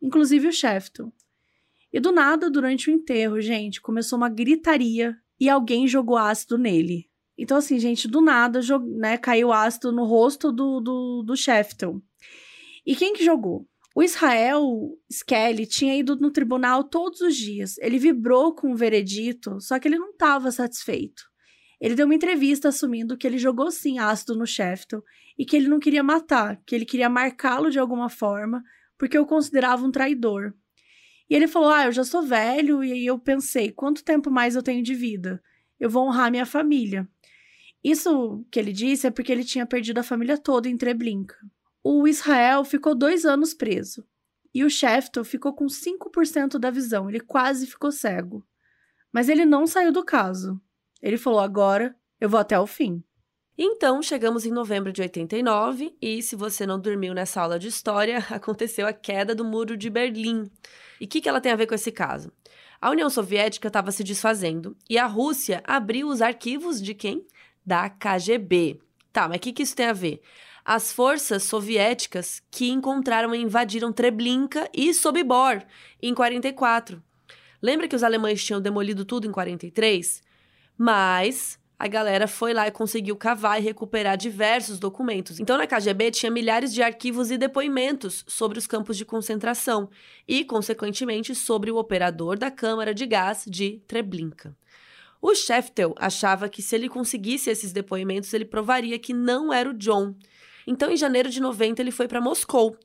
inclusive 0.02 0.48
o 0.48 0.52
Shefton. 0.52 1.12
E 1.92 2.00
do 2.00 2.12
nada, 2.12 2.50
durante 2.50 2.90
o 2.90 2.94
enterro, 2.94 3.40
gente, 3.40 3.82
começou 3.82 4.18
uma 4.18 4.30
gritaria 4.30 5.18
e 5.40 5.50
alguém 5.50 5.88
jogou 5.88 6.18
ácido 6.18 6.58
nele. 6.58 7.10
Então, 7.38 7.58
assim, 7.58 7.80
gente, 7.80 8.08
do 8.08 8.20
nada, 8.20 8.60
né, 8.98 9.18
caiu 9.18 9.54
ácido 9.54 9.92
no 9.92 10.06
rosto 10.06 10.52
do, 10.52 10.82
do, 10.82 11.24
do 11.24 11.36
Shefton. 11.36 12.02
E 12.86 12.96
quem 12.96 13.14
que 13.14 13.24
jogou? 13.24 13.68
O 13.98 14.04
Israel 14.04 14.96
Skelly 15.10 15.66
tinha 15.66 15.98
ido 15.98 16.16
no 16.18 16.30
tribunal 16.30 16.84
todos 16.84 17.20
os 17.20 17.36
dias. 17.36 17.80
Ele 17.80 17.98
vibrou 17.98 18.54
com 18.54 18.72
o 18.72 18.76
veredito, 18.76 19.60
só 19.60 19.80
que 19.80 19.88
ele 19.88 19.98
não 19.98 20.12
estava 20.12 20.52
satisfeito. 20.52 21.24
Ele 21.82 21.96
deu 21.96 22.06
uma 22.06 22.14
entrevista 22.14 22.70
assumindo 22.70 23.18
que 23.18 23.26
ele 23.26 23.40
jogou 23.40 23.72
sim 23.72 23.98
ácido 23.98 24.36
no 24.36 24.46
Shefton 24.46 25.02
e 25.36 25.44
que 25.44 25.56
ele 25.56 25.68
não 25.68 25.80
queria 25.80 26.04
matar, 26.04 26.62
que 26.64 26.76
ele 26.76 26.86
queria 26.86 27.10
marcá-lo 27.10 27.72
de 27.72 27.80
alguma 27.80 28.08
forma, 28.08 28.64
porque 29.00 29.18
eu 29.18 29.26
considerava 29.26 29.84
um 29.84 29.90
traidor. 29.90 30.54
E 31.28 31.34
ele 31.34 31.48
falou: 31.48 31.70
Ah, 31.70 31.86
eu 31.86 31.92
já 31.92 32.04
sou 32.04 32.22
velho, 32.22 32.84
e 32.84 33.04
eu 33.04 33.18
pensei: 33.18 33.72
quanto 33.72 34.04
tempo 34.04 34.30
mais 34.30 34.56
eu 34.56 34.62
tenho 34.62 34.84
de 34.84 34.94
vida? 34.94 35.42
Eu 35.80 35.90
vou 35.90 36.06
honrar 36.08 36.30
minha 36.30 36.46
família. 36.46 37.10
Isso 37.84 38.46
que 38.52 38.60
ele 38.60 38.72
disse 38.72 39.08
é 39.08 39.10
porque 39.10 39.32
ele 39.32 39.44
tinha 39.44 39.66
perdido 39.66 39.98
a 39.98 40.04
família 40.04 40.38
toda 40.38 40.70
em 40.70 40.78
Treblinka 40.78 41.36
o 41.84 42.08
Israel 42.08 42.64
ficou 42.64 42.96
dois 42.96 43.26
anos 43.26 43.54
preso. 43.54 44.06
E 44.54 44.64
o 44.64 44.70
Shefton 44.70 45.24
ficou 45.24 45.54
com 45.54 45.68
5% 45.68 46.58
da 46.58 46.72
visão, 46.72 47.10
ele 47.10 47.20
quase 47.20 47.68
ficou 47.68 47.92
cego. 47.92 48.46
Mas 49.12 49.30
ele 49.30 49.46
não 49.46 49.68
saiu 49.68 49.92
do 49.92 50.04
caso. 50.04 50.60
Ele 51.02 51.18
falou: 51.18 51.40
agora 51.40 51.96
eu 52.20 52.30
vou 52.30 52.40
até 52.40 52.60
o 52.60 52.68
fim. 52.68 53.04
Então, 53.58 54.04
chegamos 54.04 54.46
em 54.46 54.52
novembro 54.52 54.92
de 54.92 55.02
89 55.02 55.98
e, 56.00 56.22
se 56.22 56.36
você 56.36 56.64
não 56.66 56.80
dormiu 56.80 57.14
nessa 57.14 57.42
aula 57.42 57.58
de 57.58 57.68
história, 57.68 58.20
aconteceu 58.30 58.86
a 58.86 58.94
queda 58.94 59.34
do 59.34 59.44
Muro 59.44 59.76
de 59.76 59.90
Berlim. 59.90 60.50
E 61.02 61.06
o 61.06 61.08
que, 61.08 61.20
que 61.20 61.28
ela 61.28 61.42
tem 61.42 61.52
a 61.52 61.56
ver 61.56 61.66
com 61.66 61.74
esse 61.74 61.92
caso? 61.92 62.32
A 62.80 62.92
União 62.92 63.10
Soviética 63.10 63.68
estava 63.68 63.92
se 63.92 64.04
desfazendo 64.04 64.78
e 64.88 65.00
a 65.00 65.08
Rússia 65.08 65.64
abriu 65.66 66.08
os 66.08 66.22
arquivos 66.22 66.80
de 66.80 66.94
quem? 66.94 67.26
Da 67.66 67.90
KGB. 67.90 68.80
Tá, 69.12 69.28
mas 69.28 69.38
o 69.38 69.40
que, 69.40 69.52
que 69.52 69.64
isso 69.64 69.76
tem 69.76 69.88
a 69.88 69.94
ver? 69.94 70.22
As 70.68 70.92
forças 70.92 71.44
soviéticas 71.44 72.44
que 72.52 72.70
encontraram 72.70 73.34
e 73.34 73.42
invadiram 73.42 73.94
Treblinka 73.94 74.70
e 74.74 74.94
Sobibor 74.94 75.64
em 76.02 76.14
44. 76.14 77.02
Lembra 77.62 77.88
que 77.88 77.96
os 77.96 78.04
alemães 78.04 78.44
tinham 78.44 78.60
demolido 78.60 79.06
tudo 79.06 79.26
em 79.26 79.32
43? 79.32 80.22
Mas 80.78 81.58
a 81.80 81.88
galera 81.88 82.28
foi 82.28 82.54
lá 82.54 82.68
e 82.68 82.72
conseguiu 82.72 83.16
cavar 83.16 83.62
e 83.62 83.64
recuperar 83.64 84.18
diversos 84.18 84.78
documentos. 84.78 85.40
Então, 85.40 85.58
na 85.58 85.66
KGB 85.66 86.12
tinha 86.12 86.30
milhares 86.30 86.74
de 86.74 86.84
arquivos 86.84 87.32
e 87.32 87.38
depoimentos 87.38 88.26
sobre 88.28 88.60
os 88.60 88.68
campos 88.68 88.98
de 88.98 89.06
concentração 89.06 89.90
e, 90.28 90.44
consequentemente, 90.44 91.34
sobre 91.34 91.72
o 91.72 91.78
operador 91.78 92.38
da 92.38 92.52
câmara 92.52 92.94
de 92.94 93.06
gás 93.06 93.46
de 93.48 93.82
Treblinka. 93.88 94.54
O 95.22 95.34
Sheftel 95.34 95.96
achava 95.98 96.50
que 96.50 96.62
se 96.62 96.76
ele 96.76 96.90
conseguisse 96.90 97.50
esses 97.50 97.72
depoimentos, 97.72 98.34
ele 98.34 98.46
provaria 98.46 99.00
que 99.00 99.14
não 99.14 99.54
era 99.54 99.70
o 99.70 99.74
John. 99.74 100.14
Então, 100.68 100.92
em 100.92 100.98
janeiro 100.98 101.30
de 101.30 101.42
90, 101.42 101.82
ele 101.82 101.92
foi 101.92 102.10
para 102.10 102.20
Moscou. 102.20 102.78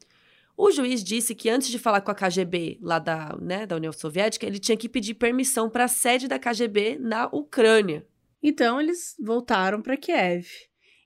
O 0.56 0.70
juiz 0.70 1.02
disse 1.02 1.34
que 1.34 1.50
antes 1.50 1.68
de 1.68 1.78
falar 1.78 2.00
com 2.00 2.12
a 2.12 2.14
KGB 2.14 2.78
lá 2.80 3.00
da, 3.00 3.36
né, 3.40 3.66
da 3.66 3.74
União 3.74 3.92
Soviética, 3.92 4.46
ele 4.46 4.60
tinha 4.60 4.76
que 4.76 4.88
pedir 4.88 5.14
permissão 5.14 5.68
para 5.68 5.84
a 5.84 5.88
sede 5.88 6.28
da 6.28 6.38
KGB 6.38 6.98
na 7.00 7.26
Ucrânia. 7.26 8.06
Então 8.40 8.80
eles 8.80 9.16
voltaram 9.18 9.82
para 9.82 9.96
Kiev. 9.96 10.46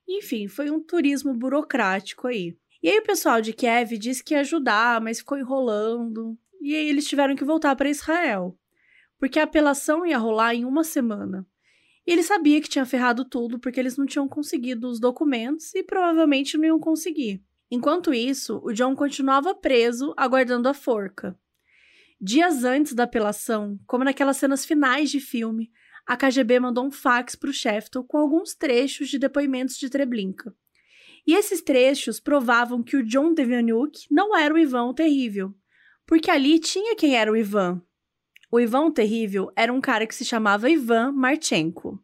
Enfim, 0.06 0.48
foi 0.48 0.70
um 0.70 0.80
turismo 0.80 1.32
burocrático 1.32 2.26
aí. 2.26 2.56
E 2.82 2.88
aí 2.90 2.98
o 2.98 3.04
pessoal 3.04 3.40
de 3.40 3.52
Kiev 3.52 3.96
disse 3.96 4.22
que 4.22 4.34
ia 4.34 4.40
ajudar, 4.40 5.00
mas 5.00 5.18
ficou 5.18 5.38
enrolando. 5.38 6.36
E 6.60 6.74
aí 6.74 6.88
eles 6.88 7.08
tiveram 7.08 7.34
que 7.34 7.44
voltar 7.44 7.74
para 7.76 7.88
Israel, 7.88 8.58
porque 9.18 9.38
a 9.38 9.44
apelação 9.44 10.04
ia 10.04 10.18
rolar 10.18 10.54
em 10.54 10.64
uma 10.64 10.84
semana. 10.84 11.46
E 12.06 12.12
ele 12.12 12.22
sabia 12.22 12.60
que 12.60 12.68
tinha 12.68 12.86
ferrado 12.86 13.24
tudo 13.24 13.58
porque 13.58 13.80
eles 13.80 13.96
não 13.96 14.06
tinham 14.06 14.28
conseguido 14.28 14.88
os 14.88 15.00
documentos 15.00 15.74
e 15.74 15.82
provavelmente 15.82 16.56
não 16.56 16.64
iam 16.64 16.78
conseguir. 16.78 17.42
Enquanto 17.70 18.14
isso, 18.14 18.60
o 18.62 18.72
John 18.72 18.94
continuava 18.94 19.54
preso, 19.54 20.14
aguardando 20.16 20.68
a 20.68 20.74
forca. 20.74 21.36
Dias 22.20 22.64
antes 22.64 22.94
da 22.94 23.02
apelação, 23.02 23.78
como 23.86 24.04
naquelas 24.04 24.36
cenas 24.36 24.64
finais 24.64 25.10
de 25.10 25.18
filme, 25.18 25.70
a 26.06 26.16
KGB 26.16 26.60
mandou 26.60 26.86
um 26.86 26.90
fax 26.90 27.34
para 27.34 27.50
o 27.50 27.52
Shefton 27.52 28.04
com 28.04 28.16
alguns 28.18 28.54
trechos 28.54 29.08
de 29.08 29.18
depoimentos 29.18 29.76
de 29.76 29.90
Treblinka. 29.90 30.54
E 31.26 31.34
esses 31.34 31.60
trechos 31.60 32.20
provavam 32.20 32.84
que 32.84 32.96
o 32.96 33.02
John 33.02 33.34
Devianuk 33.34 34.06
não 34.08 34.36
era 34.36 34.54
o 34.54 34.58
Ivan 34.58 34.84
o 34.84 34.94
Terrível, 34.94 35.52
porque 36.06 36.30
ali 36.30 36.60
tinha 36.60 36.94
quem 36.94 37.16
era 37.16 37.32
o 37.32 37.36
Ivan, 37.36 37.82
o 38.50 38.60
Ivan 38.60 38.90
Terrível 38.90 39.50
era 39.56 39.72
um 39.72 39.80
cara 39.80 40.06
que 40.06 40.14
se 40.14 40.24
chamava 40.24 40.70
Ivan 40.70 41.12
Marchenko. 41.12 42.00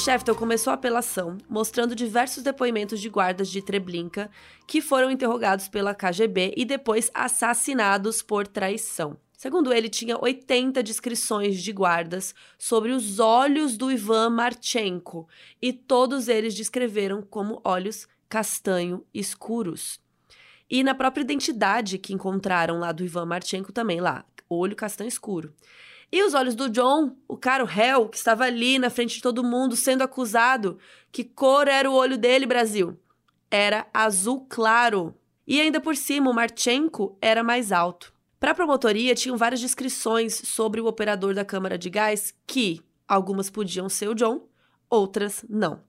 O 0.00 0.02
Sheftel 0.02 0.34
começou 0.34 0.70
a 0.70 0.74
apelação, 0.74 1.36
mostrando 1.46 1.94
diversos 1.94 2.42
depoimentos 2.42 3.02
de 3.02 3.10
guardas 3.10 3.50
de 3.50 3.60
Treblinka 3.60 4.30
que 4.66 4.80
foram 4.80 5.10
interrogados 5.10 5.68
pela 5.68 5.94
KGB 5.94 6.54
e 6.56 6.64
depois 6.64 7.10
assassinados 7.12 8.22
por 8.22 8.46
traição. 8.46 9.18
Segundo 9.36 9.70
ele, 9.70 9.90
tinha 9.90 10.16
80 10.18 10.82
descrições 10.82 11.62
de 11.62 11.70
guardas 11.70 12.34
sobre 12.56 12.92
os 12.92 13.18
olhos 13.18 13.76
do 13.76 13.92
Ivan 13.92 14.30
Marchenko, 14.30 15.28
e 15.60 15.70
todos 15.70 16.28
eles 16.28 16.54
descreveram 16.54 17.20
como 17.20 17.60
olhos 17.62 18.08
castanho 18.26 19.04
escuros. 19.12 20.00
E 20.70 20.82
na 20.82 20.94
própria 20.94 21.20
identidade 21.20 21.98
que 21.98 22.14
encontraram 22.14 22.78
lá 22.78 22.90
do 22.90 23.04
Ivan 23.04 23.26
Marchenko 23.26 23.70
também 23.70 24.00
lá, 24.00 24.24
olho 24.48 24.74
castanho 24.74 25.08
escuro. 25.08 25.52
E 26.12 26.22
os 26.24 26.34
olhos 26.34 26.56
do 26.56 26.68
John, 26.68 27.16
o 27.28 27.36
cara, 27.36 27.62
o 27.62 27.66
réu, 27.66 28.08
que 28.08 28.16
estava 28.16 28.44
ali 28.44 28.78
na 28.78 28.90
frente 28.90 29.16
de 29.16 29.22
todo 29.22 29.44
mundo 29.44 29.76
sendo 29.76 30.02
acusado, 30.02 30.78
que 31.12 31.22
cor 31.22 31.68
era 31.68 31.88
o 31.88 31.94
olho 31.94 32.18
dele, 32.18 32.46
Brasil? 32.46 32.98
Era 33.50 33.86
azul 33.94 34.46
claro. 34.48 35.14
E 35.46 35.60
ainda 35.60 35.80
por 35.80 35.96
cima, 35.96 36.30
o 36.30 36.34
Marchenko 36.34 37.16
era 37.20 37.44
mais 37.44 37.70
alto. 37.70 38.12
Para 38.40 38.52
a 38.52 38.54
promotoria, 38.54 39.14
tinham 39.14 39.36
várias 39.36 39.60
descrições 39.60 40.34
sobre 40.34 40.80
o 40.80 40.86
operador 40.86 41.34
da 41.34 41.44
câmara 41.44 41.76
de 41.76 41.90
gás 41.90 42.34
que 42.46 42.80
algumas 43.06 43.50
podiam 43.50 43.88
ser 43.88 44.08
o 44.08 44.14
John, 44.14 44.48
outras 44.88 45.44
não. 45.48 45.82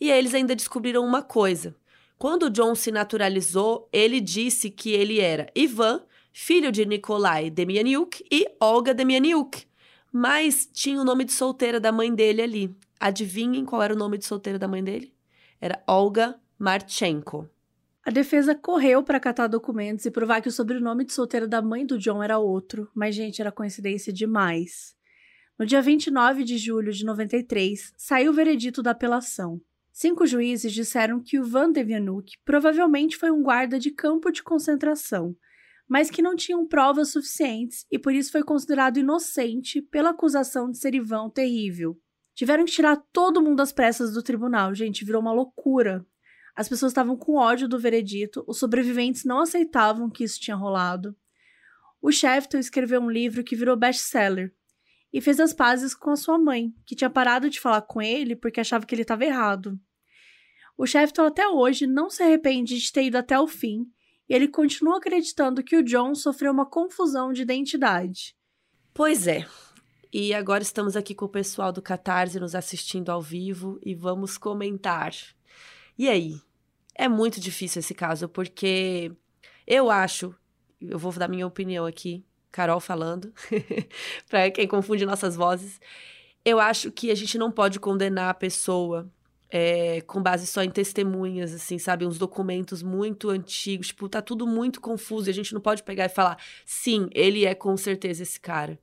E 0.00 0.10
eles 0.10 0.34
ainda 0.34 0.56
descobriram 0.56 1.04
uma 1.04 1.22
coisa. 1.22 1.76
Quando 2.18 2.44
o 2.44 2.50
John 2.50 2.74
se 2.74 2.90
naturalizou, 2.90 3.88
ele 3.92 4.20
disse 4.20 4.70
que 4.70 4.90
ele 4.90 5.20
era 5.20 5.50
Ivan, 5.54 6.02
filho 6.36 6.72
de 6.72 6.84
Nikolai 6.84 7.48
Demianiuk 7.48 8.24
e 8.28 8.44
Olga 8.60 8.92
Demianiuk, 8.92 9.64
mas 10.12 10.68
tinha 10.72 11.00
o 11.00 11.04
nome 11.04 11.24
de 11.24 11.32
solteira 11.32 11.78
da 11.78 11.92
mãe 11.92 12.12
dele 12.12 12.42
ali. 12.42 12.76
Adivinhem 12.98 13.64
qual 13.64 13.80
era 13.80 13.94
o 13.94 13.96
nome 13.96 14.18
de 14.18 14.26
solteira 14.26 14.58
da 14.58 14.66
mãe 14.66 14.82
dele? 14.82 15.14
Era 15.60 15.80
Olga 15.86 16.34
Marchenko. 16.58 17.48
A 18.04 18.10
defesa 18.10 18.52
correu 18.52 19.02
para 19.02 19.20
catar 19.20 19.46
documentos 19.46 20.04
e 20.06 20.10
provar 20.10 20.40
que 20.42 20.48
o 20.48 20.52
sobrenome 20.52 21.04
de 21.04 21.12
solteira 21.12 21.46
da 21.46 21.62
mãe 21.62 21.86
do 21.86 21.98
John 21.98 22.20
era 22.20 22.36
outro, 22.36 22.90
mas, 22.92 23.14
gente, 23.14 23.40
era 23.40 23.52
coincidência 23.52 24.12
demais. 24.12 24.94
No 25.56 25.64
dia 25.64 25.80
29 25.80 26.42
de 26.42 26.58
julho 26.58 26.92
de 26.92 27.04
93, 27.04 27.92
saiu 27.96 28.32
o 28.32 28.34
veredito 28.34 28.82
da 28.82 28.90
apelação. 28.90 29.60
Cinco 29.92 30.26
juízes 30.26 30.72
disseram 30.72 31.20
que 31.20 31.38
o 31.38 31.44
Van 31.44 31.70
Devianuk 31.70 32.32
provavelmente 32.44 33.16
foi 33.16 33.30
um 33.30 33.40
guarda 33.40 33.78
de 33.78 33.92
campo 33.92 34.32
de 34.32 34.42
concentração, 34.42 35.36
mas 35.88 36.10
que 36.10 36.22
não 36.22 36.34
tinham 36.34 36.66
provas 36.66 37.10
suficientes 37.10 37.86
e 37.90 37.98
por 37.98 38.14
isso 38.14 38.32
foi 38.32 38.42
considerado 38.42 38.98
inocente 38.98 39.82
pela 39.82 40.10
acusação 40.10 40.70
de 40.70 40.78
ser 40.78 40.94
Ivan 40.94 41.28
terrível. 41.28 41.98
Tiveram 42.34 42.64
que 42.64 42.72
tirar 42.72 42.96
todo 43.12 43.42
mundo 43.42 43.60
às 43.60 43.72
pressas 43.72 44.12
do 44.12 44.22
tribunal, 44.22 44.74
gente, 44.74 45.04
virou 45.04 45.20
uma 45.20 45.32
loucura. 45.32 46.04
As 46.56 46.68
pessoas 46.68 46.90
estavam 46.90 47.16
com 47.16 47.36
ódio 47.36 47.68
do 47.68 47.78
veredito, 47.78 48.44
os 48.46 48.58
sobreviventes 48.58 49.24
não 49.24 49.40
aceitavam 49.40 50.10
que 50.10 50.24
isso 50.24 50.40
tinha 50.40 50.56
rolado. 50.56 51.16
O 52.00 52.10
Shefton 52.10 52.58
escreveu 52.58 53.00
um 53.00 53.10
livro 53.10 53.44
que 53.44 53.56
virou 53.56 53.76
best-seller 53.76 54.54
e 55.12 55.20
fez 55.20 55.38
as 55.38 55.52
pazes 55.52 55.94
com 55.94 56.10
a 56.10 56.16
sua 56.16 56.38
mãe, 56.38 56.74
que 56.84 56.96
tinha 56.96 57.08
parado 57.08 57.48
de 57.48 57.60
falar 57.60 57.82
com 57.82 58.02
ele 58.02 58.34
porque 58.34 58.60
achava 58.60 58.84
que 58.84 58.94
ele 58.94 59.02
estava 59.02 59.24
errado. 59.24 59.78
O 60.76 60.86
Shefton 60.86 61.24
até 61.24 61.46
hoje 61.46 61.86
não 61.86 62.10
se 62.10 62.22
arrepende 62.22 62.76
de 62.78 62.92
ter 62.92 63.04
ido 63.04 63.16
até 63.16 63.38
o 63.38 63.46
fim 63.46 63.86
e 64.28 64.34
ele 64.34 64.48
continua 64.48 64.98
acreditando 64.98 65.62
que 65.62 65.76
o 65.76 65.82
John 65.82 66.14
sofreu 66.14 66.52
uma 66.52 66.66
confusão 66.66 67.32
de 67.32 67.42
identidade. 67.42 68.36
Pois 68.92 69.26
é. 69.26 69.46
E 70.12 70.32
agora 70.32 70.62
estamos 70.62 70.96
aqui 70.96 71.14
com 71.14 71.24
o 71.24 71.28
pessoal 71.28 71.72
do 71.72 71.82
Catarse 71.82 72.38
nos 72.38 72.54
assistindo 72.54 73.10
ao 73.10 73.20
vivo 73.20 73.78
e 73.82 73.94
vamos 73.94 74.38
comentar 74.38 75.12
e 75.96 76.08
aí? 76.08 76.40
É 76.94 77.08
muito 77.08 77.40
difícil 77.40 77.80
esse 77.80 77.94
caso, 77.94 78.28
porque 78.28 79.12
eu 79.66 79.90
acho, 79.90 80.34
eu 80.80 80.98
vou 80.98 81.12
dar 81.12 81.28
minha 81.28 81.46
opinião 81.46 81.86
aqui, 81.86 82.24
Carol 82.50 82.80
falando, 82.80 83.32
para 84.28 84.50
quem 84.50 84.66
confunde 84.66 85.06
nossas 85.06 85.36
vozes. 85.36 85.80
Eu 86.44 86.58
acho 86.58 86.90
que 86.90 87.10
a 87.10 87.14
gente 87.14 87.38
não 87.38 87.50
pode 87.50 87.78
condenar 87.78 88.30
a 88.30 88.34
pessoa 88.34 89.08
é, 89.56 90.00
com 90.00 90.20
base 90.20 90.48
só 90.48 90.64
em 90.64 90.70
testemunhas, 90.70 91.54
assim, 91.54 91.78
sabe? 91.78 92.04
Uns 92.04 92.18
documentos 92.18 92.82
muito 92.82 93.30
antigos, 93.30 93.86
tipo, 93.86 94.08
tá 94.08 94.20
tudo 94.20 94.48
muito 94.48 94.80
confuso 94.80 95.28
e 95.28 95.30
a 95.30 95.32
gente 95.32 95.54
não 95.54 95.60
pode 95.60 95.84
pegar 95.84 96.06
e 96.06 96.08
falar, 96.08 96.42
sim, 96.66 97.08
ele 97.12 97.44
é 97.44 97.54
com 97.54 97.76
certeza 97.76 98.24
esse 98.24 98.40
cara. 98.40 98.76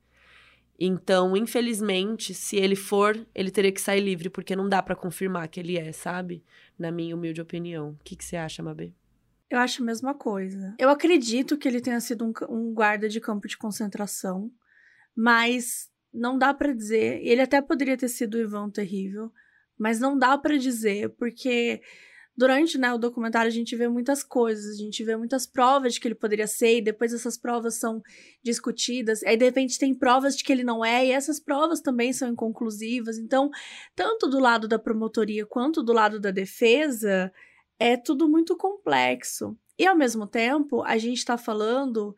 Então, 0.80 1.36
infelizmente, 1.36 2.34
se 2.34 2.56
ele 2.56 2.78
for, 2.78 3.20
ele 3.36 3.52
teria 3.52 3.72
que 3.74 3.82
sair 3.82 4.00
livre, 4.00 4.30
porque 4.30 4.56
não 4.56 4.70
dá 4.70 4.82
para 4.82 4.96
confirmar 4.96 5.50
que 5.50 5.60
ele 5.60 5.78
é, 5.78 5.92
sabe? 5.92 6.42
Na 6.80 6.90
minha 6.90 7.18
humilde 7.18 7.42
opinião. 7.42 7.90
O 7.90 8.04
que, 8.06 8.16
que 8.16 8.24
você 8.24 8.38
acha, 8.38 8.64
Mabê? 8.64 8.94
Eu 9.50 9.60
acho 9.60 9.84
a 9.84 9.86
mesma 9.86 10.14
coisa. 10.14 10.74
Eu 10.80 10.90
acredito 10.90 11.58
que 11.58 11.68
ele 11.68 11.82
tenha 11.82 12.00
sido 12.00 12.24
um, 12.24 12.32
um 12.50 12.74
guarda 12.74 13.10
de 13.10 13.20
campo 13.20 13.46
de 13.46 13.58
concentração, 13.58 14.50
mas 15.14 15.90
não 16.14 16.38
dá 16.38 16.54
para 16.54 16.74
dizer. 16.74 17.20
Ele 17.22 17.42
até 17.42 17.62
poderia 17.62 17.98
ter 17.98 18.08
sido 18.08 18.36
o 18.36 18.42
Ivan 18.42 18.70
Terrível, 18.70 19.34
mas 19.82 20.00
não 20.00 20.16
dá 20.16 20.38
para 20.38 20.60
dizer, 20.60 21.10
porque 21.18 21.82
durante 22.38 22.78
né, 22.78 22.94
o 22.94 23.00
documentário 23.00 23.48
a 23.50 23.54
gente 23.54 23.76
vê 23.76 23.88
muitas 23.88 24.24
coisas, 24.24 24.76
a 24.76 24.78
gente 24.78 25.04
vê 25.04 25.18
muitas 25.18 25.48
provas 25.48 25.96
de 25.96 26.00
que 26.00 26.08
ele 26.08 26.14
poderia 26.14 26.46
ser, 26.46 26.78
e 26.78 26.82
depois 26.84 27.12
essas 27.12 27.36
provas 27.36 27.80
são 27.80 28.00
discutidas, 28.44 29.24
aí 29.24 29.36
de 29.36 29.44
repente 29.44 29.80
tem 29.80 29.96
provas 29.96 30.38
de 30.38 30.44
que 30.44 30.52
ele 30.52 30.64
não 30.64 30.86
é, 30.86 31.08
e 31.08 31.12
essas 31.12 31.40
provas 31.40 31.82
também 31.82 32.14
são 32.14 32.30
inconclusivas. 32.30 33.18
Então, 33.18 33.50
tanto 33.96 34.28
do 34.28 34.38
lado 34.38 34.68
da 34.68 34.78
promotoria 34.78 35.48
quanto 35.48 35.82
do 35.82 35.94
lado 35.94 36.20
da 36.20 36.30
defesa, 36.30 37.34
é 37.80 37.98
tudo 37.98 38.30
muito 38.30 38.56
complexo. 38.56 39.58
E 39.80 39.88
ao 39.88 39.98
mesmo 39.98 40.28
tempo, 40.28 40.84
a 40.84 40.96
gente 41.00 41.18
está 41.18 41.40
falando 41.40 42.16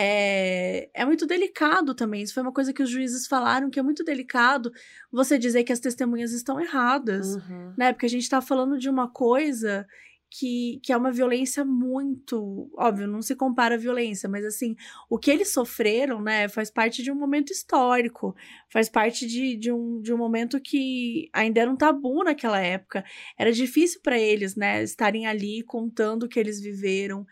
é, 0.00 0.88
é 0.94 1.04
muito 1.04 1.26
delicado 1.26 1.92
também. 1.92 2.22
Isso 2.22 2.32
foi 2.32 2.44
uma 2.44 2.52
coisa 2.52 2.72
que 2.72 2.84
os 2.84 2.88
juízes 2.88 3.26
falaram, 3.26 3.68
que 3.68 3.80
é 3.80 3.82
muito 3.82 4.04
delicado 4.04 4.70
você 5.10 5.36
dizer 5.36 5.64
que 5.64 5.72
as 5.72 5.80
testemunhas 5.80 6.30
estão 6.30 6.60
erradas, 6.60 7.34
uhum. 7.34 7.74
né? 7.76 7.92
Porque 7.92 8.06
a 8.06 8.08
gente 8.08 8.22
está 8.22 8.40
falando 8.40 8.78
de 8.78 8.88
uma 8.88 9.10
coisa 9.10 9.84
que, 10.30 10.78
que 10.84 10.92
é 10.92 10.96
uma 10.96 11.10
violência 11.10 11.64
muito. 11.64 12.70
Óbvio, 12.78 13.08
não 13.08 13.20
se 13.20 13.34
compara 13.34 13.74
a 13.74 13.78
violência, 13.78 14.28
mas 14.28 14.44
assim, 14.44 14.76
o 15.10 15.18
que 15.18 15.32
eles 15.32 15.52
sofreram, 15.52 16.22
né, 16.22 16.48
faz 16.48 16.70
parte 16.70 17.02
de 17.02 17.10
um 17.10 17.16
momento 17.16 17.50
histórico, 17.50 18.36
faz 18.72 18.88
parte 18.88 19.26
de, 19.26 19.56
de, 19.56 19.72
um, 19.72 20.00
de 20.00 20.14
um 20.14 20.16
momento 20.16 20.60
que 20.60 21.28
ainda 21.32 21.60
era 21.60 21.70
um 21.70 21.76
tabu 21.76 22.22
naquela 22.22 22.60
época. 22.60 23.04
Era 23.36 23.50
difícil 23.50 24.00
para 24.00 24.16
eles, 24.16 24.54
né, 24.54 24.80
estarem 24.80 25.26
ali 25.26 25.64
contando 25.64 26.22
o 26.22 26.28
que 26.28 26.38
eles 26.38 26.60
viveram. 26.60 27.26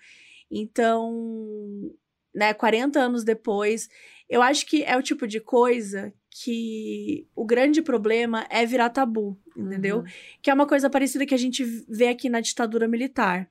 Então, 0.50 1.94
né, 2.36 2.52
40 2.52 3.00
anos 3.00 3.24
depois. 3.24 3.88
Eu 4.28 4.42
acho 4.42 4.66
que 4.66 4.84
é 4.84 4.96
o 4.96 5.02
tipo 5.02 5.26
de 5.26 5.40
coisa 5.40 6.12
que 6.30 7.26
o 7.34 7.46
grande 7.46 7.80
problema 7.80 8.46
é 8.50 8.66
virar 8.66 8.90
tabu, 8.90 9.40
entendeu? 9.56 9.98
Uhum. 9.98 10.04
Que 10.42 10.50
é 10.50 10.54
uma 10.54 10.66
coisa 10.66 10.90
parecida 10.90 11.24
que 11.24 11.34
a 11.34 11.38
gente 11.38 11.64
vê 11.88 12.08
aqui 12.08 12.28
na 12.28 12.40
ditadura 12.40 12.86
militar. 12.86 13.48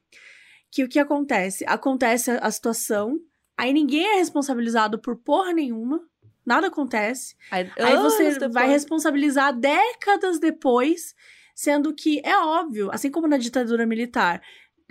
Que 0.71 0.83
o 0.83 0.87
que 0.87 0.99
acontece? 0.99 1.65
Acontece 1.67 2.31
a 2.39 2.51
situação, 2.51 3.19
aí 3.57 3.73
ninguém 3.73 4.05
é 4.05 4.15
responsabilizado 4.17 4.99
por 4.99 5.15
porra 5.15 5.51
nenhuma, 5.51 5.99
nada 6.45 6.67
acontece. 6.67 7.35
Aí, 7.49 7.71
aí 7.79 7.97
você 7.97 8.33
depois... 8.33 8.53
vai 8.53 8.67
responsabilizar 8.67 9.57
décadas 9.57 10.37
depois, 10.39 11.15
sendo 11.55 11.91
que 11.91 12.21
é 12.23 12.37
óbvio, 12.37 12.91
assim 12.91 13.09
como 13.09 13.27
na 13.27 13.37
ditadura 13.37 13.87
militar, 13.87 14.43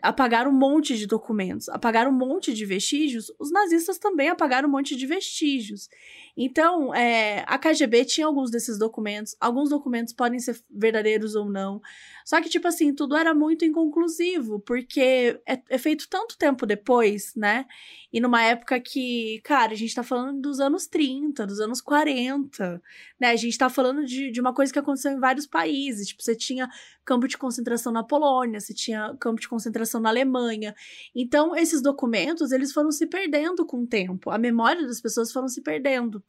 apagaram 0.04 0.50
um 0.50 0.54
monte 0.54 0.96
de 0.96 1.06
documentos, 1.06 1.68
apagaram 1.70 2.10
um 2.10 2.14
monte 2.14 2.52
de 2.52 2.66
vestígios, 2.66 3.32
os 3.38 3.50
nazistas 3.50 3.96
também 3.98 4.28
apagaram 4.28 4.68
um 4.68 4.70
monte 4.70 4.94
de 4.94 5.06
vestígios. 5.06 5.88
Então, 6.36 6.94
é, 6.94 7.42
a 7.46 7.58
KGB 7.58 8.04
tinha 8.04 8.26
alguns 8.26 8.50
desses 8.50 8.78
documentos, 8.78 9.34
alguns 9.40 9.70
documentos 9.70 10.12
podem 10.12 10.38
ser 10.38 10.60
verdadeiros 10.70 11.34
ou 11.34 11.48
não. 11.48 11.80
Só 12.24 12.40
que, 12.40 12.48
tipo 12.48 12.66
assim, 12.66 12.94
tudo 12.94 13.14
era 13.14 13.34
muito 13.34 13.66
inconclusivo, 13.66 14.58
porque 14.60 15.38
é, 15.46 15.60
é 15.68 15.76
feito 15.76 16.08
tanto 16.08 16.38
tempo 16.38 16.64
depois, 16.64 17.34
né? 17.36 17.66
E 18.10 18.18
numa 18.18 18.42
época 18.42 18.80
que, 18.80 19.42
cara, 19.44 19.72
a 19.72 19.76
gente 19.76 19.94
tá 19.94 20.02
falando 20.02 20.40
dos 20.40 20.58
anos 20.58 20.86
30, 20.86 21.46
dos 21.46 21.60
anos 21.60 21.82
40, 21.82 22.80
né? 23.20 23.30
A 23.30 23.36
gente 23.36 23.58
tá 23.58 23.68
falando 23.68 24.06
de, 24.06 24.30
de 24.30 24.40
uma 24.40 24.54
coisa 24.54 24.72
que 24.72 24.78
aconteceu 24.78 25.12
em 25.12 25.20
vários 25.20 25.46
países. 25.46 26.08
Tipo, 26.08 26.22
você 26.22 26.34
tinha 26.34 26.66
campo 27.04 27.28
de 27.28 27.36
concentração 27.36 27.92
na 27.92 28.02
Polônia, 28.02 28.58
você 28.58 28.72
tinha 28.72 29.14
campo 29.20 29.38
de 29.38 29.48
concentração 29.48 30.00
na 30.00 30.08
Alemanha. 30.08 30.74
Então, 31.14 31.54
esses 31.54 31.82
documentos, 31.82 32.52
eles 32.52 32.72
foram 32.72 32.90
se 32.90 33.06
perdendo 33.06 33.66
com 33.66 33.82
o 33.82 33.86
tempo. 33.86 34.30
A 34.30 34.38
memória 34.38 34.86
das 34.86 35.00
pessoas 35.00 35.30
foram 35.30 35.48
se 35.48 35.60
perdendo. 35.60 36.22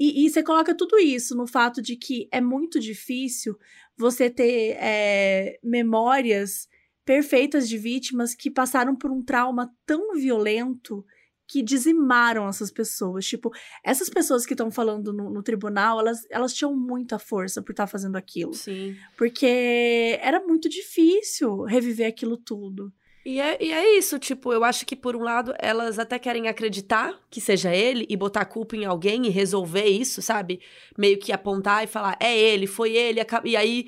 E, 0.00 0.24
e, 0.24 0.30
você 0.30 0.42
coloca 0.42 0.74
tudo 0.74 0.98
isso 0.98 1.36
no 1.36 1.46
fato 1.46 1.82
de 1.82 1.94
que 1.94 2.26
é 2.32 2.40
muito 2.40 2.80
difícil 2.80 3.54
você 3.94 4.30
ter 4.30 4.78
é, 4.80 5.58
memórias 5.62 6.66
perfeitas 7.04 7.68
de 7.68 7.76
vítimas 7.76 8.34
que 8.34 8.50
passaram 8.50 8.96
por 8.96 9.10
um 9.10 9.22
trauma 9.22 9.70
tão 9.84 10.14
violento 10.14 11.04
que 11.46 11.62
dizimaram 11.62 12.48
essas 12.48 12.70
pessoas. 12.70 13.26
Tipo, 13.26 13.50
essas 13.84 14.08
pessoas 14.08 14.46
que 14.46 14.54
estão 14.54 14.70
falando 14.70 15.12
no, 15.12 15.28
no, 15.28 15.42
tribunal, 15.42 16.00
elas, 16.00 16.20
elas 16.30 16.54
tinham 16.54 16.74
muita 16.74 17.18
força 17.18 17.60
por 17.60 17.72
estar 17.72 17.84
tá 17.84 17.90
fazendo 17.90 18.16
aquilo. 18.16 18.54
Sim. 18.54 18.96
Porque 19.18 20.18
era 20.22 20.40
muito 20.40 20.66
difícil 20.66 21.64
reviver 21.64 22.06
aquilo 22.06 22.38
tudo. 22.38 22.90
E 23.24 23.38
é, 23.38 23.62
e 23.62 23.70
é 23.70 23.98
isso, 23.98 24.18
tipo, 24.18 24.52
eu 24.52 24.64
acho 24.64 24.86
que 24.86 24.96
por 24.96 25.14
um 25.14 25.22
lado 25.22 25.54
elas 25.58 25.98
até 25.98 26.18
querem 26.18 26.48
acreditar 26.48 27.20
que 27.30 27.40
seja 27.40 27.74
ele 27.74 28.06
e 28.08 28.16
botar 28.16 28.46
culpa 28.46 28.76
em 28.76 28.86
alguém 28.86 29.26
e 29.26 29.28
resolver 29.28 29.84
isso, 29.84 30.22
sabe? 30.22 30.60
Meio 30.96 31.18
que 31.18 31.30
apontar 31.30 31.84
e 31.84 31.86
falar, 31.86 32.16
é 32.18 32.36
ele, 32.36 32.66
foi 32.66 32.96
ele, 32.96 33.20
e 33.44 33.56
aí 33.56 33.86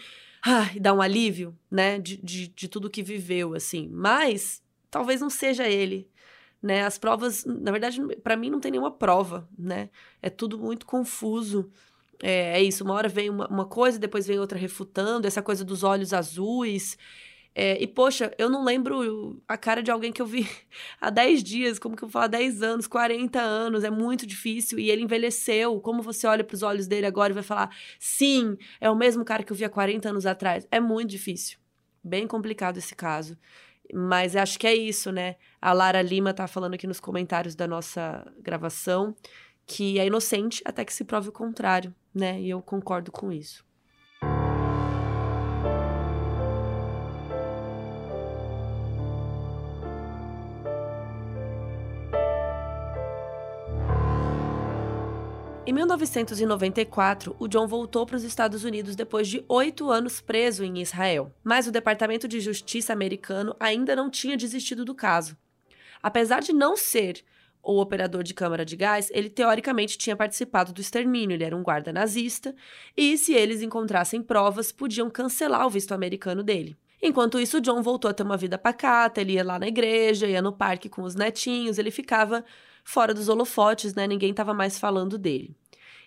dá 0.80 0.92
um 0.92 1.00
alívio, 1.00 1.56
né, 1.70 1.98
de, 1.98 2.18
de, 2.18 2.48
de 2.48 2.68
tudo 2.68 2.90
que 2.90 3.02
viveu, 3.02 3.54
assim. 3.54 3.88
Mas 3.90 4.62
talvez 4.90 5.20
não 5.20 5.30
seja 5.30 5.66
ele, 5.66 6.10
né? 6.62 6.84
As 6.84 6.98
provas, 6.98 7.44
na 7.44 7.70
verdade, 7.72 8.00
para 8.22 8.36
mim 8.36 8.50
não 8.50 8.60
tem 8.60 8.70
nenhuma 8.70 8.90
prova, 8.90 9.48
né? 9.58 9.88
É 10.20 10.28
tudo 10.28 10.58
muito 10.58 10.84
confuso. 10.84 11.70
É, 12.22 12.60
é 12.60 12.62
isso, 12.62 12.84
uma 12.84 12.94
hora 12.94 13.08
vem 13.08 13.30
uma, 13.30 13.48
uma, 13.48 13.64
coisa, 13.64 13.98
depois 13.98 14.26
vem 14.26 14.38
outra 14.38 14.58
refutando, 14.58 15.26
essa 15.26 15.42
coisa 15.42 15.64
dos 15.64 15.82
olhos 15.82 16.12
azuis. 16.12 16.96
É, 17.54 17.82
e, 17.82 17.86
poxa, 17.86 18.32
eu 18.38 18.48
não 18.48 18.64
lembro 18.64 19.42
a 19.46 19.58
cara 19.58 19.82
de 19.82 19.90
alguém 19.90 20.12
que 20.12 20.22
eu 20.22 20.26
vi 20.26 20.48
há 21.00 21.10
10 21.10 21.42
dias, 21.42 21.78
como 21.78 21.96
que 21.96 22.02
eu 22.02 22.08
vou 22.08 22.12
falar 22.12 22.28
10 22.28 22.62
anos, 22.62 22.86
40 22.86 23.40
anos, 23.40 23.84
é 23.84 23.90
muito 23.90 24.26
difícil. 24.26 24.78
E 24.78 24.90
ele 24.90 25.02
envelheceu. 25.02 25.80
Como 25.80 26.02
você 26.02 26.26
olha 26.26 26.44
para 26.44 26.54
os 26.54 26.62
olhos 26.62 26.86
dele 26.86 27.06
agora 27.06 27.32
e 27.32 27.34
vai 27.34 27.42
falar, 27.42 27.74
sim, 27.98 28.56
é 28.80 28.90
o 28.90 28.96
mesmo 28.96 29.24
cara 29.24 29.42
que 29.42 29.52
eu 29.52 29.56
vi 29.56 29.64
há 29.64 29.70
40 29.70 30.08
anos 30.08 30.26
atrás? 30.26 30.66
É 30.70 30.80
muito 30.80 31.10
difícil. 31.10 31.58
Bem 32.02 32.26
complicado 32.26 32.78
esse 32.78 32.94
caso. 32.94 33.36
Mas 33.92 34.34
acho 34.36 34.58
que 34.58 34.66
é 34.66 34.74
isso, 34.74 35.12
né? 35.12 35.36
A 35.60 35.72
Lara 35.72 36.00
Lima 36.00 36.32
tá 36.32 36.46
falando 36.46 36.74
aqui 36.74 36.86
nos 36.86 37.00
comentários 37.00 37.54
da 37.54 37.66
nossa 37.66 38.26
gravação 38.40 39.14
que 39.66 39.98
é 39.98 40.06
inocente 40.06 40.62
até 40.64 40.84
que 40.84 40.92
se 40.92 41.04
prove 41.04 41.28
o 41.28 41.32
contrário, 41.32 41.94
né? 42.14 42.40
E 42.40 42.50
eu 42.50 42.60
concordo 42.60 43.12
com 43.12 43.32
isso. 43.32 43.64
Em 55.72 55.74
1994, 55.74 57.34
o 57.38 57.48
John 57.48 57.66
voltou 57.66 58.04
para 58.04 58.16
os 58.16 58.24
Estados 58.24 58.62
Unidos 58.62 58.94
depois 58.94 59.26
de 59.26 59.42
oito 59.48 59.90
anos 59.90 60.20
preso 60.20 60.62
em 60.62 60.82
Israel, 60.82 61.34
mas 61.42 61.66
o 61.66 61.72
Departamento 61.72 62.28
de 62.28 62.40
Justiça 62.40 62.92
americano 62.92 63.56
ainda 63.58 63.96
não 63.96 64.10
tinha 64.10 64.36
desistido 64.36 64.84
do 64.84 64.94
caso. 64.94 65.34
Apesar 66.02 66.40
de 66.40 66.52
não 66.52 66.76
ser 66.76 67.24
o 67.62 67.80
operador 67.80 68.22
de 68.22 68.34
câmara 68.34 68.66
de 68.66 68.76
gás, 68.76 69.10
ele 69.14 69.30
teoricamente 69.30 69.96
tinha 69.96 70.14
participado 70.14 70.74
do 70.74 70.80
extermínio, 70.82 71.34
ele 71.34 71.44
era 71.44 71.56
um 71.56 71.62
guarda 71.62 71.90
nazista, 71.90 72.54
e 72.94 73.16
se 73.16 73.32
eles 73.32 73.62
encontrassem 73.62 74.20
provas, 74.20 74.72
podiam 74.72 75.08
cancelar 75.08 75.66
o 75.66 75.70
visto 75.70 75.92
americano 75.92 76.42
dele. 76.42 76.76
Enquanto 77.00 77.40
isso, 77.40 77.62
John 77.62 77.80
voltou 77.80 78.10
a 78.10 78.14
ter 78.14 78.24
uma 78.24 78.36
vida 78.36 78.58
pacata, 78.58 79.22
ele 79.22 79.32
ia 79.32 79.42
lá 79.42 79.58
na 79.58 79.68
igreja, 79.68 80.26
ia 80.26 80.42
no 80.42 80.52
parque 80.52 80.90
com 80.90 81.00
os 81.00 81.14
netinhos, 81.14 81.78
ele 81.78 81.90
ficava 81.90 82.44
fora 82.84 83.14
dos 83.14 83.30
holofotes, 83.30 83.94
né? 83.94 84.06
Ninguém 84.06 84.32
estava 84.32 84.52
mais 84.52 84.78
falando 84.78 85.16
dele. 85.16 85.56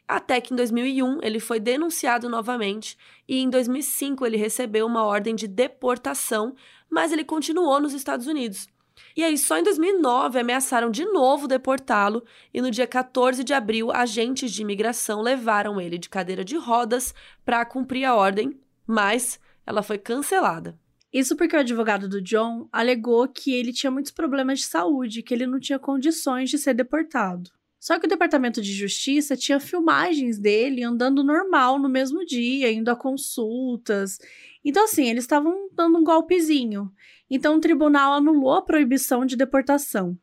Até 0.08 0.40
que 0.40 0.54
em 0.54 0.56
2001 0.56 1.20
ele 1.24 1.40
foi 1.40 1.60
denunciado 1.60 2.30
novamente 2.30 2.98
e 3.28 3.40
em 3.40 3.50
2005 3.50 4.26
ele 4.26 4.38
recebeu 4.38 4.86
uma 4.86 5.04
ordem 5.04 5.34
de 5.34 5.48
deportação, 5.48 6.56
mas 6.90 7.12
ele 7.12 7.24
continuou 7.24 7.80
nos 7.80 7.94
Estados 7.94 8.28
Unidos. 8.28 8.68
E 9.16 9.24
aí, 9.24 9.38
só 9.38 9.58
em 9.58 9.64
2009, 9.64 10.40
ameaçaram 10.40 10.90
de 10.90 11.06
novo 11.06 11.48
deportá-lo, 11.48 12.24
e 12.54 12.62
no 12.62 12.72
dia 12.72 12.88
14 12.88 13.44
de 13.44 13.54
abril, 13.54 13.92
agentes 13.92 14.52
de 14.52 14.62
imigração 14.62 15.22
levaram 15.22 15.82
ele 15.82 15.98
de 15.98 16.10
cadeira 16.10 16.46
de 16.46 16.56
rodas 16.58 17.14
para 17.44 17.66
cumprir 17.66 18.06
a 18.06 18.16
ordem, 18.16 18.60
mas 18.86 19.40
ela 19.66 19.82
foi 19.82 19.98
cancelada. 19.98 20.78
Isso 21.12 21.36
porque 21.38 21.56
o 21.56 21.60
advogado 21.60 22.10
do 22.10 22.22
John 22.22 22.68
alegou 22.72 23.26
que 23.28 23.54
ele 23.54 23.72
tinha 23.72 23.90
muitos 23.90 24.12
problemas 24.12 24.60
de 24.60 24.66
saúde, 24.66 25.24
que 25.24 25.34
ele 25.34 25.48
não 25.48 25.60
tinha 25.60 25.80
condições 25.80 26.50
de 26.50 26.58
ser 26.58 26.74
deportado. 26.74 27.52
Só 27.86 28.00
que 28.00 28.08
o 28.08 28.10
Departamento 28.10 28.64
de 28.64 28.74
Justiça 28.74 29.38
tinha 29.38 29.60
filmagens 29.60 30.40
dele 30.40 30.82
andando 30.82 31.24
normal 31.24 31.78
no 31.78 31.88
mesmo 31.88 32.26
dia, 32.26 32.72
indo 32.72 32.90
a 32.90 32.96
consultas. 32.96 34.18
Então, 34.64 34.86
assim, 34.86 35.08
eles 35.08 35.24
estavam 35.24 35.70
dando 35.72 36.00
um 36.00 36.04
golpezinho. 36.04 36.92
Então, 37.30 37.58
o 37.58 37.60
tribunal 37.60 38.14
anulou 38.14 38.56
a 38.56 38.64
proibição 38.64 39.24
de 39.24 39.36
deportação. 39.36 40.18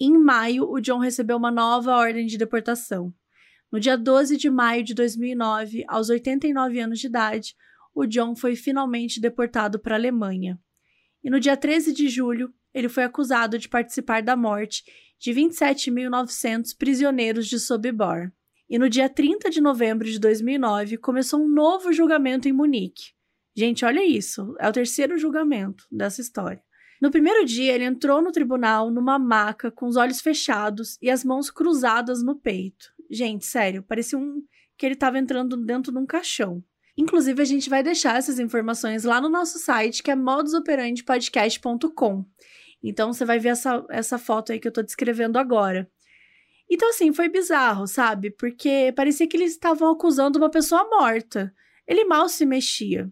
Em 0.00 0.18
maio, 0.18 0.68
o 0.68 0.80
John 0.80 0.98
recebeu 0.98 1.36
uma 1.36 1.52
nova 1.52 1.94
ordem 1.94 2.26
de 2.26 2.36
deportação. 2.36 3.14
No 3.70 3.78
dia 3.78 3.96
12 3.96 4.36
de 4.36 4.50
maio 4.50 4.82
de 4.82 4.92
2009, 4.92 5.84
aos 5.86 6.08
89 6.08 6.80
anos 6.80 6.98
de 6.98 7.06
idade, 7.06 7.54
o 7.94 8.06
John 8.06 8.34
foi 8.34 8.56
finalmente 8.56 9.20
deportado 9.20 9.78
para 9.78 9.94
a 9.94 9.98
Alemanha. 9.98 10.58
E 11.22 11.30
no 11.30 11.38
dia 11.38 11.56
13 11.56 11.92
de 11.92 12.08
julho, 12.08 12.52
ele 12.78 12.88
foi 12.88 13.04
acusado 13.04 13.58
de 13.58 13.68
participar 13.68 14.22
da 14.22 14.36
morte 14.36 14.84
de 15.18 15.32
27.900 15.32 16.76
prisioneiros 16.78 17.46
de 17.46 17.58
Sobibor. 17.58 18.30
E 18.70 18.78
no 18.78 18.88
dia 18.88 19.08
30 19.08 19.50
de 19.50 19.60
novembro 19.60 20.08
de 20.08 20.18
2009, 20.18 20.98
começou 20.98 21.40
um 21.40 21.48
novo 21.48 21.92
julgamento 21.92 22.48
em 22.48 22.52
Munique. 22.52 23.12
Gente, 23.56 23.84
olha 23.84 24.04
isso. 24.04 24.54
É 24.60 24.68
o 24.68 24.72
terceiro 24.72 25.18
julgamento 25.18 25.84
dessa 25.90 26.20
história. 26.20 26.62
No 27.00 27.10
primeiro 27.10 27.44
dia, 27.44 27.74
ele 27.74 27.84
entrou 27.84 28.22
no 28.22 28.30
tribunal 28.30 28.90
numa 28.90 29.18
maca 29.18 29.70
com 29.70 29.86
os 29.86 29.96
olhos 29.96 30.20
fechados 30.20 30.98
e 31.00 31.10
as 31.10 31.24
mãos 31.24 31.50
cruzadas 31.50 32.22
no 32.22 32.36
peito. 32.36 32.92
Gente, 33.10 33.46
sério, 33.46 33.82
parecia 33.82 34.18
um 34.18 34.42
que 34.76 34.86
ele 34.86 34.94
estava 34.94 35.18
entrando 35.18 35.56
dentro 35.56 35.90
de 35.90 35.98
um 35.98 36.06
caixão. 36.06 36.62
Inclusive, 36.96 37.40
a 37.40 37.44
gente 37.44 37.70
vai 37.70 37.82
deixar 37.82 38.16
essas 38.16 38.38
informações 38.38 39.04
lá 39.04 39.20
no 39.20 39.28
nosso 39.28 39.58
site, 39.58 40.02
que 40.02 40.10
é 40.10 40.16
modusoperandipodcast.com. 40.16 42.24
Então, 42.82 43.12
você 43.12 43.24
vai 43.24 43.38
ver 43.38 43.50
essa, 43.50 43.84
essa 43.90 44.18
foto 44.18 44.52
aí 44.52 44.60
que 44.60 44.68
eu 44.68 44.72
tô 44.72 44.82
descrevendo 44.82 45.38
agora. 45.38 45.90
Então, 46.70 46.90
assim, 46.90 47.12
foi 47.12 47.28
bizarro, 47.28 47.86
sabe? 47.86 48.30
Porque 48.30 48.92
parecia 48.94 49.26
que 49.26 49.36
eles 49.36 49.52
estavam 49.52 49.90
acusando 49.90 50.38
uma 50.38 50.50
pessoa 50.50 50.88
morta. 50.88 51.52
Ele 51.86 52.04
mal 52.04 52.28
se 52.28 52.44
mexia. 52.44 53.10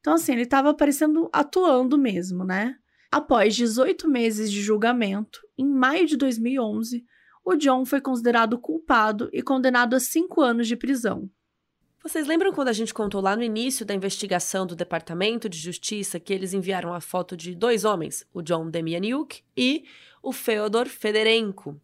Então, 0.00 0.14
assim, 0.14 0.32
ele 0.32 0.42
estava 0.42 0.70
aparecendo 0.70 1.30
atuando 1.32 1.96
mesmo, 1.96 2.44
né? 2.44 2.76
Após 3.10 3.56
18 3.56 4.08
meses 4.08 4.52
de 4.52 4.60
julgamento, 4.60 5.40
em 5.56 5.66
maio 5.66 6.06
de 6.06 6.16
2011, 6.16 7.04
o 7.44 7.54
John 7.54 7.84
foi 7.86 8.00
considerado 8.00 8.58
culpado 8.58 9.30
e 9.32 9.42
condenado 9.42 9.94
a 9.94 10.00
cinco 10.00 10.40
anos 10.42 10.66
de 10.66 10.76
prisão. 10.76 11.30
Vocês 12.06 12.26
lembram 12.26 12.52
quando 12.52 12.68
a 12.68 12.72
gente 12.74 12.92
contou 12.92 13.18
lá 13.18 13.34
no 13.34 13.42
início 13.42 13.86
da 13.86 13.94
investigação 13.94 14.66
do 14.66 14.76
Departamento 14.76 15.48
de 15.48 15.56
Justiça 15.56 16.20
que 16.20 16.34
eles 16.34 16.52
enviaram 16.52 16.92
a 16.92 17.00
foto 17.00 17.34
de 17.34 17.54
dois 17.54 17.86
homens, 17.86 18.26
o 18.34 18.42
John 18.42 18.68
Demianiuk 18.68 19.42
e 19.56 19.86
o 20.22 20.30
Feodor 20.30 20.86
Federenko? 20.86 21.80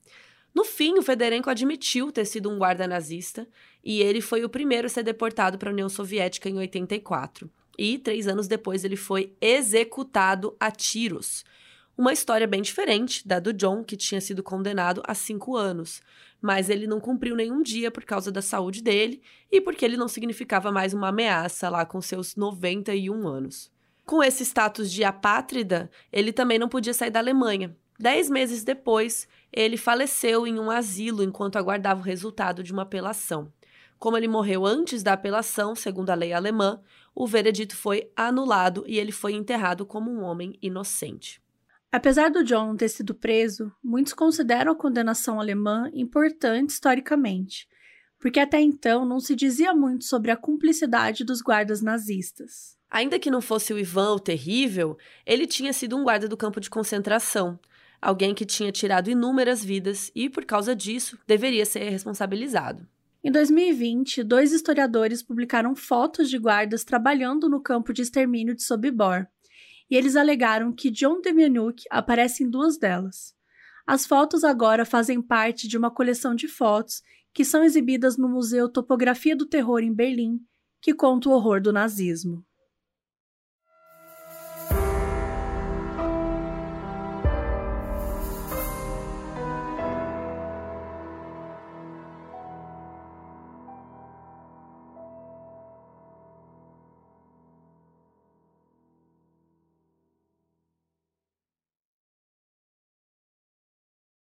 No 0.54 0.62
fim, 0.62 0.98
o 0.98 1.02
Federenko 1.02 1.48
admitiu 1.48 2.12
ter 2.12 2.26
sido 2.26 2.50
um 2.50 2.58
guarda 2.58 2.86
nazista 2.86 3.48
e 3.82 4.02
ele 4.02 4.20
foi 4.20 4.44
o 4.44 4.48
primeiro 4.50 4.88
a 4.88 4.90
ser 4.90 5.04
deportado 5.04 5.56
para 5.56 5.70
a 5.70 5.72
União 5.72 5.88
Soviética 5.88 6.50
em 6.50 6.58
84 6.58 7.50
e 7.78 7.96
três 7.96 8.28
anos 8.28 8.46
depois 8.46 8.84
ele 8.84 8.96
foi 8.96 9.32
executado 9.40 10.54
a 10.60 10.70
tiros. 10.70 11.46
Uma 12.00 12.14
história 12.14 12.46
bem 12.46 12.62
diferente 12.62 13.28
da 13.28 13.38
do 13.38 13.52
John, 13.52 13.84
que 13.84 13.94
tinha 13.94 14.22
sido 14.22 14.42
condenado 14.42 15.02
a 15.06 15.14
cinco 15.14 15.54
anos. 15.54 16.00
Mas 16.40 16.70
ele 16.70 16.86
não 16.86 16.98
cumpriu 16.98 17.36
nenhum 17.36 17.62
dia 17.62 17.90
por 17.90 18.06
causa 18.06 18.32
da 18.32 18.40
saúde 18.40 18.82
dele 18.82 19.20
e 19.52 19.60
porque 19.60 19.84
ele 19.84 19.98
não 19.98 20.08
significava 20.08 20.72
mais 20.72 20.94
uma 20.94 21.08
ameaça 21.08 21.68
lá 21.68 21.84
com 21.84 22.00
seus 22.00 22.36
91 22.36 23.28
anos. 23.28 23.70
Com 24.06 24.22
esse 24.22 24.46
status 24.46 24.90
de 24.90 25.04
apátrida, 25.04 25.90
ele 26.10 26.32
também 26.32 26.58
não 26.58 26.70
podia 26.70 26.94
sair 26.94 27.10
da 27.10 27.20
Alemanha. 27.20 27.76
Dez 27.98 28.30
meses 28.30 28.64
depois, 28.64 29.28
ele 29.52 29.76
faleceu 29.76 30.46
em 30.46 30.58
um 30.58 30.70
asilo 30.70 31.22
enquanto 31.22 31.56
aguardava 31.56 32.00
o 32.00 32.02
resultado 32.02 32.62
de 32.62 32.72
uma 32.72 32.84
apelação. 32.84 33.52
Como 33.98 34.16
ele 34.16 34.26
morreu 34.26 34.64
antes 34.64 35.02
da 35.02 35.12
apelação, 35.12 35.74
segundo 35.74 36.08
a 36.08 36.14
lei 36.14 36.32
alemã, 36.32 36.80
o 37.14 37.26
veredito 37.26 37.76
foi 37.76 38.10
anulado 38.16 38.84
e 38.86 38.98
ele 38.98 39.12
foi 39.12 39.34
enterrado 39.34 39.84
como 39.84 40.10
um 40.10 40.22
homem 40.22 40.56
inocente. 40.62 41.42
Apesar 41.92 42.30
do 42.30 42.44
John 42.44 42.76
ter 42.76 42.88
sido 42.88 43.14
preso, 43.14 43.72
muitos 43.82 44.12
consideram 44.12 44.72
a 44.72 44.76
condenação 44.76 45.40
alemã 45.40 45.90
importante 45.92 46.70
historicamente, 46.70 47.66
porque 48.20 48.38
até 48.38 48.60
então 48.60 49.04
não 49.04 49.18
se 49.18 49.34
dizia 49.34 49.74
muito 49.74 50.04
sobre 50.04 50.30
a 50.30 50.36
cumplicidade 50.36 51.24
dos 51.24 51.42
guardas 51.42 51.82
nazistas. 51.82 52.78
Ainda 52.88 53.18
que 53.18 53.30
não 53.30 53.40
fosse 53.40 53.72
o 53.72 53.78
Ivan 53.78 54.14
o 54.14 54.20
terrível, 54.20 54.96
ele 55.26 55.48
tinha 55.48 55.72
sido 55.72 55.96
um 55.96 56.04
guarda 56.04 56.28
do 56.28 56.36
campo 56.36 56.60
de 56.60 56.70
concentração, 56.70 57.58
alguém 58.00 58.34
que 58.34 58.46
tinha 58.46 58.70
tirado 58.70 59.10
inúmeras 59.10 59.64
vidas 59.64 60.12
e, 60.14 60.30
por 60.30 60.44
causa 60.44 60.76
disso, 60.76 61.18
deveria 61.26 61.66
ser 61.66 61.88
responsabilizado. 61.88 62.86
Em 63.22 63.30
2020, 63.30 64.22
dois 64.22 64.52
historiadores 64.52 65.22
publicaram 65.22 65.74
fotos 65.74 66.30
de 66.30 66.38
guardas 66.38 66.84
trabalhando 66.84 67.48
no 67.48 67.60
campo 67.60 67.92
de 67.92 68.00
extermínio 68.00 68.54
de 68.54 68.62
Sobibor, 68.62 69.26
e 69.90 69.96
eles 69.96 70.14
alegaram 70.14 70.72
que 70.72 70.90
John 70.90 71.20
Demjanjuk 71.20 71.84
aparece 71.90 72.44
em 72.44 72.48
duas 72.48 72.78
delas. 72.78 73.34
As 73.86 74.06
fotos 74.06 74.44
agora 74.44 74.84
fazem 74.84 75.20
parte 75.20 75.66
de 75.66 75.76
uma 75.76 75.90
coleção 75.90 76.34
de 76.34 76.46
fotos 76.46 77.02
que 77.32 77.44
são 77.44 77.64
exibidas 77.64 78.16
no 78.16 78.28
Museu 78.28 78.68
Topografia 78.68 79.34
do 79.34 79.46
Terror 79.46 79.80
em 79.80 79.92
Berlim, 79.92 80.40
que 80.80 80.94
conta 80.94 81.28
o 81.28 81.32
horror 81.32 81.60
do 81.60 81.72
nazismo. 81.72 82.44